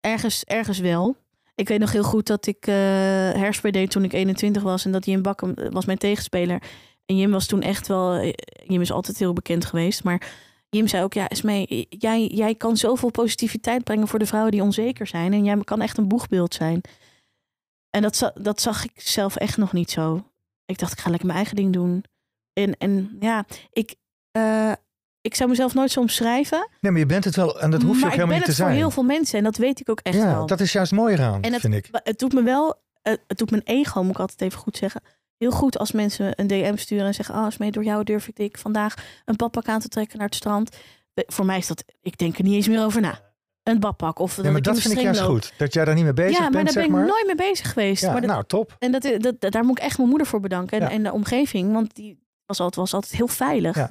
ergens, 0.00 0.44
ergens 0.44 0.78
wel. 0.78 1.16
Ik 1.54 1.68
weet 1.68 1.78
nog 1.78 1.92
heel 1.92 2.02
goed 2.02 2.26
dat 2.26 2.46
ik 2.46 2.66
eh 2.66 2.74
hairspray 3.32 3.70
deed 3.72 3.90
toen 3.90 4.04
ik 4.04 4.12
21 4.12 4.62
was. 4.62 4.84
En 4.84 4.92
dat 4.92 5.04
Jim 5.06 5.22
Bakken 5.22 5.72
was 5.72 5.84
mijn 5.84 5.98
tegenspeler. 5.98 6.62
En 7.06 7.16
Jim 7.16 7.30
was 7.30 7.46
toen 7.46 7.62
echt 7.62 7.86
wel... 7.86 8.12
eh, 8.12 8.32
Jim 8.66 8.80
is 8.80 8.92
altijd 8.92 9.18
heel 9.18 9.32
bekend 9.32 9.64
geweest. 9.64 10.04
Maar 10.04 10.22
Jim 10.68 10.86
zei 10.88 11.02
ook, 11.02 11.12
ja 11.12 11.28
Esmee, 11.28 11.86
jij, 11.88 12.26
jij 12.26 12.54
kan 12.54 12.76
zoveel 12.76 13.10
positiviteit 13.10 13.84
brengen 13.84 14.08
voor 14.08 14.18
de 14.18 14.26
vrouwen 14.26 14.52
die 14.52 14.62
onzeker 14.62 15.06
zijn. 15.06 15.32
En 15.32 15.44
jij 15.44 15.58
kan 15.64 15.80
echt 15.80 15.98
een 15.98 16.08
boegbeeld 16.08 16.54
zijn. 16.54 16.80
En 17.90 18.02
dat, 18.02 18.32
dat 18.34 18.60
zag 18.60 18.84
ik 18.84 18.90
zelf 18.94 19.36
echt 19.36 19.56
nog 19.56 19.72
niet 19.72 19.90
zo. 19.90 20.30
Ik 20.68 20.78
dacht, 20.78 20.92
ik 20.92 20.98
ga 20.98 21.08
lekker 21.08 21.26
mijn 21.26 21.38
eigen 21.38 21.56
ding 21.56 21.72
doen. 21.72 22.04
En, 22.52 22.76
en 22.78 23.16
ja, 23.20 23.44
ik, 23.72 23.94
eh, 24.30 24.72
ik 25.20 25.34
zou 25.34 25.48
mezelf 25.50 25.74
nooit 25.74 25.90
zo 25.90 26.00
omschrijven. 26.00 26.68
Nee, 26.80 26.92
maar 26.92 27.00
je 27.00 27.06
bent 27.06 27.24
het 27.24 27.36
wel 27.36 27.60
en 27.60 27.70
dat 27.70 27.82
hoef 27.82 27.94
je 27.94 28.00
maar 28.00 28.08
ook 28.08 28.12
ik 28.12 28.18
ben 28.18 28.28
helemaal 28.28 28.34
niet 28.34 28.44
te 28.44 28.50
het 28.50 28.56
voor 28.60 28.66
zijn. 28.68 28.78
heel 28.78 28.90
veel 28.90 29.02
mensen 29.02 29.38
en 29.38 29.44
dat 29.44 29.56
weet 29.56 29.80
ik 29.80 29.88
ook 29.88 30.00
echt 30.02 30.16
ja, 30.16 30.24
wel. 30.34 30.46
dat 30.46 30.60
is 30.60 30.72
juist 30.72 30.92
mooi 30.92 31.14
eraan, 31.14 31.42
En 31.42 31.52
het- 31.52 31.60
vind 31.60 31.74
ik. 31.74 31.88
Maar 31.90 32.00
Het 32.04 32.18
doet 32.18 32.32
me 32.32 32.42
wel, 32.42 32.82
het 33.02 33.38
doet 33.38 33.50
mijn 33.50 33.62
ego, 33.64 34.02
moet 34.02 34.10
ik 34.14 34.18
altijd 34.20 34.40
even 34.42 34.58
goed 34.58 34.76
zeggen. 34.76 35.00
Heel 35.38 35.50
goed 35.50 35.78
als 35.78 35.92
mensen 35.92 36.40
een 36.40 36.46
DM 36.46 36.76
sturen 36.76 37.06
en 37.06 37.14
zeggen: 37.14 37.34
Oh, 37.34 37.46
mee 37.58 37.70
door 37.70 37.84
jou 37.84 38.04
durf 38.04 38.28
ik 38.28 38.58
vandaag 38.58 38.94
een 39.24 39.36
badpak 39.36 39.66
aan 39.68 39.80
te 39.80 39.88
trekken 39.88 40.18
naar 40.18 40.26
het 40.26 40.36
strand. 40.36 40.76
Voor 41.14 41.44
mij 41.44 41.58
is 41.58 41.66
dat, 41.66 41.84
ik 42.02 42.18
denk 42.18 42.38
er 42.38 42.44
niet 42.44 42.54
eens 42.54 42.68
meer 42.68 42.84
over 42.84 43.00
na. 43.00 43.27
Een 43.68 43.80
badpak 43.80 44.18
of 44.18 44.30
Ja, 44.30 44.36
dat 44.36 44.44
maar 44.44 44.56
ik 44.56 44.64
dat 44.64 44.78
vind 44.78 44.94
ik 44.94 45.00
juist 45.00 45.20
loop. 45.20 45.30
goed. 45.30 45.52
Dat 45.58 45.72
jij 45.72 45.84
daar 45.84 45.94
niet 45.94 46.04
mee 46.04 46.12
bezig 46.12 46.32
Ja, 46.36 46.40
maar 46.42 46.50
bent, 46.50 46.64
daar 46.64 46.74
ben 46.74 46.84
ik 46.84 46.90
maar. 46.90 47.06
nooit 47.06 47.26
mee 47.26 47.34
bezig 47.34 47.68
geweest. 47.72 48.02
ja, 48.02 48.12
maar 48.12 48.20
dat, 48.20 48.30
nou, 48.30 48.44
top. 48.44 48.76
en 48.78 48.92
dat, 48.92 49.02
dat, 49.18 49.40
dat- 49.40 49.52
daar 49.52 49.64
moet 49.64 49.78
ik 49.78 49.84
echt 49.84 49.96
mijn 49.96 50.08
moeder 50.08 50.26
voor 50.26 50.40
bedanken. 50.40 50.80
En, 50.80 50.84
Ja. 50.86 50.90
en 50.92 51.02
de 51.02 51.12
omgeving, 51.12 51.72
want 51.72 51.94
die 51.94 52.18
was 52.46 52.58
altijd, 52.60 52.76
was 52.80 52.94
altijd 52.94 53.12
heel 53.12 53.28
veilig. 53.28 53.76
Ja. 53.76 53.90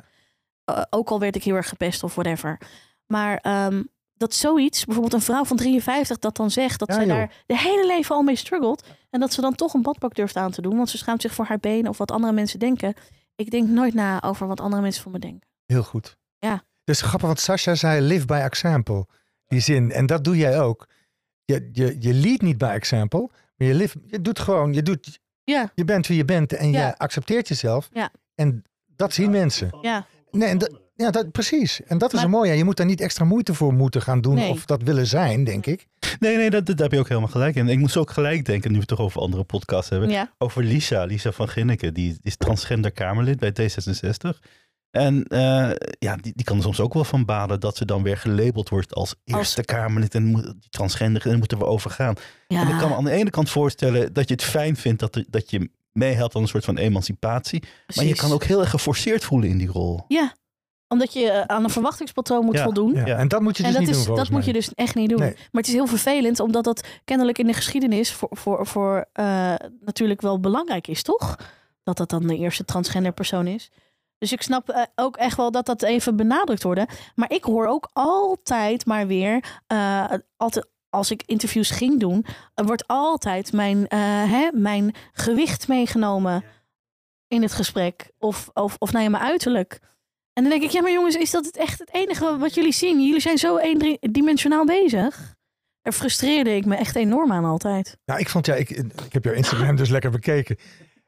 Eh, 0.63 0.81
ook 0.89 1.09
al 1.09 1.19
werd 1.19 1.35
ik 1.35 1.43
heel 1.43 1.55
erg 1.55 1.69
gepest 1.69 2.03
of 2.03 2.15
whatever. 2.15 2.57
Maar 3.05 3.37
ehm, 3.37 3.83
dat 4.13 4.33
zoiets, 4.33 4.85
bijvoorbeeld 4.85 5.13
een 5.13 5.21
vrouw 5.21 5.45
van 5.45 5.57
53 5.57 6.19
dat 6.19 6.35
dan 6.35 6.51
zegt 6.51 6.79
dat 6.79 6.87
Ja, 6.87 6.93
zij 6.93 7.05
joh. 7.05 7.15
daar 7.15 7.31
de 7.45 7.57
hele 7.57 7.85
leven 7.85 8.15
al 8.15 8.21
mee 8.21 8.35
struggelt. 8.35 8.83
En 9.09 9.19
dat 9.19 9.33
ze 9.33 9.41
dan 9.41 9.55
toch 9.55 9.73
een 9.73 9.81
badpak 9.81 10.15
durft 10.15 10.35
aan 10.35 10.51
te 10.51 10.61
doen. 10.61 10.77
Want 10.77 10.89
ze 10.89 10.97
schaamt 10.97 11.21
zich 11.21 11.33
voor 11.33 11.45
haar 11.45 11.59
benen 11.59 11.89
of 11.89 11.97
wat 11.97 12.11
andere 12.11 12.33
mensen 12.33 12.59
denken. 12.59 12.93
Ik 13.35 13.51
denk 13.51 13.67
nooit 13.69 13.93
na 13.93 14.21
over 14.23 14.47
wat 14.47 14.59
andere 14.61 14.81
mensen 14.81 15.03
van 15.03 15.11
me 15.11 15.19
denken. 15.19 15.47
Heel 15.65 15.83
goed. 15.83 16.17
Ja. 16.39 16.63
Dus 16.83 17.01
grappig, 17.01 17.27
want 17.27 17.39
Sasha 17.39 17.75
zei 17.75 18.01
live 18.01 18.25
by 18.25 18.33
example. 18.43 19.05
Die 19.47 19.59
zin. 19.59 19.91
En 19.91 20.05
dat 20.05 20.23
doe 20.23 20.37
jij 20.37 20.59
ook. 20.61 20.87
Je, 21.45 21.69
je, 21.73 21.95
je 21.99 22.13
lead 22.13 22.41
niet 22.41 22.57
by 22.57 22.65
example. 22.65 23.29
Maar 23.57 23.67
je, 23.67 23.73
live, 23.73 23.99
je 24.07 24.21
doet 24.21 24.39
gewoon, 24.39 24.73
je, 24.73 24.81
doet, 24.83 25.19
Ja, 25.43 25.71
je 25.75 25.83
bent 25.85 26.07
wie 26.07 26.17
je 26.17 26.25
bent. 26.25 26.53
En 26.53 26.71
Ja. 26.71 26.87
je 26.87 26.97
accepteert 26.97 27.47
jezelf. 27.47 27.89
Ja. 27.93 28.09
En 28.35 28.63
dat 28.95 29.13
zien 29.13 29.31
mensen. 29.31 29.77
ja. 29.81 30.05
Nee, 30.31 30.49
en 30.49 30.57
dat, 30.57 30.79
ja, 30.95 31.11
dat, 31.11 31.31
precies. 31.31 31.83
En 31.83 31.97
dat 31.97 32.09
is 32.09 32.15
Maar- 32.15 32.23
een 32.25 32.29
mooie. 32.31 32.53
Je 32.53 32.63
moet 32.63 32.77
daar 32.77 32.85
niet 32.85 33.01
extra 33.01 33.25
moeite 33.25 33.53
voor 33.53 33.73
moeten 33.73 34.01
gaan 34.01 34.21
doen. 34.21 34.35
Nee. 34.35 34.49
Of 34.49 34.65
dat 34.65 34.81
willen 34.83 35.07
zijn, 35.07 35.43
denk 35.43 35.65
ik. 35.65 35.87
Nee, 36.19 36.35
nee, 36.35 36.49
dat, 36.49 36.65
dat 36.65 36.79
heb 36.79 36.91
je 36.91 36.99
ook 36.99 37.07
helemaal 37.07 37.29
gelijk 37.29 37.55
in. 37.55 37.69
Ik 37.69 37.77
moest 37.79 37.97
ook 37.97 38.11
gelijk 38.11 38.45
denken, 38.45 38.67
nu 38.69 38.73
we 38.75 38.79
het 38.79 38.89
toch 38.89 38.99
over 38.99 39.21
andere 39.21 39.43
podcasts 39.43 39.89
hebben. 39.89 40.09
ja. 40.09 40.31
Over 40.37 40.63
Lisa, 40.63 41.03
Lisa 41.03 41.31
van 41.31 41.49
Ginneken. 41.49 41.93
Die 41.93 42.17
is 42.21 42.35
transgender 42.37 42.91
Kamerlid 42.91 43.39
bij 43.39 43.51
D66. 43.51 44.39
En 44.91 45.23
eh, 45.23 45.69
ja, 45.99 46.15
die, 46.15 46.33
die 46.35 46.45
kan 46.45 46.57
er 46.57 46.63
soms 46.63 46.79
ook 46.79 46.93
wel 46.93 47.03
van 47.03 47.25
baden 47.25 47.59
dat 47.59 47.77
ze 47.77 47.85
dan 47.85 48.03
weer 48.03 48.17
gelabeld 48.17 48.69
wordt 48.69 48.93
als 48.93 49.15
eerste 49.23 49.63
Kamerlid. 49.63 50.15
En 50.15 50.23
moet, 50.23 50.43
die 50.43 50.69
transgender, 50.69 51.21
en 51.23 51.29
daar 51.29 51.37
moeten 51.37 51.57
we 51.57 51.65
overgaan. 51.65 52.15
ja. 52.47 52.61
En 52.61 52.67
ik 52.67 52.77
kan 52.77 52.89
me 52.89 52.95
aan 52.95 53.03
de 53.03 53.11
ene 53.11 53.29
kant 53.29 53.49
voorstellen 53.49 54.13
dat 54.13 54.27
je 54.27 54.33
het 54.33 54.43
fijn 54.43 54.75
vindt 54.75 54.99
dat, 54.99 55.15
er, 55.15 55.25
dat 55.29 55.49
je 55.49 55.69
meehelpt 55.91 56.35
aan 56.35 56.41
een 56.41 56.47
soort 56.47 56.65
van 56.65 56.77
emancipatie. 56.77 57.63
Maar 57.95 58.05
je 58.05 58.15
kan 58.15 58.31
ook 58.31 58.43
heel 58.43 58.59
erg 58.59 58.69
geforceerd 58.69 59.23
voelen 59.23 59.49
in 59.49 59.57
die 59.57 59.67
rol. 59.67 60.03
Ja, 60.07 60.33
omdat 60.87 61.13
je 61.13 61.29
eh, 61.31 61.41
aan 61.41 61.63
een 61.63 61.69
verwachtingspatroon 61.69 62.45
moet 62.45 62.55
Ja. 62.55 62.63
voldoen. 62.63 62.93
Ja. 62.93 63.05
Ja. 63.05 63.17
En 63.17 63.27
dat 63.27 63.41
moet 63.41 63.57
je 63.57 63.63
dus 63.63 63.71
en 63.71 63.77
dat, 63.79 63.87
niet 63.87 63.97
is, 63.99 64.05
doen, 64.05 64.15
dat 64.15 64.29
moet 64.29 64.45
je 64.45 64.53
dus 64.53 64.73
echt 64.73 64.95
niet 64.95 65.09
doen. 65.09 65.19
Nee. 65.19 65.33
Maar 65.33 65.61
het 65.61 65.67
is 65.67 65.73
heel 65.73 65.87
vervelend, 65.87 66.39
omdat 66.39 66.63
dat 66.63 66.87
kennelijk 67.05 67.37
in 67.37 67.47
de 67.47 67.53
geschiedenis 67.53 68.11
voor, 68.11 68.29
voor, 68.31 68.67
voor 68.67 69.05
eh, 69.13 69.53
natuurlijk 69.85 70.21
wel 70.21 70.39
belangrijk 70.39 70.87
is, 70.87 71.03
toch? 71.03 71.35
Dat 71.83 71.97
dat 71.97 72.09
dan 72.09 72.27
de 72.27 72.37
eerste 72.37 72.65
transgender 72.65 73.11
persoon 73.11 73.47
is. 73.47 73.71
Dus 74.17 74.31
ik 74.31 74.41
snap 74.41 74.69
eh, 74.69 74.81
ook 74.95 75.17
echt 75.17 75.37
wel 75.37 75.51
dat 75.51 75.65
dat 75.65 75.81
even 75.81 76.15
benadrukt 76.15 76.63
wordt. 76.63 76.81
Maar 77.15 77.31
ik 77.31 77.43
hoor 77.43 77.67
ook 77.67 77.89
altijd 77.93 78.85
maar 78.85 79.07
weer, 79.07 79.61
eh, 79.67 80.13
altijd, 80.37 80.67
als 80.89 81.11
ik 81.11 81.23
interviews 81.25 81.69
ging 81.69 81.99
doen, 81.99 82.25
er 82.53 82.65
wordt 82.65 82.87
altijd 82.87 83.53
mijn, 83.53 83.87
eh, 83.87 83.99
hè, 84.31 84.49
mijn 84.51 84.95
gewicht 85.13 85.67
meegenomen 85.67 86.43
in 87.27 87.41
het 87.41 87.53
gesprek. 87.53 88.11
Of, 88.19 88.49
of, 88.53 88.75
of 88.79 88.91
nou 88.91 89.03
ja, 89.03 89.09
mijn 89.09 89.23
uiterlijk. 89.23 89.79
En 90.33 90.43
dan 90.43 90.51
denk 90.51 90.63
ik, 90.63 90.69
ja, 90.69 90.81
maar 90.81 90.91
jongens, 90.91 91.15
is 91.15 91.31
dat 91.31 91.45
het 91.45 91.57
echt 91.57 91.79
het 91.79 91.93
enige 91.93 92.37
wat 92.37 92.53
jullie 92.53 92.73
zien? 92.73 93.01
Jullie 93.05 93.21
zijn 93.21 93.37
zo 93.37 93.57
eendimensionaal 93.57 94.65
bezig. 94.65 95.35
Daar 95.81 95.93
frustreerde 95.93 96.55
ik 96.55 96.65
me 96.65 96.75
echt 96.75 96.95
enorm 96.95 97.31
aan 97.31 97.45
altijd. 97.45 97.97
Nou, 98.05 98.19
ik 98.19 98.29
vond, 98.29 98.45
ja, 98.45 98.53
ik, 98.53 98.69
ik 99.05 99.13
heb 99.13 99.23
jouw 99.23 99.33
Instagram 99.33 99.75
dus 99.75 99.89
lekker 99.89 100.11
bekeken. 100.11 100.57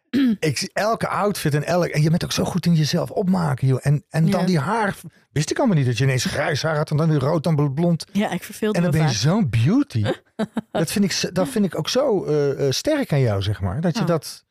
ik 0.39 0.57
zie 0.57 0.69
elke 0.73 1.07
outfit 1.07 1.53
en 1.55 1.63
elk... 1.63 1.85
En 1.85 2.01
je 2.01 2.09
bent 2.09 2.23
ook 2.23 2.31
zo 2.31 2.43
goed 2.43 2.65
in 2.65 2.73
jezelf 2.75 3.11
opmaken, 3.11 3.67
joh. 3.67 3.79
En, 3.81 4.03
en 4.09 4.29
dan 4.29 4.39
Ja. 4.39 4.45
die 4.45 4.59
haar... 4.59 4.95
Wist 5.31 5.51
ik 5.51 5.57
allemaal 5.57 5.75
niet 5.77 5.85
dat 5.85 5.97
je 5.97 6.03
ineens 6.03 6.25
grijs 6.25 6.61
haar 6.61 6.75
had 6.77 6.91
en 6.91 6.97
dan 6.97 7.09
weer 7.09 7.19
rood, 7.19 7.43
dan 7.43 7.73
blond. 7.73 8.05
Ja, 8.11 8.31
ik 8.31 8.43
verveelde 8.43 8.77
En 8.77 8.83
dan 8.83 8.91
ben 8.91 9.01
je 9.01 9.13
zo'n 9.13 9.49
beauty. 9.49 10.03
dat, 10.71 10.91
vind 10.91 11.05
ik, 11.05 11.33
dat 11.35 11.47
vind 11.49 11.65
ik 11.65 11.77
ook 11.77 11.89
zo 11.89 12.25
eh, 12.25 12.65
eh, 12.67 12.71
sterk 12.71 13.13
aan 13.13 13.19
jou, 13.19 13.41
zeg 13.41 13.61
maar. 13.61 13.81
Dat 13.81 13.95
je 13.95 14.01
Oh. 14.01 14.07
dat... 14.07 14.45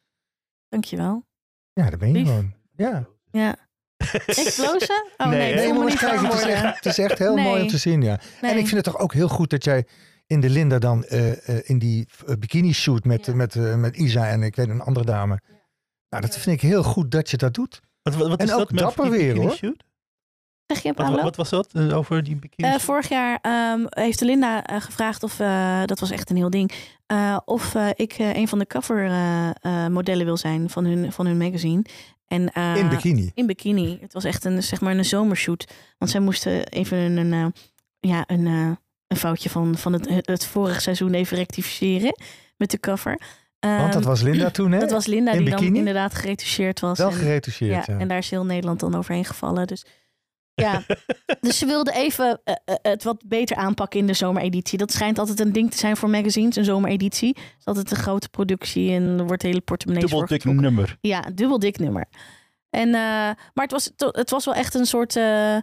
Dankjewel. 0.68 1.26
Ja, 1.72 1.88
daar 1.90 1.98
ben 1.98 2.08
je 2.08 2.14
Lief. 2.14 2.26
gewoon. 2.26 2.54
Ja. 2.76 3.06
Ja. 3.30 3.56
Ik 4.26 4.52
blozen? 4.56 5.04
Oh 5.16 5.26
nee, 5.26 5.38
Nee, 5.38 5.54
Nee, 5.54 5.72
maar 5.72 5.84
niet 5.84 6.00
het 6.00 6.34
is, 6.34 6.42
echt, 6.42 6.74
het 6.76 6.86
is 6.86 6.98
echt 6.98 7.18
heel 7.18 7.34
Nee. 7.34 7.44
mooi 7.44 7.62
om 7.62 7.68
te 7.68 7.78
zien, 7.78 8.02
ja. 8.02 8.20
Nee. 8.40 8.50
En 8.50 8.56
ik 8.58 8.66
vind 8.66 8.84
het 8.84 8.84
toch 8.84 8.98
ook 8.98 9.12
heel 9.12 9.28
goed 9.28 9.50
dat 9.50 9.64
jij 9.64 9.86
in 10.28 10.40
de 10.40 10.50
Linda 10.50 10.78
dan 10.78 11.04
eh, 11.04 11.48
eh, 11.48 11.60
in 11.64 11.78
die 11.78 12.06
eh, 12.26 12.34
bikini 12.38 12.72
shoot 12.72 13.04
met, 13.04 13.26
Ja. 13.26 13.34
met, 13.34 13.54
met 13.76 13.96
Isa 13.96 14.28
en 14.28 14.42
ik 14.42 14.56
weet 14.56 14.68
een 14.68 14.80
andere 14.80 15.06
dame. 15.06 15.40
Nou, 16.08 16.22
dat 16.22 16.38
vind 16.38 16.62
ik 16.62 16.68
heel 16.68 16.82
goed 16.82 17.10
dat 17.10 17.30
je 17.30 17.36
dat 17.36 17.54
doet. 17.54 17.80
Wat, 18.02 18.14
wat, 18.14 18.28
wat 18.28 18.38
En 18.40 18.46
is 18.46 18.52
ook 18.52 18.58
dat 18.58 18.70
met 18.70 18.80
dapper 18.80 19.10
weer, 19.10 19.36
hoor. 19.36 19.50
shoot? 19.50 19.84
Zeg 20.66 20.82
je, 20.82 20.92
Wat, 20.92 21.20
wat 21.22 21.36
was 21.36 21.50
dat 21.50 21.78
over 21.92 22.22
die 22.22 22.36
bikini 22.36 22.66
Eh, 22.68 22.72
shoot? 22.74 22.82
vorig 22.82 23.08
jaar 23.08 23.38
ehm, 23.42 23.84
heeft 23.88 24.18
de 24.18 24.24
Linda 24.24 24.62
gevraagd 24.66 25.22
of, 25.22 25.40
eh, 25.40 25.84
dat 25.84 26.00
was 26.00 26.10
echt 26.10 26.30
een 26.30 26.36
heel 26.36 26.50
ding, 26.50 26.72
eh, 27.06 27.36
of 27.44 27.74
eh, 27.74 27.88
ik 27.94 28.12
eh, 28.12 28.34
een 28.36 28.48
van 28.48 28.58
de 28.58 28.66
cover 28.66 29.04
eh, 29.06 29.50
eh, 29.60 29.86
modellen 29.90 30.24
wil 30.26 30.36
zijn 30.36 30.70
van 30.70 30.84
hun, 30.84 31.12
van 31.12 31.26
hun 31.26 31.36
magazine. 31.38 31.84
En, 32.26 32.52
eh, 32.52 32.76
In 32.76 32.88
bikini. 32.88 33.30
In 33.34 33.46
bikini. 33.46 33.98
Het 34.00 34.12
was 34.12 34.24
echt 34.24 34.44
een, 34.44 34.62
zeg 34.62 34.80
maar 34.80 34.96
een 34.96 35.04
zomershoot. 35.04 35.72
Want 35.98 36.10
zij 36.10 36.20
moesten 36.20 36.66
even 36.68 36.98
een, 36.98 37.32
een, 37.32 37.54
ja, 38.00 38.24
een, 38.26 38.46
eh, 38.46 38.70
een 39.08 39.16
foutje 39.16 39.50
van, 39.50 39.76
van 39.76 39.92
het, 39.92 40.08
het 40.26 40.46
vorige 40.46 40.80
seizoen 40.80 41.14
even 41.14 41.36
rectificeren 41.36 42.14
met 42.56 42.70
de 42.70 42.80
cover. 42.80 43.20
Want 43.60 43.92
dat 43.92 44.00
Ehm, 44.00 44.10
was 44.10 44.20
Linda 44.20 44.50
toen, 44.50 44.72
hè? 44.72 44.78
dat 44.86 44.90
was 44.90 45.06
Linda 45.06 45.32
in 45.32 45.44
die 45.44 45.50
dan 45.56 45.74
inderdaad 45.76 46.14
geretoucheerd 46.14 46.80
was. 46.80 46.98
Wel 46.98 47.08
En- 47.10 47.14
geretoucheerd, 47.14 47.86
ja, 47.86 47.94
ja. 47.94 48.00
en 48.00 48.08
daar 48.08 48.18
is 48.18 48.30
heel 48.30 48.44
Nederland 48.44 48.80
dan 48.80 48.94
overheen 48.94 49.24
gevallen. 49.24 49.66
Dus 49.66 49.84
ja, 50.54 50.82
dus 51.40 51.58
ze 51.58 51.66
wilde 51.66 51.92
even 51.92 52.40
eh, 52.44 52.54
eh, 52.64 52.74
het 52.82 53.04
wat 53.04 53.22
beter 53.26 53.56
aanpakken 53.56 54.00
in 54.00 54.06
de 54.06 54.12
zomereditie. 54.14 54.78
Dat 54.78 54.92
schijnt 54.92 55.18
altijd 55.18 55.40
een 55.40 55.52
ding 55.52 55.70
te 55.70 55.78
zijn 55.78 55.96
voor 55.96 56.10
magazines, 56.10 56.56
een 56.56 56.64
zomereditie. 56.64 57.28
Het 57.28 57.56
is 57.58 57.64
altijd 57.64 57.90
een 57.90 57.96
grote 57.96 58.28
productie 58.28 58.92
en 58.92 59.18
er 59.18 59.26
wordt 59.26 59.42
hele 59.42 59.60
portemonnees 59.60 60.10
Dubbel 60.10 60.26
dik 60.26 60.44
nummer. 60.44 60.96
Ja, 61.00 61.20
dubbel 61.34 61.58
dik 61.58 61.78
nummer. 61.78 62.04
En, 62.70 62.86
eh, 62.86 62.92
maar 63.54 63.64
het 63.66 63.70
was, 63.70 63.90
het 63.96 64.30
was 64.30 64.44
wel 64.44 64.54
echt 64.54 64.74
een 64.74 64.86
soort 64.86 65.16
eh, 65.16 65.56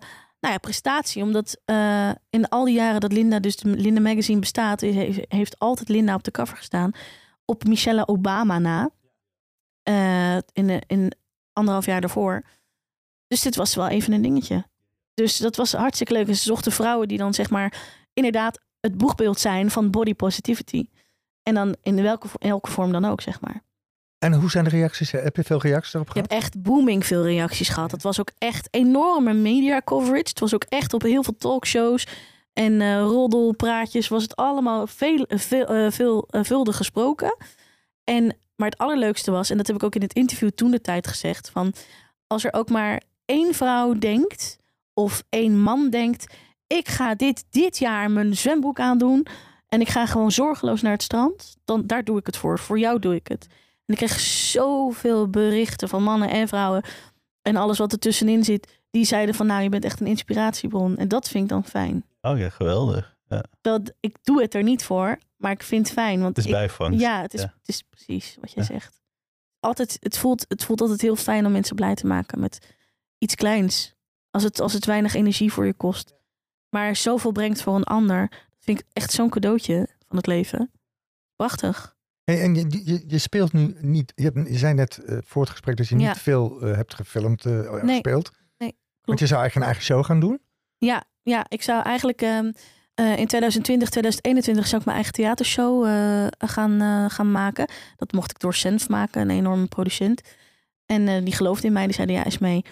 nou 0.45 0.58
ja, 0.58 0.63
prestatie. 0.63 1.23
Omdat 1.23 1.62
eh, 1.65 2.12
in 2.29 2.47
al 2.49 2.65
die 2.65 2.73
jaren 2.75 2.99
dat 2.99 3.12
Linda, 3.12 3.39
dus 3.39 3.55
de 3.55 3.69
Linda 3.69 4.01
Magazine 4.01 4.39
bestaat, 4.39 4.81
heeft, 4.81 5.19
heeft 5.27 5.60
altijd 5.60 5.89
Linda 5.89 6.13
op 6.15 6.23
de 6.23 6.31
cover 6.31 6.58
gestaan. 6.58 6.91
Op 7.45 7.63
Michelle 7.63 8.08
Obama 8.08 8.60
na. 8.60 8.89
Eh, 9.84 10.36
in, 10.36 10.67
de- 10.67 10.81
in 10.88 11.12
anderhalf 11.53 11.86
jaar 11.86 12.01
daarvoor. 12.01 12.43
Dus 13.27 13.41
dit 13.41 13.55
was 13.55 13.75
wel 13.75 13.88
even 13.88 14.13
een 14.13 14.21
dingetje. 14.21 14.65
Dus 15.13 15.38
dat 15.38 15.55
was 15.55 15.73
hartstikke 15.73 16.13
leuk. 16.13 16.27
En 16.27 16.36
ze 16.36 16.43
zochten 16.43 16.71
vrouwen 16.71 17.08
die 17.08 17.17
dan 17.17 17.34
zeg 17.34 17.49
maar 17.49 17.73
inderdaad 18.13 18.60
het 18.79 18.97
boegbeeld 18.97 19.39
zijn 19.39 19.71
van 19.71 19.91
body 19.91 20.13
positivity. 20.13 20.89
En 21.43 21.53
dan 21.53 21.75
in 21.81 22.01
welke, 22.01 22.27
in 22.38 22.49
elke 22.49 22.71
vorm 22.71 22.91
dan 22.91 23.05
ook, 23.05 23.21
zeg 23.21 23.41
maar. 23.41 23.63
En 24.19 24.34
hoe 24.34 24.49
zijn 24.49 24.63
de 24.63 24.69
reacties? 24.69 25.12
Heb 25.12 25.36
je 25.36 25.43
veel 25.43 25.62
reacties 25.62 25.93
erop 25.93 26.10
gehad? 26.10 26.30
hebt 26.30 26.43
echt 26.43 26.62
booming 26.62 27.06
veel 27.06 27.23
reacties 27.23 27.69
gehad. 27.69 27.91
Het 27.91 28.04
was 28.04 28.19
ook 28.19 28.32
echt 28.38 28.67
enorme 28.71 29.34
media 29.34 29.82
coverage. 29.86 30.30
Het 30.30 30.39
was 30.39 30.54
ook 30.54 30.65
echt 30.69 30.93
op 30.93 31.01
heel 31.01 31.23
veel 31.23 31.38
talkshows 31.38 32.08
en 32.56 32.82
eh 32.82 33.01
roddelpraatjes 33.01 34.08
was 34.08 34.23
het 34.23 34.36
allemaal 34.36 34.88
veel, 34.88 35.25
veel, 35.28 35.65
eh, 35.65 35.91
veel, 35.91 36.28
eh, 36.30 36.43
veelvuldig 36.43 36.75
gesproken. 36.75 37.38
En, 38.04 38.38
maar 38.56 38.69
het 38.69 38.78
allerleukste 38.78 39.32
was, 39.32 39.49
en 39.49 39.58
dat 39.58 39.67
heb 39.67 39.75
ik 39.75 39.84
ook 39.84 39.95
in 39.95 40.01
het 40.01 40.13
interview 40.13 40.49
toen 40.49 40.71
de 40.71 40.82
tijd 40.82 41.08
gezegd, 41.08 41.49
van 41.49 41.73
als 42.28 42.43
er 42.43 42.54
ook 42.54 42.69
maar 42.69 43.01
één 43.25 43.54
vrouw 43.54 43.93
denkt 43.93 44.58
of 44.93 45.23
één 45.30 45.62
man 45.62 45.89
denkt, 45.89 46.34
ik 46.67 46.88
ga 46.88 47.15
dit 47.15 47.45
dit 47.49 47.78
jaar 47.78 48.12
mijn 48.12 48.36
zwembroek 48.36 48.80
aandoen 48.80 49.28
en 49.67 49.82
ik 49.82 49.89
ga 49.89 50.06
gewoon 50.06 50.32
zorgeloos 50.32 50.82
naar 50.82 50.91
het 50.91 51.04
strand, 51.04 51.58
dan 51.65 51.88
daar 51.88 52.04
doe 52.04 52.19
ik 52.19 52.25
het 52.25 52.38
voor. 52.38 52.60
Voor 52.60 52.80
jou 52.80 52.99
doe 52.99 53.15
ik 53.15 53.28
het. 53.28 53.47
En 53.86 53.93
ik 53.93 53.95
kreeg 53.95 54.19
zoveel 54.19 55.30
berichten 55.30 55.89
van 55.89 56.04
mannen 56.04 56.30
en 56.30 56.48
vrouwen. 56.48 56.84
En 57.41 57.56
alles 57.56 57.78
wat 57.78 57.91
er 57.91 58.00
tussenin 58.00 58.43
zit. 58.43 58.82
Die 58.91 59.06
zeiden 59.06 59.36
van 59.36 59.48
nou, 59.48 59.63
je 59.63 59.69
bent 59.69 59.86
echt 59.86 60.00
een 60.00 60.08
inspiratiebron. 60.08 60.98
En 60.98 61.08
dat 61.08 61.28
vind 61.30 61.43
ik 61.43 61.50
dan 61.50 61.63
fijn. 61.65 62.06
Oh 62.21 62.38
ja, 62.38 62.50
geweldig. 62.50 63.15
Ja, 63.28 63.43
Dat, 63.62 63.93
ik 64.00 64.17
doe 64.24 64.41
het 64.41 64.54
er 64.54 64.63
niet 64.63 64.84
voor. 64.84 65.17
Maar 65.38 65.52
ik 65.52 65.63
vind 65.63 65.86
het 65.86 65.93
fijn. 65.95 66.21
Want 66.21 66.36
het 66.36 66.38
is 66.38 66.45
ik, 66.45 66.58
bijvangst. 66.58 67.00
ja, 67.00 67.21
het 67.21 67.34
is, 67.34 67.41
Ja. 67.41 67.54
het 67.58 67.67
is 67.67 67.82
precies 67.82 68.38
wat 68.41 68.52
je 68.52 68.60
Ja. 68.60 68.65
zegt. 68.65 69.02
Altijd, 69.60 69.98
het, 70.00 70.17
voelt, 70.17 70.45
het 70.48 70.63
voelt 70.63 70.82
altijd 70.82 71.02
heel 71.02 71.15
fijn 71.15 71.45
om 71.45 71.52
mensen 71.52 71.76
blij 71.76 71.95
te 71.95 72.08
maken 72.08 72.39
met 72.39 72.76
iets 73.17 73.36
kleins. 73.36 73.93
Als 74.32 74.43
het, 74.43 74.60
als 74.60 74.74
het 74.74 74.86
weinig 74.86 75.13
energie 75.13 75.52
voor 75.54 75.65
je 75.65 75.74
kost. 75.74 76.13
Maar 76.69 76.95
zoveel 76.95 77.32
brengt 77.32 77.62
voor 77.62 77.76
een 77.76 77.84
ander. 77.84 78.30
Dat 78.30 78.60
vind 78.60 78.80
ik 78.80 78.86
echt 78.93 79.12
zo'n 79.12 79.30
cadeautje 79.30 79.88
van 80.08 80.17
het 80.17 80.28
leven. 80.28 80.71
Prachtig. 81.36 81.94
Hey, 82.25 82.41
en 82.41 82.55
je, 82.55 82.81
je, 82.83 83.03
je 83.07 83.17
speelt 83.17 83.53
nu 83.53 83.75
niet. 83.79 84.11
Je, 84.15 84.23
hebt, 84.23 84.49
je 84.49 84.57
zei 84.57 84.73
net 84.73 84.97
eh, 84.97 85.17
voor 85.25 85.41
het 85.41 85.51
gesprek 85.51 85.77
dat 85.77 85.88
je 85.88 85.95
niet 85.95 86.17
veel 86.17 86.61
eh, 86.61 86.75
hebt 86.75 86.93
gefilmd 86.93 87.45
of 87.45 87.51
Nee. 87.81 87.81
gespeeld. 87.93 88.31
Nee, 88.57 88.69
Want 88.69 89.01
klopt. 89.01 89.19
je 89.19 89.27
zou 89.27 89.39
eigenlijk 89.41 89.55
een 89.55 89.61
eigen 89.73 89.83
show 89.83 90.05
gaan 90.05 90.19
doen. 90.19 90.39
Ja, 90.77 91.03
ja 91.23 91.45
ik 91.47 91.61
zou 91.61 91.83
eigenlijk 91.83 92.21
ehm, 92.21 92.51
eh, 92.93 93.17
in 93.17 93.27
2020, 93.27 93.89
2021 93.89 94.67
zou 94.67 94.77
ik 94.79 94.85
mijn 94.85 94.97
eigen 94.97 95.13
theatershow 95.15 95.85
gaan, 96.38 97.09
gaan 97.11 97.31
maken. 97.31 97.69
Dat 97.95 98.11
mocht 98.11 98.31
ik 98.31 98.39
door 98.39 98.53
Senf 98.53 98.89
maken, 98.89 99.21
een 99.21 99.29
enorme 99.38 99.67
producent. 99.67 100.21
En 100.85 101.23
die 101.23 101.33
geloofde 101.33 101.67
in 101.67 101.73
mij. 101.73 101.85
Die 101.85 101.93
zeiden, 101.95 102.15
ja, 102.15 102.25
is 102.25 102.38
mee. 102.38 102.65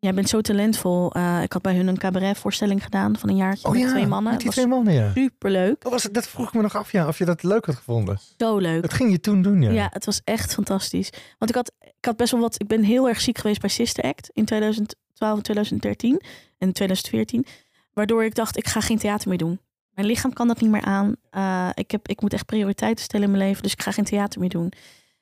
Jij 0.00 0.14
bent 0.14 0.28
zo 0.28 0.40
talentvol. 0.40 1.12
Eh, 1.12 1.42
ik 1.42 1.52
had 1.52 1.62
bij 1.62 1.76
hun 1.76 1.86
een 1.86 1.98
cabaretvoorstelling 1.98 2.82
gedaan 2.82 3.16
van 3.18 3.28
een 3.28 3.36
jaartje 3.36 3.70
met 3.70 3.88
twee 3.88 4.06
mannen. 4.06 4.32
Oh 4.32 4.32
Met 4.32 4.40
die 4.40 4.50
twee 4.50 4.66
mannen, 4.66 4.94
ja. 4.94 5.12
superleuk. 5.14 5.82
Dat, 5.82 5.92
was, 5.92 6.02
dat 6.02 6.28
vroeg 6.28 6.48
ik 6.48 6.54
me 6.54 6.62
nog 6.62 6.76
af, 6.76 6.92
ja, 6.92 7.08
of 7.08 7.18
je 7.18 7.24
dat 7.24 7.42
leuk 7.42 7.66
had 7.66 7.74
gevonden. 7.74 8.18
Zo 8.36 8.58
leuk. 8.58 8.82
Dat 8.82 8.92
ging 8.92 9.10
je 9.10 9.20
toen 9.20 9.42
doen, 9.42 9.62
ja. 9.62 9.70
Ja, 9.70 9.88
het 9.92 10.04
was 10.04 10.20
echt 10.24 10.54
fantastisch. 10.54 11.10
Want 11.38 11.50
ik 11.50 11.56
had, 11.56 11.72
ik 11.80 12.04
had 12.04 12.16
best 12.16 12.32
wel 12.32 12.40
wat. 12.40 12.60
Ik 12.60 12.66
ben 12.66 12.82
heel 12.82 13.08
erg 13.08 13.20
ziek 13.20 13.38
geweest 13.38 13.60
bij 13.60 13.70
Sister 13.70 14.04
Act 14.04 14.30
in 14.32 14.44
2012 14.44 15.36
en 15.36 15.42
2013 15.42 16.20
en 16.58 16.72
2014. 16.72 17.46
Waardoor 17.92 18.24
ik 18.24 18.34
dacht, 18.34 18.56
ik 18.56 18.66
ga 18.66 18.80
geen 18.80 18.98
theater 18.98 19.28
meer 19.28 19.38
doen. 19.38 19.60
Mijn 19.94 20.06
lichaam 20.06 20.32
kan 20.32 20.48
dat 20.48 20.60
niet 20.60 20.70
meer 20.70 20.84
aan. 20.84 21.14
Eh, 21.30 21.68
ik, 21.74 21.90
heb, 21.90 22.08
ik 22.08 22.20
moet 22.20 22.32
echt 22.32 22.46
prioriteiten 22.46 23.04
stellen 23.04 23.26
in 23.26 23.32
mijn 23.32 23.44
leven, 23.48 23.62
dus 23.62 23.72
ik 23.72 23.82
ga 23.82 23.90
geen 23.90 24.04
theater 24.04 24.40
meer 24.40 24.48
doen. 24.48 24.72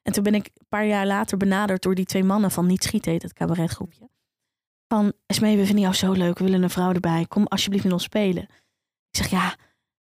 En 0.02 0.12
toen 0.12 0.22
ben 0.22 0.34
ik 0.34 0.50
een 0.54 0.66
paar 0.68 0.86
jaar 0.86 1.06
later 1.06 1.36
benaderd 1.36 1.82
door 1.82 1.94
die 1.94 2.04
twee 2.04 2.24
mannen 2.24 2.50
van 2.50 2.66
Niet 2.66 2.82
Schieten, 2.82 3.12
heet 3.12 3.22
het 3.22 3.32
cabaretgroepje. 3.32 4.08
Van... 4.88 5.12
Esmee, 5.26 5.56
we 5.56 5.64
vinden 5.64 5.82
jou 5.82 5.94
zo 5.94 6.12
leuk, 6.12 6.38
we 6.38 6.44
willen 6.44 6.62
een 6.62 6.70
vrouw 6.70 6.92
erbij. 6.92 7.26
Kom 7.28 7.46
alsjeblieft 7.46 7.84
met 7.84 7.92
ons 7.92 8.02
spelen. 8.02 8.42
Ik 9.10 9.16
zeg, 9.16 9.30
ja, 9.30 9.56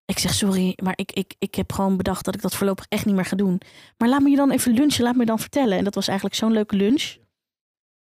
ik 0.06 0.20
zeg 0.20 0.34
sorry, 0.34 0.78
maar 0.84 0.94
ik, 0.96 1.12
ik, 1.12 1.36
ik 1.40 1.56
heb 1.56 1.72
gewoon 1.72 1.98
bedacht 1.98 2.26
dat 2.26 2.36
ik 2.36 2.42
dat 2.42 2.56
voorlopig 2.56 2.86
echt 2.90 3.06
niet 3.06 3.16
meer 3.16 3.26
ga 3.26 3.36
doen. 3.36 3.62
Maar 3.98 4.10
laat 4.10 4.22
me 4.22 4.30
je 4.30 4.36
dan 4.36 4.52
even 4.52 4.74
lunchen, 4.74 5.04
laat 5.04 5.14
me 5.14 5.20
je 5.20 5.26
dan 5.26 5.40
vertellen. 5.40 5.78
En 5.78 5.84
dat 5.84 5.96
was 5.96 6.08
eigenlijk 6.08 6.38
zo'n 6.38 6.52
leuke 6.52 6.76
lunch. 6.76 7.16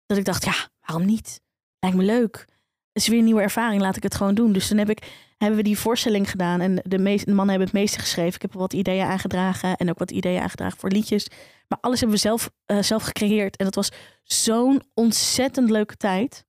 Dat 0.05 0.17
ik 0.17 0.25
dacht, 0.25 0.43
ja, 0.43 0.69
waarom 0.79 1.05
niet? 1.05 1.41
Lijkt 1.79 1.97
me 1.97 2.03
leuk. 2.03 2.45
Het 2.91 3.01
is 3.01 3.07
weer 3.07 3.17
een 3.17 3.25
nieuwe 3.25 3.41
ervaring, 3.41 3.81
laat 3.81 3.95
ik 3.95 4.03
het 4.03 4.15
gewoon 4.15 4.35
doen. 4.35 4.51
Dus 4.51 4.67
toen 4.67 4.77
heb 4.77 4.89
ik, 4.89 5.31
hebben 5.37 5.57
we 5.57 5.63
die 5.63 5.79
voorstelling 5.79 6.29
gedaan. 6.29 6.61
En 6.61 6.81
de, 6.83 6.97
meest, 6.97 7.25
mannen 7.25 7.49
hebben 7.49 7.67
het 7.67 7.77
meeste 7.77 7.99
geschreven. 7.99 8.33
Ik 8.33 8.41
heb 8.41 8.53
wat 8.53 8.73
ideeën 8.73 9.05
aangedragen 9.05 9.77
en 9.77 9.89
ook 9.89 9.99
wat 9.99 10.11
ideeën 10.11 10.41
aangedragen 10.41 10.79
voor 10.79 10.89
liedjes. 10.89 11.27
Maar 11.67 11.79
alles 11.81 11.99
hebben 11.99 12.17
we 12.17 12.23
zelf, 12.23 12.51
eh, 12.65 12.81
zelf 12.81 13.03
gecreëerd. 13.03 13.57
En 13.57 13.65
dat 13.65 13.75
was 13.75 13.91
zo'n 14.23 14.81
ontzettend 14.93 15.69
leuke 15.69 15.97
tijd. 15.97 16.45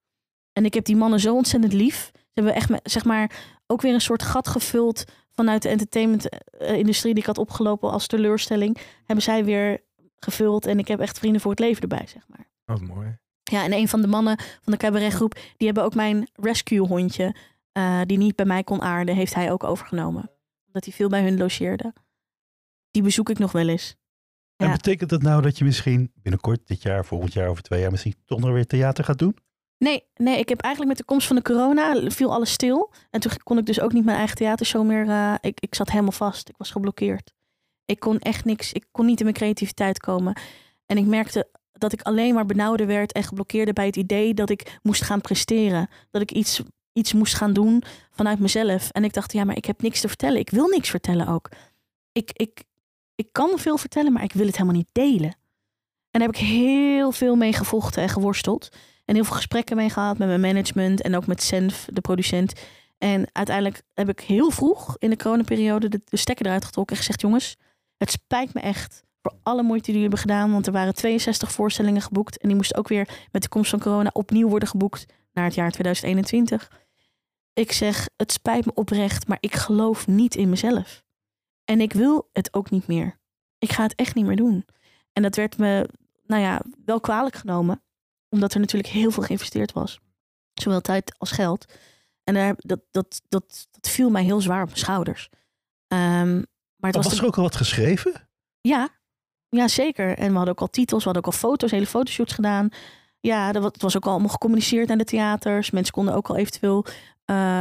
En 0.52 0.64
ik 0.64 0.74
heb 0.74 0.84
die 0.84 0.96
mannen 0.96 1.20
zo 1.20 1.34
ontzettend 1.34 1.72
lief. 1.72 2.10
Ze 2.14 2.20
hebben 2.34 2.54
echt, 2.54 2.70
zeg 2.82 3.04
maar, 3.04 3.30
ook 3.66 3.80
weer 3.80 3.94
een 3.94 4.00
soort 4.00 4.22
gat 4.22 4.48
gevuld 4.48 5.04
vanuit 5.30 5.62
de 5.62 5.68
entertainment-industrie 5.68 7.14
die 7.14 7.22
ik 7.22 7.28
had 7.28 7.38
opgelopen 7.38 7.90
als 7.90 8.06
teleurstelling. 8.06 8.78
Hebben 9.04 9.24
zij 9.24 9.44
weer 9.44 9.82
gevuld. 10.16 10.66
En 10.66 10.78
ik 10.78 10.88
heb 10.88 11.00
echt 11.00 11.18
vrienden 11.18 11.40
voor 11.40 11.50
het 11.50 11.60
leven 11.60 11.82
erbij, 11.82 12.06
zeg 12.06 12.28
maar. 12.28 12.48
Wat 12.64 12.80
mooi. 12.80 13.18
Ja, 13.42 13.64
en 13.64 13.72
een 13.72 13.88
van 13.88 14.00
de 14.00 14.06
mannen 14.06 14.38
van 14.38 14.72
de 14.72 14.78
cabaretgroep, 14.78 15.34
die 15.34 15.66
hebben 15.66 15.84
ook 15.84 15.94
mijn 15.94 16.28
rescue 16.34 16.86
hondje, 16.86 17.34
eh, 17.72 18.00
die 18.06 18.18
niet 18.18 18.36
bij 18.36 18.46
mij 18.46 18.64
kon 18.64 18.82
aarden, 18.82 19.14
heeft 19.14 19.34
hij 19.34 19.52
ook 19.52 19.64
overgenomen. 19.64 20.30
Omdat 20.66 20.84
hij 20.84 20.92
veel 20.94 21.08
bij 21.08 21.22
hun 21.22 21.36
logeerde. 21.36 21.92
Die 22.90 23.02
bezoek 23.02 23.30
ik 23.30 23.38
nog 23.38 23.52
wel 23.52 23.68
eens. 23.68 23.96
En 24.56 24.70
betekent 24.70 25.10
dat 25.10 25.22
nou 25.22 25.42
dat 25.42 25.58
je 25.58 25.64
misschien 25.64 26.12
binnenkort, 26.14 26.66
dit 26.66 26.82
jaar, 26.82 27.04
volgend 27.04 27.32
jaar, 27.32 27.48
over 27.48 27.62
twee 27.62 27.80
jaar, 27.80 27.90
misschien 27.90 28.14
toch 28.24 28.40
nog 28.40 28.52
weer 28.52 28.66
theater 28.66 29.04
gaat 29.04 29.18
doen? 29.18 29.36
Nee, 29.84 30.04
nee, 30.14 30.38
ik 30.38 30.48
heb 30.48 30.60
eigenlijk 30.60 30.96
met 30.96 31.06
de 31.06 31.12
komst 31.12 31.26
van 31.26 31.36
de 31.36 31.42
corona 31.42 32.10
viel 32.10 32.32
alles 32.32 32.52
stil. 32.52 32.92
En 33.10 33.20
toen 33.20 33.32
kon 33.42 33.58
ik 33.58 33.66
dus 33.66 33.80
ook 33.80 33.92
niet 33.92 34.04
mijn 34.04 34.16
eigen 34.18 34.36
theatershow 34.36 34.86
meer. 34.86 35.08
eh, 35.08 35.34
ik, 35.40 35.60
ik 35.60 35.74
zat 35.74 35.90
helemaal 35.90 36.12
vast. 36.12 36.48
Ik 36.48 36.54
was 36.58 36.70
geblokkeerd. 36.70 37.32
Ik 37.84 38.00
kon 38.00 38.18
echt 38.18 38.44
niks. 38.44 38.72
Ik 38.72 38.86
kon 38.90 39.06
niet 39.06 39.18
in 39.18 39.24
mijn 39.24 39.36
creativiteit 39.36 39.98
komen. 39.98 40.40
En 40.86 40.96
ik 40.96 41.06
merkte 41.06 41.48
dat 41.72 41.92
ik 41.92 42.02
alleen 42.02 42.34
maar 42.34 42.46
benauwder 42.46 42.86
werd 42.86 43.12
en 43.12 43.22
geblokkeerd 43.22 43.74
bij 43.74 43.86
het 43.86 43.96
idee 43.96 44.34
dat 44.34 44.50
ik 44.50 44.78
moest 44.82 45.02
gaan 45.02 45.20
presteren. 45.20 45.88
Dat 46.10 46.22
ik 46.22 46.32
iets, 46.32 46.62
iets 46.92 47.12
moest 47.12 47.34
gaan 47.34 47.52
doen 47.52 47.82
vanuit 48.10 48.38
mezelf. 48.38 48.90
En 48.90 49.04
ik 49.04 49.12
dacht, 49.12 49.32
ja, 49.32 49.44
maar 49.44 49.56
ik 49.56 49.64
heb 49.64 49.82
niks 49.82 50.00
te 50.00 50.08
vertellen. 50.08 50.38
Ik 50.38 50.50
wil 50.50 50.66
niks 50.66 50.90
vertellen 50.90 51.28
ook. 51.28 51.48
Ik, 52.12 52.30
ik, 52.32 52.64
ik 53.14 53.28
kan 53.32 53.58
veel 53.58 53.76
vertellen, 53.78 54.12
maar 54.12 54.22
ik 54.22 54.32
wil 54.32 54.46
het 54.46 54.56
helemaal 54.56 54.76
niet 54.76 54.90
delen. 54.92 55.34
En 56.10 56.20
daar 56.20 56.22
heb 56.22 56.34
ik 56.34 56.46
heel 56.46 57.12
veel 57.12 57.36
mee 57.36 57.52
gevochten 57.52 58.02
en 58.02 58.08
geworsteld. 58.08 58.68
En 59.10 59.16
heel 59.16 59.24
veel 59.24 59.36
gesprekken 59.36 59.76
mee 59.76 59.90
gehad 59.90 60.18
met 60.18 60.28
mijn 60.28 60.40
management 60.40 61.02
en 61.02 61.16
ook 61.16 61.26
met 61.26 61.42
Senf, 61.42 61.88
de 61.92 62.00
producent. 62.00 62.52
En 62.98 63.26
uiteindelijk 63.32 63.82
heb 63.94 64.08
ik 64.08 64.20
heel 64.20 64.50
vroeg 64.50 64.96
in 64.98 65.10
de 65.10 65.16
coronaperiode 65.16 65.88
de, 65.88 66.00
de 66.04 66.16
stekker 66.16 66.46
eruit 66.46 66.64
getrokken 66.64 66.96
en 66.96 67.02
gezegd: 67.02 67.20
jongens, 67.20 67.56
het 67.96 68.10
spijt 68.10 68.54
me 68.54 68.60
echt 68.60 69.04
voor 69.22 69.34
alle 69.42 69.62
moeite 69.62 69.84
die 69.84 70.00
jullie 70.00 70.08
hebben 70.08 70.18
gedaan. 70.18 70.52
Want 70.52 70.66
er 70.66 70.72
waren 70.72 70.94
62 70.94 71.52
voorstellingen 71.52 72.02
geboekt. 72.02 72.38
En 72.38 72.48
die 72.48 72.56
moesten 72.56 72.76
ook 72.76 72.88
weer 72.88 73.08
met 73.32 73.42
de 73.42 73.48
komst 73.48 73.70
van 73.70 73.80
corona 73.80 74.10
opnieuw 74.12 74.48
worden 74.48 74.68
geboekt 74.68 75.06
naar 75.32 75.44
het 75.44 75.54
jaar 75.54 75.70
2021. 75.70 76.70
Ik 77.52 77.72
zeg, 77.72 78.08
het 78.16 78.32
spijt 78.32 78.64
me 78.64 78.74
oprecht, 78.74 79.28
maar 79.28 79.38
ik 79.40 79.54
geloof 79.54 80.06
niet 80.06 80.34
in 80.34 80.48
mezelf. 80.48 81.02
En 81.64 81.80
ik 81.80 81.92
wil 81.92 82.28
het 82.32 82.54
ook 82.54 82.70
niet 82.70 82.86
meer. 82.86 83.18
Ik 83.58 83.72
ga 83.72 83.82
het 83.82 83.94
echt 83.94 84.14
niet 84.14 84.26
meer 84.26 84.36
doen. 84.36 84.66
En 85.12 85.22
dat 85.22 85.36
werd 85.36 85.58
me, 85.58 85.88
nou 86.26 86.42
ja, 86.42 86.62
wel 86.84 87.00
kwalijk 87.00 87.34
genomen. 87.34 87.82
Omdat 88.30 88.54
er 88.54 88.60
natuurlijk 88.60 88.92
heel 88.92 89.10
veel 89.10 89.22
geïnvesteerd 89.22 89.72
was. 89.72 90.00
Zowel 90.54 90.80
tijd 90.80 91.14
als 91.18 91.30
geld. 91.30 91.64
En 92.24 92.34
daar, 92.34 92.54
dat, 92.56 92.80
dat, 92.90 93.22
dat, 93.28 93.66
dat 93.70 93.90
viel 93.92 94.10
mij 94.10 94.22
heel 94.24 94.40
zwaar 94.40 94.60
op 94.60 94.66
mijn 94.66 94.78
schouders. 94.78 95.28
Ehm, 95.86 96.34
maar 96.76 96.90
het 96.90 96.94
Was, 96.94 97.04
was, 97.08 97.18
er 97.18 97.26
ook 97.26 97.36
al 97.36 97.42
wat 97.42 97.56
geschreven? 97.56 98.28
ja, 98.60 98.88
ja, 99.48 99.68
zeker. 99.68 100.18
En 100.18 100.28
we 100.30 100.34
hadden 100.36 100.54
ook 100.54 100.60
al 100.60 100.70
titels, 100.70 101.04
we 101.04 101.10
hadden 101.10 101.26
ook 101.26 101.32
al 101.32 101.38
foto's, 101.38 101.70
hele 101.70 101.86
fotoshoots 101.86 102.32
gedaan. 102.32 102.68
Ja, 103.20 103.52
dat 103.52 103.62
het 103.62 103.82
was 103.82 103.96
ook 103.96 104.04
al 104.04 104.10
allemaal 104.10 104.28
gecommuniceerd 104.30 104.88
naar 104.88 104.96
de 104.96 105.04
theaters. 105.04 105.70
Mensen 105.70 105.92
konden 105.92 106.14
ook 106.14 106.28
al 106.28 106.36
eventueel 106.36 106.84
eh, 107.24 107.60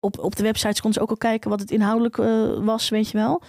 op, 0.00 0.18
op 0.18 0.36
de 0.36 0.42
websites 0.42 0.80
konden 0.80 0.92
ze 0.98 1.00
ook 1.04 1.10
al 1.10 1.16
kijken 1.30 1.50
wat 1.50 1.60
het 1.60 1.70
inhoudelijk 1.70 2.18
eh, 2.18 2.64
was, 2.64 2.88
weet 2.88 3.10
je 3.10 3.18
wel. 3.18 3.42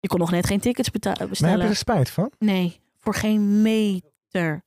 Je 0.00 0.08
kon 0.08 0.18
nog 0.18 0.30
net 0.30 0.46
geen 0.46 0.60
tickets 0.60 0.90
beta- 0.90 1.10
Maar 1.10 1.18
heb 1.18 1.28
bestellen. 1.28 1.58
je 1.58 1.68
er 1.68 1.76
spijt 1.76 2.10
van? 2.10 2.32
Nee, 2.38 2.80
voor 2.98 3.14
geen 3.14 3.62
meter. 3.62 4.62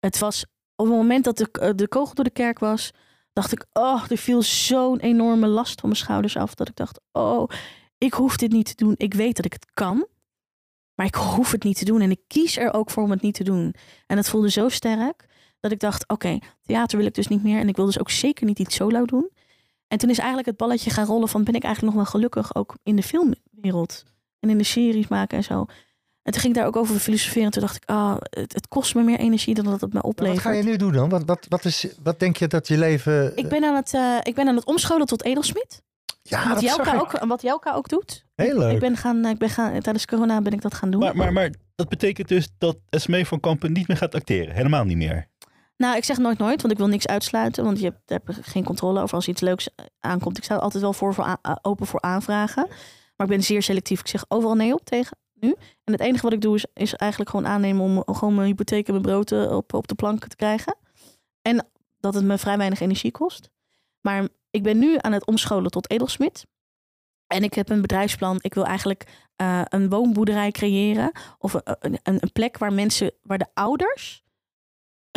Het 0.00 0.18
was 0.18 0.44
op 0.78 0.86
het 0.86 0.96
moment 0.96 1.24
dat 1.24 1.36
de, 1.36 1.48
eh, 1.52 1.70
de 1.74 1.88
kogel 1.88 2.14
door 2.14 2.24
de 2.24 2.30
kerk 2.30 2.58
was, 2.58 2.92
dacht 3.32 3.52
ik, 3.52 3.66
oh, 3.72 4.04
er 4.08 4.16
viel 4.16 4.42
zo'n 4.42 4.98
enorme 4.98 5.46
last 5.46 5.80
van 5.80 5.88
mijn 5.88 6.00
schouders 6.00 6.36
af. 6.36 6.54
Dat 6.54 6.68
ik 6.68 6.76
dacht, 6.76 7.00
oh, 7.12 7.48
ik 7.98 8.12
hoef 8.12 8.36
dit 8.36 8.52
niet 8.52 8.66
te 8.66 8.84
doen. 8.84 8.94
Ik 8.96 9.14
weet 9.14 9.36
dat 9.36 9.44
ik 9.44 9.52
het 9.52 9.66
kan, 9.74 10.06
maar 10.94 11.06
ik 11.06 11.14
hoef 11.14 11.50
het 11.50 11.62
niet 11.62 11.78
te 11.78 11.84
doen. 11.84 12.00
En 12.00 12.10
ik 12.10 12.20
kies 12.26 12.56
er 12.56 12.72
ook 12.72 12.90
voor 12.90 13.02
om 13.02 13.10
het 13.10 13.22
niet 13.22 13.34
te 13.34 13.44
doen. 13.44 13.74
En 14.06 14.16
dat 14.16 14.28
voelde 14.28 14.50
zo 14.50 14.68
sterk 14.68 15.26
dat 15.60 15.72
ik 15.72 15.80
dacht, 15.80 16.08
oké, 16.08 16.38
theater 16.62 16.98
wil 16.98 17.06
ik 17.06 17.14
dus 17.14 17.28
niet 17.28 17.42
meer. 17.42 17.60
En 17.60 17.68
ik 17.68 17.76
wil 17.76 17.84
dus 17.84 18.00
ook 18.00 18.10
zeker 18.10 18.46
niet 18.46 18.58
iets 18.58 18.74
solo 18.74 19.04
doen. 19.04 19.30
En 19.88 19.98
toen 19.98 20.10
is 20.10 20.18
eigenlijk 20.18 20.48
het 20.48 20.56
balletje 20.56 20.90
gaan 20.90 21.06
rollen 21.06 21.28
van, 21.28 21.44
ben 21.44 21.54
ik 21.54 21.62
eigenlijk 21.62 21.94
nog 21.94 22.04
wel 22.04 22.12
gelukkig 22.12 22.54
ook 22.54 22.76
in 22.82 22.96
de 22.96 23.02
filmwereld 23.02 24.04
en 24.40 24.50
in 24.50 24.58
de 24.58 24.64
series 24.64 25.08
maken 25.08 25.36
en 25.36 25.44
zo. 25.44 25.66
En 26.28 26.34
toen 26.34 26.42
ging 26.42 26.54
ik 26.54 26.60
daar 26.60 26.68
ook 26.68 26.76
over 26.76 26.98
filosoferen. 26.98 27.44
En 27.44 27.50
toen 27.50 27.62
dacht 27.62 27.76
ik, 27.76 27.82
ah, 27.86 28.16
het, 28.30 28.52
het 28.54 28.68
kost 28.68 28.94
me 28.94 29.02
meer 29.02 29.18
energie 29.18 29.54
dan 29.54 29.64
dat 29.64 29.80
het 29.80 29.82
me 29.82 29.88
Maar 29.92 30.02
Wat 30.02 30.10
oplevert. 30.10 30.40
ga 30.40 30.50
je 30.50 30.62
nu 30.62 30.76
doen 30.76 30.92
dan? 30.92 31.08
Wat, 31.08 31.22
wat, 31.26 31.46
wat, 31.48 31.64
is, 31.64 31.86
wat 32.02 32.20
denk 32.20 32.36
je 32.36 32.46
dat 32.46 32.68
je 32.68 32.78
leven... 32.78 33.36
Ik 33.36 33.48
ben 33.48 33.64
aan 33.64 33.74
het, 33.74 33.94
eh, 33.94 34.16
ik 34.22 34.34
ben 34.34 34.48
aan 34.48 34.56
het 34.56 34.64
omscholen 34.64 35.06
tot 35.06 35.24
edelsmid. 35.24 35.82
ja, 36.22 36.44
wat, 36.44 36.54
dat 36.54 36.62
Jelka 36.62 36.98
ook, 36.98 37.18
wat 37.26 37.42
Jelka 37.42 37.72
ook 37.72 37.88
doet. 37.88 38.24
Heel 38.34 38.58
leuk. 38.58 38.72
Ik 38.72 38.78
ben 38.78 38.96
gaan, 38.96 39.26
ik 39.26 39.38
ben 39.38 39.50
gaan, 39.50 39.80
tijdens 39.80 40.06
corona 40.06 40.40
ben 40.40 40.52
ik 40.52 40.62
dat 40.62 40.74
gaan 40.74 40.90
doen. 40.90 41.00
Maar, 41.00 41.16
maar, 41.16 41.32
maar 41.32 41.50
dat 41.74 41.88
betekent 41.88 42.28
dus 42.28 42.48
dat 42.58 42.76
Esmee 42.88 43.26
van 43.26 43.40
Kampen 43.40 43.72
niet 43.72 43.88
meer 43.88 43.96
gaat 43.96 44.14
acteren. 44.14 44.54
Helemaal 44.54 44.84
niet 44.84 44.96
meer. 44.96 45.28
Nou, 45.76 45.96
ik 45.96 46.04
zeg 46.04 46.18
nooit 46.18 46.38
nooit, 46.38 46.60
want 46.60 46.72
ik 46.72 46.78
wil 46.78 46.88
niks 46.88 47.06
uitsluiten. 47.06 47.64
Want 47.64 47.78
je 47.78 47.84
hebt, 47.84 48.00
daar 48.04 48.20
heb 48.24 48.36
je 48.36 48.42
geen 48.42 48.64
controle 48.64 49.00
over 49.00 49.14
als 49.14 49.28
iets 49.28 49.40
leuks 49.40 49.68
aankomt. 50.00 50.38
Ik 50.38 50.44
sta 50.44 50.56
altijd 50.56 50.82
wel 50.82 50.92
voor, 50.92 51.14
voor 51.14 51.38
eh, 51.42 51.52
open 51.62 51.86
voor 51.86 52.00
aanvragen. 52.00 52.66
Maar 53.16 53.26
ik 53.26 53.32
ben 53.32 53.42
zeer 53.42 53.62
selectief. 53.62 54.00
Ik 54.00 54.06
zeg 54.06 54.24
overal 54.28 54.54
nee 54.54 54.72
op 54.72 54.84
tegen 54.84 55.17
nu. 55.40 55.54
En 55.84 55.92
het 55.92 56.00
enige 56.00 56.22
wat 56.22 56.32
ik 56.32 56.40
doe 56.40 56.54
is, 56.54 56.64
is 56.74 56.94
eigenlijk 56.94 57.30
gewoon 57.30 57.46
aannemen 57.46 57.84
om 57.84 58.14
gewoon 58.14 58.34
mijn 58.34 58.46
hypotheek 58.46 58.86
en 58.86 58.92
mijn 58.92 59.04
brood 59.04 59.32
eh, 59.32 59.56
op, 59.56 59.72
op 59.72 59.88
de 59.88 59.94
plank 59.94 60.26
te 60.26 60.36
krijgen. 60.36 60.76
En 61.42 61.66
dat 62.00 62.14
het 62.14 62.24
me 62.24 62.38
vrij 62.38 62.56
weinig 62.56 62.80
energie 62.80 63.10
kost. 63.10 63.50
Maar 64.00 64.28
ik 64.50 64.62
ben 64.62 64.78
nu 64.78 64.96
aan 65.00 65.12
het 65.12 65.26
omscholen 65.26 65.70
tot 65.70 65.90
edelsmid. 65.90 66.46
En 67.26 67.42
ik 67.42 67.54
heb 67.54 67.68
een 67.68 67.80
bedrijfsplan. 67.80 68.38
Ik 68.40 68.54
wil 68.54 68.64
eigenlijk 68.64 69.28
eh, 69.36 69.62
een 69.64 69.88
woonboerderij 69.88 70.50
creëren. 70.50 71.12
Of 71.38 71.54
een, 71.54 71.70
een, 71.80 71.98
een 72.02 72.32
plek 72.32 72.58
waar 72.58 72.72
mensen, 72.72 73.12
waar 73.22 73.38
de 73.38 73.46
ouders 73.54 74.22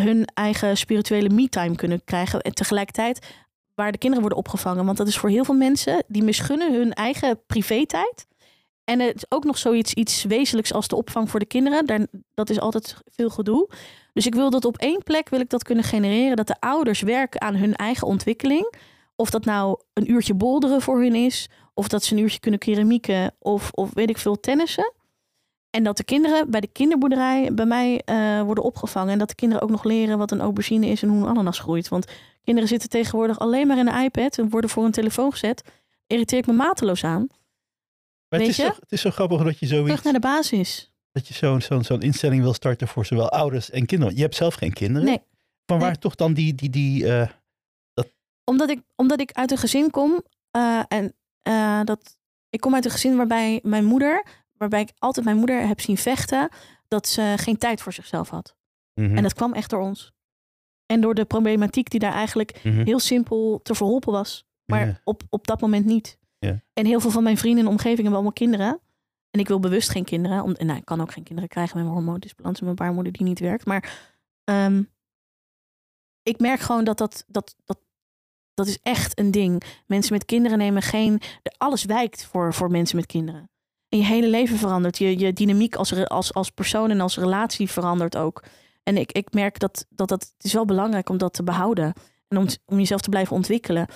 hun 0.01 0.25
eigen 0.25 0.77
spirituele 0.77 1.29
me-time 1.29 1.75
kunnen 1.75 2.03
krijgen. 2.03 2.41
En 2.41 2.53
tegelijkertijd 2.53 3.45
waar 3.75 3.91
de 3.91 3.97
kinderen 3.97 4.27
worden 4.27 4.39
opgevangen. 4.39 4.85
Want 4.85 4.97
dat 4.97 5.07
is 5.07 5.17
voor 5.17 5.29
heel 5.29 5.45
veel 5.45 5.55
mensen 5.55 6.03
die 6.07 6.23
misgunnen 6.23 6.73
hun 6.73 6.93
eigen 6.93 7.45
privé-tijd. 7.45 8.27
En 8.91 8.99
het 8.99 9.15
is 9.15 9.25
ook 9.29 9.43
nog 9.43 9.57
zoiets 9.57 9.93
iets 9.93 10.23
wezenlijks 10.23 10.73
als 10.73 10.87
de 10.87 10.95
opvang 10.95 11.29
voor 11.29 11.39
de 11.39 11.45
kinderen. 11.45 11.85
Daar, 11.85 12.07
dat 12.33 12.49
is 12.49 12.59
altijd 12.59 12.97
veel 13.05 13.29
gedoe. 13.29 13.69
Dus 14.13 14.25
ik 14.25 14.35
wil 14.35 14.49
dat 14.49 14.65
op 14.65 14.77
één 14.77 15.03
plek 15.03 15.29
wil 15.29 15.39
ik 15.39 15.49
dat 15.49 15.63
kunnen 15.63 15.83
genereren. 15.83 16.35
Dat 16.35 16.47
de 16.47 16.59
ouders 16.59 17.01
werken 17.01 17.41
aan 17.41 17.55
hun 17.55 17.75
eigen 17.75 18.07
ontwikkeling. 18.07 18.73
Of 19.15 19.29
dat 19.29 19.45
nou 19.45 19.79
een 19.93 20.11
uurtje 20.11 20.33
bolderen 20.33 20.81
voor 20.81 21.01
hun 21.01 21.15
is. 21.15 21.49
Of 21.73 21.87
dat 21.87 22.03
ze 22.03 22.15
een 22.15 22.21
uurtje 22.21 22.39
kunnen 22.39 22.59
keramieken. 22.59 23.35
Of, 23.39 23.71
of 23.71 23.89
weet 23.93 24.09
ik 24.09 24.17
veel, 24.17 24.39
tennissen. 24.39 24.93
En 25.69 25.83
dat 25.83 25.97
de 25.97 26.03
kinderen 26.03 26.51
bij 26.51 26.61
de 26.61 26.71
kinderboerderij 26.71 27.53
bij 27.53 27.65
mij 27.65 28.01
eh, 28.05 28.41
worden 28.41 28.63
opgevangen. 28.63 29.11
En 29.11 29.19
dat 29.19 29.29
de 29.29 29.35
kinderen 29.35 29.63
ook 29.63 29.69
nog 29.69 29.83
leren 29.83 30.17
wat 30.17 30.31
een 30.31 30.41
aubergine 30.41 30.85
is 30.87 31.01
en 31.01 31.09
hoe 31.09 31.21
een 31.21 31.29
ananas 31.29 31.59
groeit. 31.59 31.87
Want 31.87 32.05
kinderen 32.43 32.69
zitten 32.69 32.89
tegenwoordig 32.89 33.39
alleen 33.39 33.67
maar 33.67 33.77
in 33.77 33.87
een 33.87 34.03
iPad 34.03 34.37
en 34.37 34.49
worden 34.49 34.69
voor 34.69 34.85
een 34.85 34.91
telefoon 34.91 35.31
gezet. 35.31 35.63
Irriteer 36.07 36.39
ik 36.39 36.47
me 36.47 36.53
mateloos 36.53 37.03
aan. 37.03 37.27
Maar 38.31 38.39
het 38.39 38.49
Weet 38.49 38.49
is, 38.49 38.55
je? 38.57 38.63
toch, 38.71 38.79
het 38.79 38.91
is 38.91 39.01
zo 39.01 39.09
grappig 39.09 39.43
dat 39.43 39.59
je 39.59 39.65
zoiets, 39.65 39.87
Terug 39.87 40.03
naar 40.03 40.13
de 40.13 40.19
basis. 40.19 40.91
dat 41.11 41.27
je 41.27 41.33
zo'n 41.33 41.61
zo'n 41.61 41.83
zo'n 41.83 42.01
instelling 42.01 42.41
wil 42.41 42.53
starten 42.53 42.87
voor 42.87 43.05
zowel 43.05 43.29
ouders 43.29 43.69
en 43.69 43.85
kinderen. 43.85 44.15
Je 44.15 44.21
hebt 44.21 44.35
zelf 44.35 44.53
geen 44.53 44.73
kinderen. 44.73 45.07
Nee. 45.07 45.19
Maar 45.65 45.79
waar 45.79 45.89
Nee. 45.89 45.97
toch 45.99 46.15
dan 46.15 46.33
die, 46.33 46.55
die, 46.55 46.69
die 46.69 47.07
eh, 47.13 47.29
Omdat 48.43 48.69
ik, 48.69 48.81
omdat 48.95 49.19
ik 49.19 49.31
uit 49.31 49.51
een 49.51 49.57
gezin 49.57 49.89
kom. 49.91 50.21
eh, 50.51 50.81
en 50.87 51.15
eh, 51.41 51.81
dat, 51.83 52.17
ik 52.49 52.59
kom 52.59 52.73
uit 52.75 52.85
een 52.85 52.91
gezin 52.91 53.15
waarbij 53.15 53.59
mijn 53.63 53.85
moeder, 53.85 54.25
waarbij 54.57 54.81
ik 54.81 54.91
altijd 54.97 55.25
mijn 55.25 55.37
moeder 55.37 55.67
heb 55.67 55.81
zien 55.81 55.97
vechten, 55.97 56.49
dat 56.87 57.07
ze 57.07 57.33
geen 57.37 57.57
tijd 57.57 57.81
voor 57.81 57.93
zichzelf 57.93 58.29
had. 58.29 58.55
mhm, 58.93 59.17
En 59.17 59.23
dat 59.23 59.33
kwam 59.33 59.53
echt 59.53 59.69
door 59.69 59.81
ons. 59.81 60.11
En 60.85 61.01
door 61.01 61.13
de 61.13 61.25
problematiek 61.25 61.89
die 61.89 61.99
daar 61.99 62.13
eigenlijk 62.13 62.63
mhm. 62.63 62.83
heel 62.85 62.99
simpel 62.99 63.59
te 63.63 63.75
verholpen 63.75 64.11
was. 64.11 64.45
Maar 64.65 64.87
Ja. 64.87 64.99
op, 65.03 65.23
op 65.29 65.47
dat 65.47 65.61
moment 65.61 65.85
niet. 65.85 66.17
En 66.73 66.85
heel 66.85 66.99
veel 66.99 67.11
van 67.11 67.23
mijn 67.23 67.37
vrienden 67.37 67.63
de 67.63 67.69
omgeving 67.69 67.97
hebben 67.97 68.13
allemaal 68.13 68.33
kinderen. 68.33 68.79
En 69.29 69.39
ik 69.39 69.47
wil 69.47 69.59
bewust 69.59 69.89
geen 69.89 70.03
kinderen. 70.03 70.43
Om, 70.43 70.53
en 70.53 70.65
nou, 70.65 70.79
ik 70.79 70.85
kan 70.85 71.01
ook 71.01 71.11
geen 71.11 71.23
kinderen 71.23 71.49
krijgen 71.49 71.75
met 71.75 71.85
mijn 71.85 71.97
hormoondisbalans 71.97 72.59
en 72.59 72.65
mijn 72.65 72.75
baarmoeder 72.75 73.13
die 73.13 73.25
niet 73.25 73.39
werkt. 73.39 73.65
Maar 73.65 74.09
ehm, 74.43 74.83
ik 76.23 76.39
merk 76.39 76.59
gewoon 76.59 76.83
dat 76.83 76.97
dat, 76.97 77.25
dat, 77.27 77.55
dat 77.65 77.79
dat 78.53 78.67
is 78.67 78.79
echt 78.81 79.19
een 79.19 79.31
ding. 79.31 79.63
Mensen 79.85 80.13
met 80.13 80.25
kinderen 80.25 80.57
nemen 80.57 80.81
geen. 80.81 81.21
Alles 81.57 81.83
wijkt 81.83 82.25
voor, 82.25 82.53
voor 82.53 82.71
mensen 82.71 82.95
met 82.95 83.05
kinderen. 83.05 83.49
En 83.89 83.97
je 83.97 84.05
hele 84.05 84.27
leven 84.27 84.57
verandert. 84.57 84.97
Je, 84.97 85.19
je 85.19 85.33
dynamiek 85.33 85.75
als, 85.75 86.05
als, 86.05 86.33
als 86.33 86.49
persoon 86.49 86.89
en 86.89 87.01
als 87.01 87.17
relatie 87.17 87.69
verandert 87.69 88.17
ook. 88.17 88.43
En 88.83 88.97
ik, 88.97 89.11
ik 89.11 89.33
merk 89.33 89.59
dat, 89.59 89.85
dat, 89.89 90.09
dat 90.09 90.21
het 90.21 90.45
is 90.45 90.53
wel 90.53 90.65
belangrijk 90.65 91.09
om 91.09 91.17
dat 91.17 91.33
te 91.33 91.43
behouden. 91.43 91.93
En 92.27 92.37
om, 92.37 92.47
om 92.65 92.77
jezelf 92.77 93.01
te 93.01 93.09
blijven 93.09 93.35
ontwikkelen. 93.35 93.87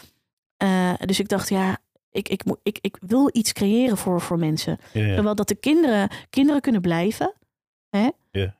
Uh, 0.63 0.93
dus 1.05 1.19
ik 1.19 1.29
dacht, 1.29 1.49
ja, 1.49 1.77
ik, 2.15 2.29
ik, 2.29 2.43
ik, 2.63 2.77
ik 2.81 2.97
wil 3.01 3.29
iets 3.31 3.53
creëren 3.53 3.97
voor, 3.97 4.21
voor 4.21 4.39
mensen. 4.39 4.77
Zowel 4.93 5.35
dat 5.35 5.47
de 5.47 5.55
kinderen, 5.55 6.09
kinderen 6.29 6.61
kunnen 6.61 6.81
blijven. 6.81 7.33
Hè? 7.89 8.09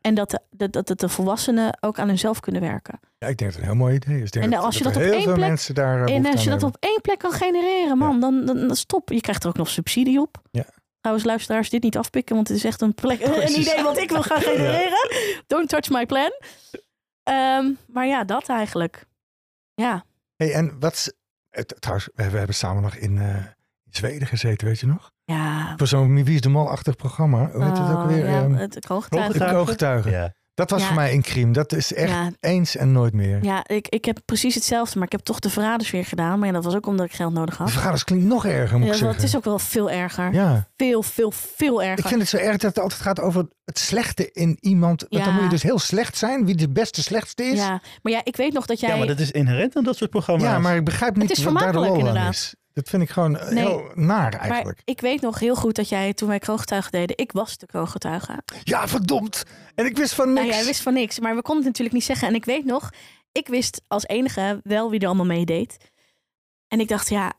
En 0.01 0.15
dat 0.15 0.29
de, 0.49 0.69
dat, 0.69 0.87
dat 0.87 0.99
de 0.99 1.09
volwassenen 1.09 1.77
ook 1.79 1.99
aan 1.99 2.07
hunzelf 2.07 2.39
kunnen 2.39 2.61
werken. 2.61 2.99
Ja, 3.17 3.27
ik 3.27 3.37
denk 3.37 3.51
dat 3.51 3.61
het 3.61 3.69
een 3.69 3.77
heel 3.77 3.85
mooi 3.85 3.95
idee 3.95 4.21
is. 4.21 4.29
en 4.29 4.49
dat, 4.49 4.63
als 4.63 4.77
je 4.77 4.83
dat, 4.83 4.95
op 4.95 5.01
één 5.01 5.33
plek, 5.33 5.75
daar 5.75 6.05
en 6.05 6.25
als 6.25 6.43
je 6.43 6.49
dat 6.49 6.63
op 6.63 6.77
één 6.79 7.01
plek 7.01 7.19
kan 7.19 7.31
genereren, 7.31 7.97
man, 7.97 8.19
dan, 8.19 8.45
dan, 8.45 8.75
stop. 8.75 9.09
Je 9.09 9.21
krijgt 9.21 9.43
er 9.43 9.49
ook 9.49 9.57
nog 9.57 9.69
subsidie 9.69 10.19
op. 10.19 10.41
Ja. 10.51 10.65
Trouwens, 10.99 11.27
luisteraars, 11.27 11.69
dit 11.69 11.83
niet 11.83 11.97
afpikken, 11.97 12.35
want 12.35 12.47
het 12.47 12.57
is 12.57 12.63
echt 12.63 12.81
een 12.81 12.93
plek, 12.93 13.21
een 13.25 13.59
idee 13.59 13.83
wat 13.83 13.97
ik 13.97 14.09
wil 14.09 14.23
gaan 14.23 14.41
genereren. 14.51 15.11
Don't 15.47 15.69
touch 15.69 15.89
my 15.89 16.05
plan. 16.05 16.31
Um, 17.29 17.77
maar 17.87 18.07
ja, 18.07 18.23
dat 18.23 18.49
eigenlijk. 18.49 19.05
Ja. 19.73 20.05
Hey, 20.35 20.53
en 20.53 20.79
wat? 20.79 21.13
Trouwens, 21.79 22.09
we 22.15 22.23
hebben 22.23 22.55
samen 22.55 22.81
nog 22.81 22.95
in, 22.95 23.15
uh, 23.15 23.35
in 23.83 23.91
Zweden 23.91 24.27
gezeten, 24.27 24.67
weet 24.67 24.79
je 24.79 24.87
nog? 24.87 25.11
Ja. 25.23 25.73
Voor 25.77 25.87
zo'n 25.87 26.23
Wie 26.23 26.35
is 26.35 26.41
de 26.41 26.49
Mol-achtig 26.49 26.95
programma. 26.95 27.49
Hoe 27.51 27.63
heet 27.63 27.77
het 27.77 27.89
ook 27.89 27.95
oh, 27.95 28.07
weer? 28.07 28.29
Ja, 28.29 28.43
um, 28.43 28.53
het. 28.53 30.09
Ja. 30.09 30.33
Dat 30.55 30.69
was 30.69 30.85
voor 30.85 30.95
mij 30.95 31.13
een 31.13 31.21
crime. 31.21 31.53
Dat 31.53 31.73
is 31.73 31.93
echt 31.93 32.13
eens 32.39 32.75
en 32.75 32.91
nooit 32.91 33.13
meer. 33.13 33.43
Ja, 33.43 33.67
ik, 33.67 33.87
ik 33.87 34.05
heb 34.05 34.19
precies 34.25 34.55
hetzelfde, 34.55 34.97
maar 34.97 35.05
ik 35.05 35.11
heb 35.11 35.21
toch 35.21 35.39
de 35.39 35.49
verraders 35.49 35.91
weer 35.91 36.05
gedaan. 36.05 36.39
Maar 36.39 36.47
ja, 36.47 36.53
dat 36.53 36.63
was 36.63 36.75
ook 36.75 36.87
omdat 36.87 37.05
ik 37.05 37.13
geld 37.13 37.33
nodig 37.33 37.57
had. 37.57 37.67
De 37.67 37.73
verraders 37.73 38.03
klinkt 38.03 38.25
nog 38.25 38.45
erger, 38.45 38.77
moet 38.77 38.87
ik 38.87 38.93
zeggen. 38.93 39.15
Het 39.15 39.23
is 39.23 39.35
ook 39.35 39.43
wel 39.43 39.59
veel 39.59 39.91
erger. 39.91 40.33
Ja. 40.33 40.67
Veel, 40.77 41.03
veel, 41.03 41.31
veel 41.31 41.83
erger. 41.83 41.99
Ik 41.99 42.07
vind 42.07 42.19
het 42.19 42.29
zo 42.29 42.37
erg 42.37 42.57
dat 42.57 42.75
het 42.75 42.79
altijd 42.79 43.01
gaat 43.01 43.19
over 43.19 43.47
het 43.65 43.79
slechte 43.79 44.31
in 44.31 44.57
iemand. 44.59 45.05
Dan 45.09 45.33
moet 45.33 45.43
je 45.43 45.49
dus 45.49 45.63
heel 45.63 45.79
slecht 45.79 46.17
zijn, 46.17 46.45
wie 46.45 46.55
de 46.55 46.69
beste 46.69 47.03
slechtste 47.03 47.43
is. 47.43 47.57
Ja, 47.57 47.81
maar 48.01 48.11
ja, 48.11 48.21
ik 48.23 48.35
weet 48.35 48.53
nog 48.53 48.65
dat 48.65 48.79
jij... 48.79 48.89
Ja, 48.89 48.95
maar 48.97 49.07
dat 49.07 49.19
is 49.19 49.31
inherent 49.31 49.75
aan 49.75 49.83
dat 49.83 49.97
soort 49.97 50.09
programma's. 50.09 50.43
Ja, 50.43 50.59
maar 50.59 50.75
ik 50.75 50.85
begrijp 50.85 51.15
niet 51.15 51.43
wat 51.43 51.59
daar 51.59 51.71
de 51.71 51.77
rol 51.77 52.09
aan 52.09 52.29
is. 52.29 52.55
Dat 52.75 52.89
vind 52.89 53.01
ik 53.01 53.09
gewoon 53.09 53.37
heel 53.37 53.91
naar 53.93 54.33
eigenlijk. 54.33 54.63
Maar 54.63 54.75
ik 54.83 55.01
weet 55.01 55.21
nog 55.21 55.39
heel 55.39 55.55
goed 55.55 55.75
dat 55.75 55.89
jij 55.89 56.13
toen 56.13 56.27
wij 56.27 56.39
krooggetuigen 56.39 56.91
deden, 56.91 57.17
ik 57.17 57.31
was 57.31 57.57
de 57.57 57.65
krooggetuige. 57.65 58.43
Ja, 58.63 58.87
verdomd. 58.87 59.43
En 59.75 59.85
ik 59.85 59.97
wist 59.97 60.13
van 60.13 60.33
niks. 60.33 60.47
Nou, 60.47 60.57
jij 60.57 60.65
wist 60.65 60.81
van 60.81 60.93
niks, 60.93 61.19
maar 61.19 61.35
we 61.35 61.41
konden 61.41 61.63
het 61.63 61.65
natuurlijk 61.65 61.95
niet 61.95 62.05
zeggen. 62.05 62.27
En 62.27 62.35
ik 62.35 62.45
weet 62.45 62.65
nog, 62.65 62.89
ik 63.31 63.47
wist 63.47 63.81
als 63.87 64.05
enige 64.05 64.59
wel 64.63 64.89
wie 64.89 64.99
er 64.99 65.05
allemaal 65.05 65.25
meedeed. 65.25 65.77
En 66.67 66.79
ik 66.79 66.87
dacht, 66.87 67.09
ja, 67.09 67.33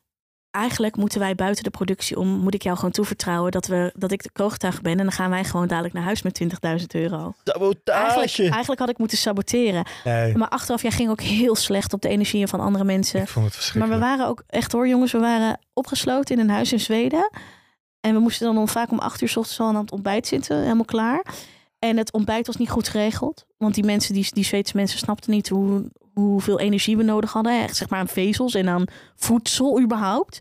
eigenlijk 0.56 0.96
moeten 0.96 1.20
wij 1.20 1.34
buiten 1.34 1.64
de 1.64 1.70
productie 1.70 2.18
om, 2.18 2.28
moet 2.28 2.54
ik 2.54 2.62
jou 2.62 2.76
gewoon 2.76 2.90
toevertrouwen 2.90 3.52
dat, 3.52 3.66
we, 3.66 3.92
dat 3.94 4.12
ik 4.12 4.22
de 4.22 4.30
kroogtuig 4.32 4.80
ben. 4.80 4.92
En 4.92 5.04
dan 5.04 5.12
gaan 5.12 5.30
wij 5.30 5.44
gewoon 5.44 5.66
dadelijk 5.66 5.94
naar 5.94 6.02
huis 6.02 6.22
met 6.22 6.42
20.000 6.42 6.86
euro. 6.88 7.34
Sabotage! 7.44 8.02
Eigenlijk, 8.02 8.52
eigenlijk, 8.52 8.80
had 8.80 8.88
ik 8.88 8.98
moeten 8.98 9.18
saboteren. 9.18 9.84
Nee. 10.04 10.36
Maar 10.36 10.48
achteraf, 10.48 10.82
jij 10.82 10.90
ging 10.90 11.10
ook 11.10 11.20
heel 11.20 11.54
slecht 11.54 11.92
op 11.92 12.02
de 12.02 12.08
energieën 12.08 12.48
van 12.48 12.60
andere 12.60 12.84
mensen. 12.84 13.20
Ik 13.20 13.28
vond 13.28 13.44
het 13.44 13.54
verschrikkelijk. 13.54 14.00
Maar 14.00 14.08
we 14.08 14.16
waren 14.16 14.30
ook 14.30 14.42
echt 14.46 14.72
hoor, 14.72 14.88
jongens, 14.88 15.12
we 15.12 15.18
waren 15.18 15.60
opgesloten 15.72 16.34
in 16.34 16.40
een 16.40 16.50
huis 16.50 16.72
in 16.72 16.80
Zweden. 16.80 17.30
En 18.00 18.14
we 18.14 18.20
moesten 18.20 18.54
dan 18.54 18.68
vaak 18.68 18.90
om 18.90 18.98
acht 18.98 19.20
uur 19.20 19.28
s 19.28 19.36
ochtends 19.36 19.60
al 19.60 19.66
aan 19.66 19.76
het 19.76 19.92
ontbijt 19.92 20.26
zitten, 20.26 20.62
helemaal 20.62 20.84
klaar. 20.84 21.24
En 21.78 21.96
het 21.96 22.12
ontbijt 22.12 22.46
was 22.46 22.56
niet 22.56 22.70
goed 22.70 22.88
geregeld. 22.88 23.46
Want 23.56 23.74
die 23.74 23.84
mensen, 23.84 24.14
die, 24.14 24.26
die 24.30 24.44
Zweedse 24.44 24.76
mensen, 24.76 24.98
snapten 24.98 25.30
niet 25.30 25.48
hoe, 25.48 25.90
hoeveel 26.20 26.60
energie 26.60 26.96
we 26.96 27.02
nodig 27.02 27.32
hadden. 27.32 27.62
Echt 27.62 27.76
zeg 27.76 27.88
maar 27.88 27.98
aan 27.98 28.08
vezels 28.08 28.54
en 28.54 28.68
aan 28.68 28.84
voedsel 29.16 29.80
überhaupt. 29.80 30.40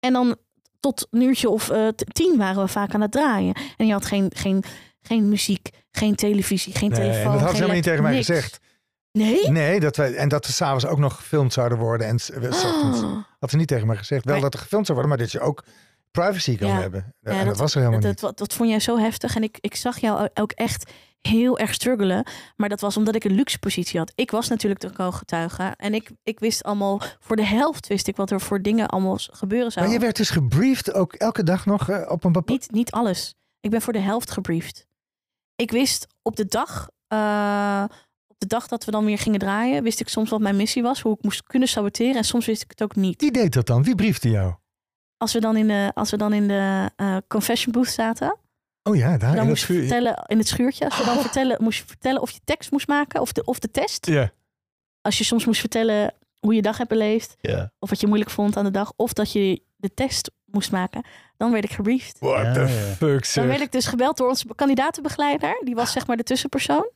En 0.00 0.12
dan 0.12 0.36
tot 0.80 1.06
een 1.10 1.20
uurtje 1.20 1.48
of 1.48 1.70
uh, 1.70 1.88
tien 1.88 2.36
waren 2.36 2.62
we 2.62 2.68
vaak 2.68 2.94
aan 2.94 3.00
het 3.00 3.12
draaien. 3.12 3.54
En 3.76 3.86
je 3.86 3.92
had 3.92 4.06
geen, 4.06 4.30
geen, 4.34 4.64
geen 5.02 5.28
muziek, 5.28 5.68
geen 5.90 6.14
televisie, 6.14 6.74
geen 6.74 6.90
nee, 6.90 7.00
telefoon. 7.00 7.32
En 7.32 7.32
dat 7.32 7.40
had 7.40 7.48
ze 7.48 7.54
helemaal 7.54 7.74
niet 7.74 7.84
tegen 7.84 8.02
mij 8.02 8.16
gezegd. 8.16 8.58
Nee? 9.12 9.50
Nee, 9.50 9.80
dat 9.80 9.96
wij, 9.96 10.14
en 10.14 10.28
dat 10.28 10.46
we 10.46 10.52
s'avonds 10.52 10.86
ook 10.86 10.98
nog 10.98 11.16
gefilmd 11.16 11.52
zouden 11.52 11.78
worden. 11.78 12.06
En 12.06 12.16
we, 12.16 12.48
oh. 12.48 13.16
had 13.38 13.50
ze 13.50 13.56
niet 13.56 13.68
tegen 13.68 13.86
mij 13.86 13.96
gezegd. 13.96 14.24
Wel 14.24 14.40
dat 14.40 14.54
er 14.54 14.60
gefilmd 14.60 14.86
zou 14.86 14.98
worden, 14.98 15.16
maar 15.16 15.26
dat 15.26 15.32
je 15.32 15.40
ook 15.40 15.64
privacy 16.10 16.56
kan 16.56 16.70
hebben. 16.70 17.14
Ja, 17.20 17.30
en 17.30 17.36
dat, 17.36 17.46
dat, 17.46 17.58
was 17.58 17.74
er 17.74 17.80
helemaal 17.80 18.00
niet. 18.00 18.20
Dat, 18.20 18.38
dat, 18.38 18.52
vond 18.54 18.68
jij 18.70 18.80
zo 18.80 18.98
heftig. 18.98 19.36
En 19.36 19.42
ik, 19.42 19.58
ik 19.60 19.74
zag 19.74 19.98
jou 19.98 20.28
ook 20.34 20.52
echt 20.52 20.90
heel 21.26 21.58
erg 21.58 21.74
struggelen. 21.74 22.26
Maar 22.56 22.68
dat 22.68 22.80
was 22.80 22.96
omdat 22.96 23.14
ik 23.14 23.24
een 23.24 23.34
luxe 23.34 23.58
positie 23.58 23.98
had. 23.98 24.12
Ik 24.14 24.30
was 24.30 24.48
natuurlijk 24.48 24.80
de 24.80 25.12
getuige. 25.12 25.74
En 25.76 25.94
ik, 25.94 26.10
ik 26.22 26.40
wist 26.40 26.64
allemaal, 26.64 27.00
voor 27.20 27.36
de 27.36 27.46
helft 27.46 27.86
wist 27.86 28.08
ik 28.08 28.16
wat 28.16 28.30
er 28.30 28.40
voor 28.40 28.62
dingen 28.62 28.88
allemaal 28.88 29.18
gebeuren 29.18 29.72
zou. 29.72 29.84
Maar 29.84 29.94
je 29.94 30.00
werd 30.00 30.16
dus 30.16 30.30
gebriefd 30.30 30.92
ook 30.92 31.12
elke 31.12 31.42
dag 31.42 31.66
nog 31.66 31.90
uh, 31.90 32.10
op 32.10 32.24
een 32.24 32.32
bepaald... 32.32 32.60
Niet, 32.60 32.70
niet 32.70 32.90
alles. 32.90 33.34
Ik 33.60 33.70
ben 33.70 33.82
voor 33.82 33.92
de 33.92 33.98
helft 33.98 34.30
gebriefd. 34.30 34.86
Ik 35.56 35.70
wist 35.70 36.06
op 36.22 36.36
de 36.36 36.46
dag... 36.46 36.88
Uh, 37.12 37.84
op 38.26 38.38
de 38.38 38.46
dag 38.46 38.66
dat 38.66 38.84
we 38.84 38.90
dan 38.90 39.04
weer 39.04 39.18
gingen 39.18 39.38
draaien, 39.38 39.82
wist 39.82 40.00
ik 40.00 40.08
soms 40.08 40.30
wat 40.30 40.40
mijn 40.40 40.56
missie 40.56 40.82
was, 40.82 41.00
hoe 41.00 41.14
ik 41.14 41.22
moest 41.22 41.42
kunnen 41.42 41.68
saboteren. 41.68 42.16
En 42.16 42.24
soms 42.24 42.46
wist 42.46 42.62
ik 42.62 42.70
het 42.70 42.82
ook 42.82 42.96
niet. 42.96 43.20
Wie 43.20 43.30
deed 43.30 43.52
dat 43.52 43.66
dan? 43.66 43.82
Wie 43.82 43.94
briefde 43.94 44.30
jou? 44.30 44.54
Als 45.16 45.32
we 45.32 45.40
dan 45.40 45.56
in 45.56 45.66
de, 45.66 45.90
als 45.94 46.10
we 46.10 46.16
dan 46.16 46.32
in 46.32 46.48
de 46.48 46.90
uh, 46.96 47.16
confession 47.28 47.72
booth 47.72 47.88
zaten, 47.88 48.38
Oh 48.88 48.96
ja, 48.96 49.18
daar 49.18 49.34
dan 49.34 49.42
in, 49.42 49.48
moest 49.48 49.68
het 49.68 49.76
vertellen, 49.76 50.24
in 50.26 50.38
het 50.38 50.48
schuurtje. 50.48 50.84
Als 50.84 50.98
je 50.98 51.04
dan 51.04 51.16
oh. 51.16 51.22
vertellen, 51.28 51.56
moest 51.60 51.78
je 51.78 51.84
vertellen 51.86 52.22
of 52.22 52.30
je 52.30 52.40
tekst 52.44 52.70
moest 52.70 52.88
maken 52.88 53.20
of 53.20 53.32
de, 53.32 53.44
of 53.44 53.58
de 53.58 53.70
test. 53.70 54.06
Ja. 54.06 54.30
Als 55.00 55.18
je 55.18 55.24
soms 55.24 55.44
moest 55.44 55.60
vertellen 55.60 56.14
hoe 56.38 56.54
je 56.54 56.62
dag 56.62 56.76
hebt 56.76 56.88
beleefd. 56.88 57.36
Ja. 57.40 57.72
Of 57.78 57.90
wat 57.90 58.00
je 58.00 58.06
moeilijk 58.06 58.30
vond 58.30 58.56
aan 58.56 58.64
de 58.64 58.70
dag. 58.70 58.92
Of 58.96 59.12
dat 59.12 59.32
je 59.32 59.62
de 59.76 59.94
test 59.94 60.30
moest 60.44 60.72
maken. 60.72 61.04
Dan 61.36 61.52
werd 61.52 61.64
ik 61.64 61.70
gebriefd. 61.70 62.18
What 62.18 62.54
the 62.54 62.94
fuck, 62.96 63.24
zeg. 63.24 63.34
Dan 63.34 63.46
werd 63.46 63.60
ik 63.60 63.72
dus 63.72 63.86
gebeld 63.86 64.16
door 64.16 64.28
onze 64.28 64.46
kandidatenbegeleider. 64.54 65.60
Die 65.64 65.74
was 65.74 65.92
zeg 65.92 66.06
maar 66.06 66.16
de 66.16 66.22
tussenpersoon. 66.22 66.90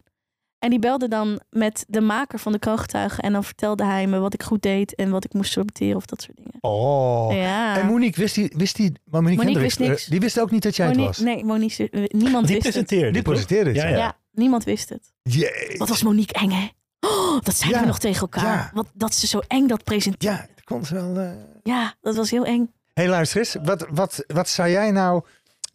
En 0.60 0.70
die 0.70 0.78
belde 0.78 1.08
dan 1.08 1.40
met 1.50 1.84
de 1.88 2.00
maker 2.00 2.38
van 2.38 2.52
de 2.52 2.58
kroongetuigen. 2.58 3.22
En 3.22 3.32
dan 3.32 3.44
vertelde 3.44 3.84
hij 3.84 4.06
me 4.06 4.18
wat 4.18 4.34
ik 4.34 4.42
goed 4.42 4.62
deed 4.62 4.94
en 4.94 5.10
wat 5.10 5.24
ik 5.24 5.32
moest 5.32 5.52
saboteren 5.52 5.96
of 5.96 6.06
dat 6.06 6.22
soort 6.22 6.36
dingen. 6.36 6.54
Oh. 6.60 7.32
Ja. 7.32 7.78
En 7.78 7.86
Monique, 7.86 8.20
wist 8.20 8.34
die, 8.34 8.52
wist 8.56 8.76
die 8.76 8.92
Monique, 9.04 9.36
Monique 9.36 9.60
wist 9.60 9.78
niks. 9.78 10.06
Die 10.06 10.20
wist 10.20 10.40
ook 10.40 10.50
niet 10.50 10.62
dat 10.62 10.76
jij 10.76 10.86
Monique, 10.86 11.08
het 11.08 11.16
was? 11.16 11.26
Nee, 11.26 11.44
Monique, 11.44 11.90
eh, 11.90 12.04
niemand 12.06 12.46
die 12.46 12.54
wist 12.54 12.68
presenteerde 12.68 13.04
het. 13.04 13.14
Die 13.14 13.22
presenteerde 13.22 13.74
ja, 13.74 13.88
ja, 13.88 13.96
ja. 13.96 14.18
niemand 14.32 14.64
wist 14.64 14.88
het. 14.88 15.12
Jee. 15.22 15.78
Wat 15.78 15.88
was 15.88 16.02
Monique 16.02 16.40
eng, 16.40 16.50
hè? 16.50 16.68
Oh, 17.00 17.40
dat 17.40 17.54
zeiden 17.54 17.80
we 17.80 17.86
nog 17.86 17.98
tegen 17.98 18.20
elkaar. 18.20 18.70
Wat, 18.74 18.86
dat 18.94 19.14
ze 19.14 19.26
zo 19.26 19.40
eng 19.46 19.66
dat 19.66 19.84
presenteerde. 19.84 20.36
Ja, 20.36 20.48
dat 20.54 20.64
kon 20.64 20.84
ze 20.84 20.94
wel... 20.94 21.16
Uh... 21.16 21.30
Ja, 21.62 21.94
dat 22.00 22.16
was 22.16 22.30
heel 22.30 22.44
eng. 22.44 22.72
Hé, 22.92 23.02
hey, 23.02 23.08
luister 23.08 23.38
eens. 23.38 23.56
Wat, 23.62 23.86
wat, 23.90 24.24
wat 24.26 24.48
zou 24.48 24.68
jij 24.68 24.90
nou 24.90 25.22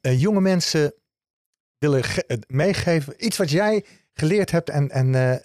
uh, 0.01 0.21
jonge 0.21 0.41
mensen 0.41 0.93
willen 1.77 2.03
meegeven? 2.47 3.25
Iets 3.25 3.37
wat 3.37 3.49
jij 3.49 3.85
geleerd 4.19 4.51
hebt 4.51 4.69
en, 4.69 4.89
en 4.89 5.13
uh, 5.13 5.35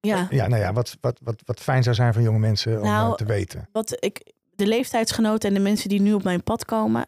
ja. 0.00 0.26
ja, 0.30 0.46
nou 0.48 0.62
ja, 0.62 0.72
wat, 0.72 0.96
wat, 1.00 1.18
wat, 1.22 1.42
wat 1.44 1.60
fijn 1.60 1.82
zou 1.82 1.94
zijn 1.94 2.12
voor 2.12 2.22
jonge 2.22 2.38
mensen 2.38 2.80
om 2.80 2.86
nou, 2.86 3.16
te 3.16 3.24
weten. 3.24 3.68
Wat 3.72 3.96
ik, 4.04 4.32
de 4.54 4.66
leeftijdsgenoten 4.66 5.48
en 5.48 5.54
de 5.54 5.60
mensen 5.60 5.88
die 5.88 6.00
nu 6.00 6.12
op 6.12 6.22
mijn 6.22 6.42
pad 6.42 6.64
komen, 6.64 7.06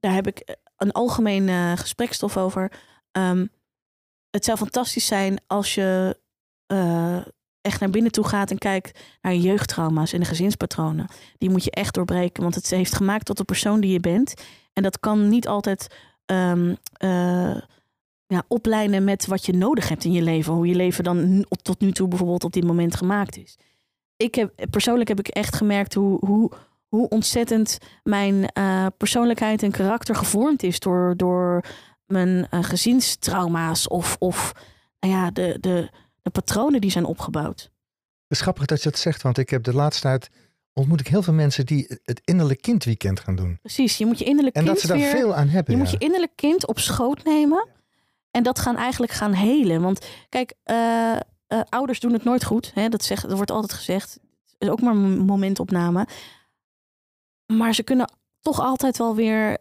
daar 0.00 0.14
heb 0.14 0.26
ik 0.26 0.56
een 0.76 0.92
algemeen 0.92 1.78
gesprekstof 1.78 2.36
over. 2.36 2.72
Um, 3.12 3.50
het 4.30 4.44
zou 4.44 4.58
fantastisch 4.58 5.06
zijn 5.06 5.40
als 5.46 5.74
je 5.74 6.20
echt 7.60 7.80
naar 7.80 7.90
binnen 7.90 8.12
toe 8.12 8.28
gaat 8.28 8.50
en 8.50 8.58
kijkt 8.58 9.00
naar 9.20 9.32
je 9.32 9.40
jeugdtrauma's 9.40 10.12
en 10.12 10.20
de 10.20 10.26
gezinspatronen. 10.26 11.06
Die 11.38 11.50
moet 11.50 11.64
je 11.64 11.70
echt 11.70 11.94
doorbreken, 11.94 12.42
want 12.42 12.54
het 12.54 12.70
heeft 12.70 12.94
gemaakt 12.94 13.24
tot 13.24 13.36
de 13.36 13.44
persoon 13.44 13.80
die 13.80 13.92
je 13.92 14.00
bent. 14.00 14.34
En 14.72 14.82
dat 14.82 15.00
kan 15.00 15.28
niet 15.28 15.48
altijd 15.48 15.86
um, 16.26 16.76
ja, 18.26 18.42
opleiden 18.48 19.04
met 19.04 19.26
wat 19.26 19.46
je 19.46 19.52
nodig 19.52 19.88
hebt 19.88 20.04
in 20.04 20.12
je 20.12 20.22
leven. 20.22 20.52
Hoe 20.52 20.66
je 20.66 20.74
leven 20.74 21.04
dan 21.04 21.46
tot 21.62 21.80
nu 21.80 21.92
toe 21.92 22.08
bijvoorbeeld 22.08 22.44
op 22.44 22.52
dit 22.52 22.64
moment 22.64 22.96
gemaakt 22.96 23.36
is. 23.36 23.56
Ik 24.16 24.34
heb, 24.34 24.52
persoonlijk 24.70 25.08
heb 25.08 25.18
ik 25.18 25.28
echt 25.28 25.56
gemerkt 25.56 25.94
hoe, 25.94 26.18
hoe, 26.26 26.52
hoe 26.88 27.08
ontzettend 27.08 27.78
mijn 28.02 28.50
uh, 28.58 28.86
persoonlijkheid 28.96 29.62
en 29.62 29.70
karakter 29.70 30.14
gevormd 30.14 30.62
is 30.62 30.80
door, 30.80 31.14
door 31.16 31.64
mijn 32.06 32.46
uh, 32.50 32.62
gezinstrauma's 32.62 33.90
of, 33.90 34.16
of 34.18 34.52
nou 35.00 35.14
ja, 35.14 35.30
de, 35.30 35.58
de, 35.60 35.90
de 36.22 36.30
patronen 36.30 36.80
die 36.80 36.90
zijn 36.90 37.04
opgebouwd. 37.04 37.60
Het 37.60 38.36
is 38.36 38.40
grappig 38.40 38.66
dat 38.66 38.82
je 38.82 38.90
dat 38.90 38.98
zegt, 38.98 39.22
want 39.22 39.38
ik 39.38 39.50
heb 39.50 39.62
de 39.62 39.74
laatste 39.74 40.02
tijd 40.02 40.30
ontmoet 40.72 41.00
ik 41.00 41.08
heel 41.08 41.22
veel 41.22 41.32
mensen 41.32 41.66
die 41.66 41.98
het 42.04 42.20
innerlijk 42.24 42.60
kindweekend 42.60 43.20
gaan 43.20 43.36
doen. 43.36 43.58
Precies, 43.60 43.98
je 43.98 44.06
moet 44.06 44.18
je 44.18 44.24
innerlijk 44.24 44.56
en 44.56 44.64
kind 44.64 44.82
En 44.82 44.88
dat 44.88 44.98
ze 44.98 45.04
daar 45.04 45.20
veel 45.20 45.34
aan 45.34 45.48
hebben. 45.48 45.74
Je 45.74 45.80
moet 45.80 45.90
je 45.90 45.98
innerlijk 45.98 46.32
kind 46.34 46.66
op 46.66 46.78
schoot 46.78 47.24
nemen 47.24 47.68
en 48.36 48.42
dat 48.42 48.58
gaan 48.58 48.76
eigenlijk 48.76 49.12
gaan 49.12 49.32
helen. 49.32 49.82
Want 49.82 50.06
kijk, 50.28 50.54
uh, 50.64 50.76
uh, 51.48 51.60
ouders 51.68 52.00
doen 52.00 52.12
het 52.12 52.24
nooit 52.24 52.44
goed. 52.44 52.70
Hè? 52.74 52.88
Dat, 52.88 53.04
zegt, 53.04 53.22
dat 53.22 53.36
wordt 53.36 53.50
altijd 53.50 53.72
gezegd. 53.72 54.12
Het 54.12 54.54
is 54.58 54.68
ook 54.68 54.80
maar 54.80 54.94
een 54.94 55.18
momentopname. 55.18 56.06
Maar 57.52 57.74
ze 57.74 57.82
kunnen 57.82 58.12
toch 58.40 58.60
altijd 58.60 58.98
wel 58.98 59.14
weer 59.14 59.58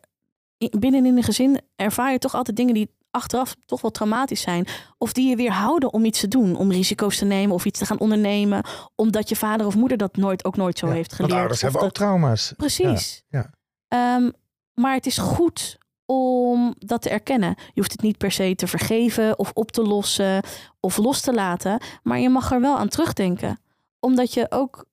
binnen 0.79 1.05
in 1.05 1.17
een 1.17 1.23
gezin 1.23 1.61
ervaar 1.75 2.11
je 2.11 2.17
toch 2.17 2.35
altijd 2.35 2.57
dingen 2.57 2.73
die 2.73 2.89
achteraf 3.11 3.55
toch 3.65 3.81
wel 3.81 3.91
traumatisch 3.91 4.41
zijn. 4.41 4.67
Of 4.97 5.13
die 5.13 5.29
je 5.29 5.35
weer 5.35 5.51
houden 5.51 5.93
om 5.93 6.05
iets 6.05 6.19
te 6.19 6.27
doen. 6.27 6.55
Om 6.55 6.71
risico's 6.71 7.17
te 7.17 7.25
nemen 7.25 7.55
of 7.55 7.65
iets 7.65 7.79
te 7.79 7.85
gaan 7.85 7.99
ondernemen. 7.99 8.63
Omdat 8.95 9.29
je 9.29 9.35
vader 9.35 9.65
of 9.65 9.75
moeder 9.75 9.97
dat 9.97 10.15
nooit, 10.15 10.45
ook 10.45 10.55
nooit 10.57 10.77
zo 10.77 10.87
Ja, 10.87 10.93
heeft 10.93 11.09
Want 11.09 11.21
geleerd. 11.21 11.39
ouders 11.39 11.63
Of 11.63 11.69
hebben 11.69 11.81
ook 11.87 11.93
trauma's. 11.93 12.53
Precies. 12.57 13.23
Ja, 13.29 13.49
Ehm, 13.87 14.31
maar 14.73 14.93
het 14.93 15.05
is 15.05 15.17
goed 15.17 15.77
om 16.05 16.75
dat 16.77 17.01
te 17.01 17.09
erkennen. 17.09 17.55
Je 17.57 17.79
hoeft 17.79 17.91
het 17.91 18.01
niet 18.01 18.17
per 18.17 18.31
se 18.31 18.55
te 18.55 18.67
vergeven 18.67 19.39
of 19.39 19.51
op 19.53 19.71
te 19.71 19.81
lossen 19.81 20.43
of 20.79 20.97
los 20.97 21.21
te 21.21 21.33
laten. 21.33 21.81
Maar 22.03 22.19
je 22.19 22.29
mag 22.29 22.51
er 22.51 22.61
wel 22.61 22.77
aan 22.77 22.89
terugdenken. 22.89 23.59
Omdat 23.99 24.33
je 24.33 24.51
ook, 24.51 24.85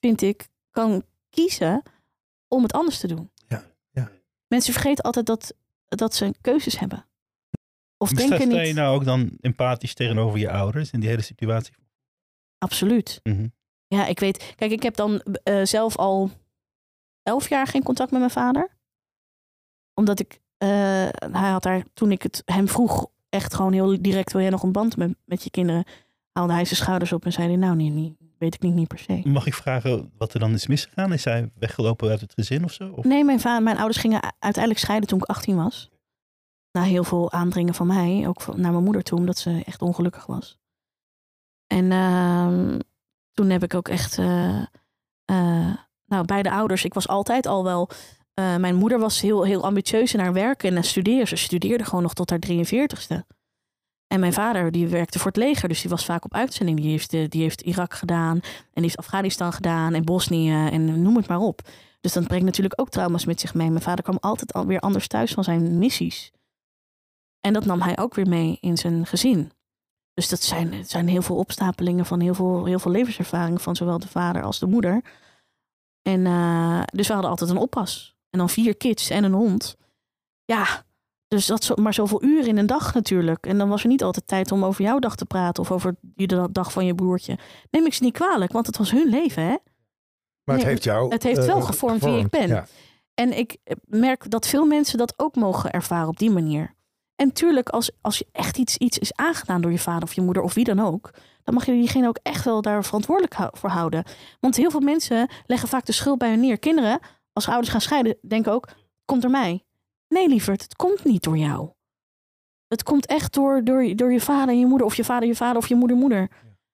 vind 0.00 0.22
ik, 0.22 0.48
kan 0.70 1.02
kiezen 1.30 1.82
om 2.48 2.62
het 2.62 2.72
anders 2.72 2.98
te 2.98 3.06
doen. 3.06 3.30
Ja, 3.48 3.64
ja. 3.90 4.10
Mensen 4.48 4.72
vergeten 4.72 5.04
altijd 5.04 5.26
dat, 5.26 5.54
dat 5.84 6.14
ze 6.14 6.34
keuzes 6.40 6.78
hebben. 6.78 7.06
Of 7.98 8.10
denken 8.10 8.40
sta 8.40 8.60
je 8.60 8.66
niet. 8.66 8.74
nou 8.74 8.94
ook 8.94 9.04
dan 9.04 9.30
empathisch 9.40 9.94
tegenover 9.94 10.38
je 10.38 10.50
ouders 10.50 10.90
in 10.90 11.00
die 11.00 11.08
hele 11.08 11.22
situatie? 11.22 11.74
Absoluut. 12.58 13.20
Mhm. 13.22 13.48
Ja, 13.86 14.06
ik 14.06 14.20
weet. 14.20 14.54
Kijk, 14.56 14.70
ik 14.70 14.82
heb 14.82 14.96
dan 14.96 15.20
eh, 15.20 15.64
zelf 15.64 15.96
al 15.96 16.30
elf 17.22 17.48
jaar 17.48 17.66
geen 17.66 17.82
contact 17.82 18.10
met 18.10 18.20
mijn 18.20 18.32
vader. 18.32 18.76
Omdat 19.94 20.20
ik. 20.20 20.40
Eh, 20.58 20.68
hij 21.32 21.50
had 21.50 21.62
daar 21.62 21.82
toen 21.94 22.10
ik 22.10 22.22
het 22.22 22.42
hem 22.44 22.68
vroeg, 22.68 23.06
echt 23.28 23.54
gewoon 23.54 23.72
heel 23.72 24.02
direct: 24.02 24.32
wil 24.32 24.40
jij 24.42 24.50
nog 24.50 24.62
een 24.62 24.72
band 24.72 24.96
met, 24.96 25.14
met 25.24 25.42
je 25.44 25.50
kinderen? 25.50 25.84
Haalde 26.32 26.52
hij 26.52 26.64
zijn 26.64 26.76
schouders 26.76 27.12
op 27.12 27.24
en 27.24 27.32
zei: 27.32 27.46
hij, 27.48 27.56
Nou, 27.56 27.76
nee, 27.76 27.90
niet, 27.90 28.14
weet 28.38 28.54
ik 28.54 28.60
niet, 28.62 28.74
niet 28.74 28.88
per 28.88 28.98
se. 28.98 29.20
Mag 29.24 29.46
ik 29.46 29.54
vragen 29.54 30.12
wat 30.18 30.34
er 30.34 30.40
dan 30.40 30.52
is 30.52 30.66
misgegaan? 30.66 31.12
Is 31.12 31.24
hij 31.24 31.50
weggelopen 31.58 32.10
uit 32.10 32.20
het 32.20 32.32
gezin 32.32 32.64
of 32.64 32.72
zo? 32.72 32.88
Of? 32.88 33.04
Nee, 33.04 33.24
mijn, 33.24 33.40
va- 33.40 33.60
mijn 33.60 33.76
ouders 33.76 33.98
gingen 33.98 34.20
uiteindelijk 34.38 34.78
scheiden 34.84 35.08
toen 35.08 35.18
ik 35.18 35.24
18 35.24 35.56
was. 35.56 35.90
Na 36.72 36.82
heel 36.82 37.04
veel 37.04 37.32
aandringen 37.32 37.74
van 37.74 37.86
mij, 37.86 38.24
ook 38.28 38.56
naar 38.56 38.72
mijn 38.72 38.84
moeder 38.84 39.02
toe, 39.02 39.18
omdat 39.18 39.38
ze 39.38 39.62
echt 39.66 39.82
ongelukkig 39.82 40.26
was. 40.26 40.58
En 41.66 41.92
ehm, 41.92 42.78
toen 43.32 43.50
heb 43.50 43.62
ik 43.62 43.74
ook 43.74 43.88
echt, 43.88 44.18
eh, 44.18 44.62
eh, 45.24 45.74
nou, 46.06 46.24
beide 46.26 46.50
ouders, 46.50 46.84
ik 46.84 46.94
was 46.94 47.08
altijd 47.08 47.46
al 47.46 47.64
wel. 47.64 47.88
Eh, 48.36 48.56
mijn 48.56 48.74
moeder 48.74 48.98
was 48.98 49.20
heel, 49.20 49.42
heel 49.42 49.64
ambitieus 49.64 50.14
in 50.14 50.20
haar 50.20 50.32
werk 50.32 50.62
en 50.62 50.84
studeren. 50.84 51.28
Ze 51.28 51.36
studeerde 51.36 51.84
gewoon 51.84 52.02
nog 52.02 52.14
tot 52.14 52.30
haar 52.30 52.38
43ste. 52.38 53.26
En 54.06 54.20
mijn 54.20 54.32
vader, 54.32 54.72
die 54.72 54.88
werkte 54.88 55.18
voor 55.18 55.26
het 55.26 55.36
leger, 55.36 55.68
dus 55.68 55.80
die 55.80 55.90
was 55.90 56.04
vaak 56.04 56.24
op 56.24 56.34
uitzending. 56.34 56.80
Die 56.80 56.90
heeft, 56.90 57.12
eh, 57.12 57.28
die 57.28 57.42
heeft 57.42 57.60
Irak 57.60 57.94
gedaan 57.94 58.40
en 58.72 58.82
heeft 58.82 58.96
Afghanistan 58.96 59.52
gedaan 59.52 59.94
en 59.94 60.04
Bosnië 60.04 60.50
en 60.50 61.02
noem 61.02 61.16
het 61.16 61.28
maar 61.28 61.38
op. 61.38 61.60
Dus 62.00 62.12
dat 62.12 62.26
brengt 62.26 62.44
natuurlijk 62.44 62.80
ook 62.80 62.88
trauma's 62.88 63.24
met 63.24 63.40
zich 63.40 63.54
mee. 63.54 63.70
Mijn 63.70 63.82
vader 63.82 64.04
kwam 64.04 64.18
altijd 64.20 64.52
alweer 64.52 64.80
anders 64.80 65.06
thuis 65.06 65.32
van 65.32 65.44
zijn 65.44 65.78
missies. 65.78 66.32
En 67.40 67.52
dat 67.52 67.64
nam 67.64 67.80
hij 67.80 67.98
ook 67.98 68.14
weer 68.14 68.28
mee 68.28 68.58
in 68.60 68.76
zijn 68.76 69.06
gezin. 69.06 69.52
Dus 70.14 70.28
dat 70.28 70.42
zijn, 70.42 70.86
zijn 70.86 71.08
heel 71.08 71.22
veel 71.22 71.36
opstapelingen 71.36 72.06
van 72.06 72.20
heel 72.20 72.34
veel, 72.34 72.64
heel 72.64 72.78
veel 72.78 72.90
levenservaring 72.90 73.62
van 73.62 73.76
zowel 73.76 73.98
de 73.98 74.08
vader 74.08 74.42
als 74.42 74.58
de 74.58 74.66
moeder. 74.66 75.02
En 76.02 76.26
eh, 76.26 76.82
dus 76.92 77.06
we 77.06 77.12
hadden 77.12 77.30
altijd 77.30 77.50
een 77.50 77.56
oppas. 77.56 78.15
En 78.36 78.42
dan 78.42 78.50
vier 78.50 78.76
kids 78.76 79.10
en 79.10 79.24
een 79.24 79.32
hond. 79.32 79.76
Ja, 80.44 80.84
dus 81.28 81.46
dat 81.46 81.64
zo, 81.64 81.74
maar 81.74 81.94
zoveel 81.94 82.22
uren 82.22 82.46
in 82.46 82.56
een 82.56 82.66
dag 82.66 82.94
natuurlijk. 82.94 83.46
En 83.46 83.58
dan 83.58 83.68
was 83.68 83.82
er 83.82 83.88
niet 83.88 84.02
altijd 84.02 84.26
tijd 84.26 84.52
om 84.52 84.64
over 84.64 84.82
jouw 84.84 84.98
dag 84.98 85.16
te 85.16 85.24
praten 85.24 85.62
of 85.62 85.70
over 85.70 85.96
de 86.00 86.48
dag 86.52 86.72
van 86.72 86.86
je 86.86 86.94
broertje. 86.94 87.38
Neem 87.70 87.86
ik 87.86 87.94
ze 87.94 88.04
niet 88.04 88.12
kwalijk, 88.12 88.52
want 88.52 88.66
het 88.66 88.76
was 88.76 88.90
hun 88.90 89.08
leven, 89.08 89.42
hè? 89.42 89.48
Maar 89.48 90.54
het 90.54 90.56
Nee, 90.56 90.64
heeft 90.64 90.84
jou... 90.84 91.12
het 91.12 91.22
heeft 91.22 91.46
wel 91.46 91.58
eh, 91.58 91.66
gevormd 91.66 92.04
wie 92.04 92.18
ik 92.18 92.28
ben. 92.28 92.48
Ja. 92.48 92.66
En 93.14 93.38
ik 93.38 93.56
merk 93.84 94.30
dat 94.30 94.46
veel 94.46 94.64
mensen 94.64 94.98
dat 94.98 95.14
ook 95.16 95.34
mogen 95.34 95.70
ervaren 95.70 96.08
op 96.08 96.18
die 96.18 96.30
manier. 96.30 96.74
En 97.14 97.32
tuurlijk, 97.32 97.68
als, 97.68 97.90
als 98.00 98.18
je 98.18 98.26
echt 98.32 98.58
iets, 98.58 98.76
iets 98.76 98.98
is 98.98 99.14
aangedaan 99.14 99.60
door 99.60 99.70
je 99.70 99.78
vader 99.78 100.02
of 100.02 100.12
je 100.12 100.20
moeder 100.20 100.42
of 100.42 100.54
wie 100.54 100.64
dan 100.64 100.80
ook, 100.80 101.10
dan 101.42 101.54
mag 101.54 101.66
je 101.66 101.72
diegene 101.72 102.08
ook 102.08 102.18
echt 102.22 102.44
wel 102.44 102.62
daar 102.62 102.84
verantwoordelijk 102.84 103.56
voor 103.58 103.70
houden. 103.70 104.04
Want 104.40 104.56
heel 104.56 104.70
veel 104.70 104.80
mensen 104.80 105.30
leggen 105.46 105.68
vaak 105.68 105.86
de 105.86 105.92
schuld 105.92 106.18
bij 106.18 106.30
hun 106.30 106.40
neer. 106.40 106.58
Kinderen, 106.58 106.98
als 107.36 107.48
ouders 107.48 107.68
gaan 107.68 107.80
scheiden, 107.80 108.16
denken 108.28 108.52
ook: 108.52 108.68
komt 109.04 109.22
door 109.22 109.30
mij. 109.30 109.64
Nee, 110.08 110.28
lieverd, 110.28 110.62
het 110.62 110.76
komt 110.76 111.04
niet 111.04 111.22
door 111.22 111.36
jou. 111.36 111.70
Het 112.68 112.82
komt 112.82 113.06
echt 113.06 113.34
door, 113.34 113.64
door, 113.64 113.92
door 113.96 114.12
je 114.12 114.20
vader 114.20 114.48
en 114.48 114.60
je 114.60 114.66
moeder, 114.66 114.86
of 114.86 114.94
je 114.94 115.04
vader, 115.04 115.28
je 115.28 115.36
vader 115.36 115.56
of 115.56 115.66
je 115.66 115.74
moeder, 115.74 115.96
moeder. 115.96 116.30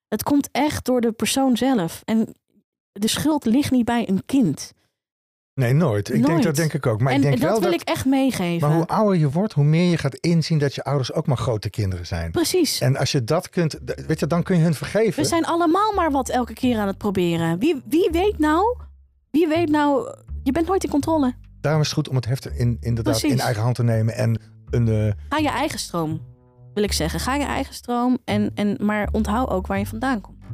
Het 0.09 0.23
komt 0.23 0.49
echt 0.53 0.85
door 0.85 1.01
de 1.01 1.13
persoon 1.13 1.57
zelf. 1.57 2.03
En 2.05 2.35
de 2.93 3.09
schuld 3.09 3.45
ligt 3.45 3.71
niet 3.71 3.85
bij 3.85 4.09
een 4.09 4.23
kind. 4.27 4.73
Nee, 5.55 5.73
nooit. 5.73 6.15
Ik 6.15 6.27
denk 6.27 6.43
dat 6.43 6.57
denk 6.57 6.73
ik 6.73 6.87
ook. 6.87 7.01
Maar 7.01 7.13
en 7.13 7.19
ik 7.19 7.23
denk 7.23 7.41
dat 7.41 7.51
wel 7.51 7.61
wil 7.61 7.71
dat... 7.71 7.81
ik 7.81 7.89
echt 7.89 8.05
meegeven. 8.05 8.69
Maar 8.69 8.77
hoe 8.77 8.87
ouder 8.87 9.19
je 9.19 9.31
wordt, 9.31 9.53
hoe 9.53 9.65
meer 9.65 9.91
je 9.91 9.99
gaat 9.99 10.15
inzien 10.15 10.59
dat 10.59 10.75
je 10.75 10.85
ouders 10.85 11.13
ook 11.13 11.27
maar 11.27 11.37
grote 11.37 11.71
kinderen 11.71 12.07
zijn. 12.07 12.31
Precies. 12.31 12.81
En 12.81 12.97
als 12.97 13.13
je 13.13 13.25
dat 13.25 13.49
kunt, 13.49 13.79
weet 14.07 14.21
je, 14.21 14.27
dan 14.27 14.43
kun 14.43 14.57
je 14.57 14.63
hun 14.63 14.75
vergeven. 14.75 15.23
We 15.23 15.29
zijn 15.29 15.45
allemaal 15.45 15.93
maar 15.93 16.11
wat 16.11 16.29
elke 16.29 16.53
keer 16.53 16.79
aan 16.79 16.87
het 16.87 16.99
proberen. 16.99 17.59
Wie, 17.59 17.83
wie 17.85 18.09
weet 18.13 18.39
nou? 18.39 18.77
Wie 19.31 19.49
weet 19.49 19.69
nou? 19.69 20.15
Je 20.43 20.53
bent 20.53 20.67
nooit 20.67 20.85
in 20.85 20.91
controle. 20.91 21.35
Daarom 21.61 21.81
is 21.81 21.87
het 21.87 21.97
goed 21.97 22.09
om 22.09 22.17
het 22.17 22.25
heft 22.27 22.47
in, 22.47 22.77
inderdaad 22.81 23.19
Precies. 23.19 23.33
in 23.39 23.45
eigen 23.45 23.63
hand 23.63 23.75
te 23.75 23.83
nemen 23.83 24.15
en 24.15 24.41
een. 24.71 24.89
eh, 24.89 25.13
Ga 25.29 25.39
je 25.39 25.49
eigen 25.49 25.79
stroom, 25.79 26.21
wil 26.75 26.83
ik 26.85 26.93
zeggen. 26.93 27.21
Ga 27.21 27.35
je 27.35 27.45
eigen 27.45 27.75
stroom. 27.75 28.19
En, 28.25 28.51
en, 28.55 28.77
maar 28.81 29.09
onthoud 29.13 29.49
ook 29.49 29.67
waar 29.67 29.79
je 29.79 29.87
vandaan 29.87 30.21
komt. 30.21 30.45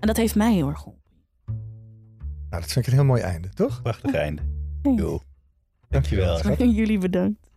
En 0.00 0.06
dat 0.06 0.16
heeft 0.16 0.34
mij 0.34 0.52
heel 0.54 0.68
erg 0.68 0.78
geholpen. 0.78 1.02
nou, 2.50 2.62
dat 2.62 2.72
vind 2.72 2.86
ik 2.86 2.92
een 2.92 2.98
heel 2.98 3.08
mooi 3.08 3.22
einde, 3.22 3.48
toch? 3.48 3.82
Prachtig 3.82 4.14
einde. 4.14 4.42
Dankjewel. 5.88 6.36
schat. 6.38 6.58
Jullie 6.58 6.98
bedankt. 6.98 7.50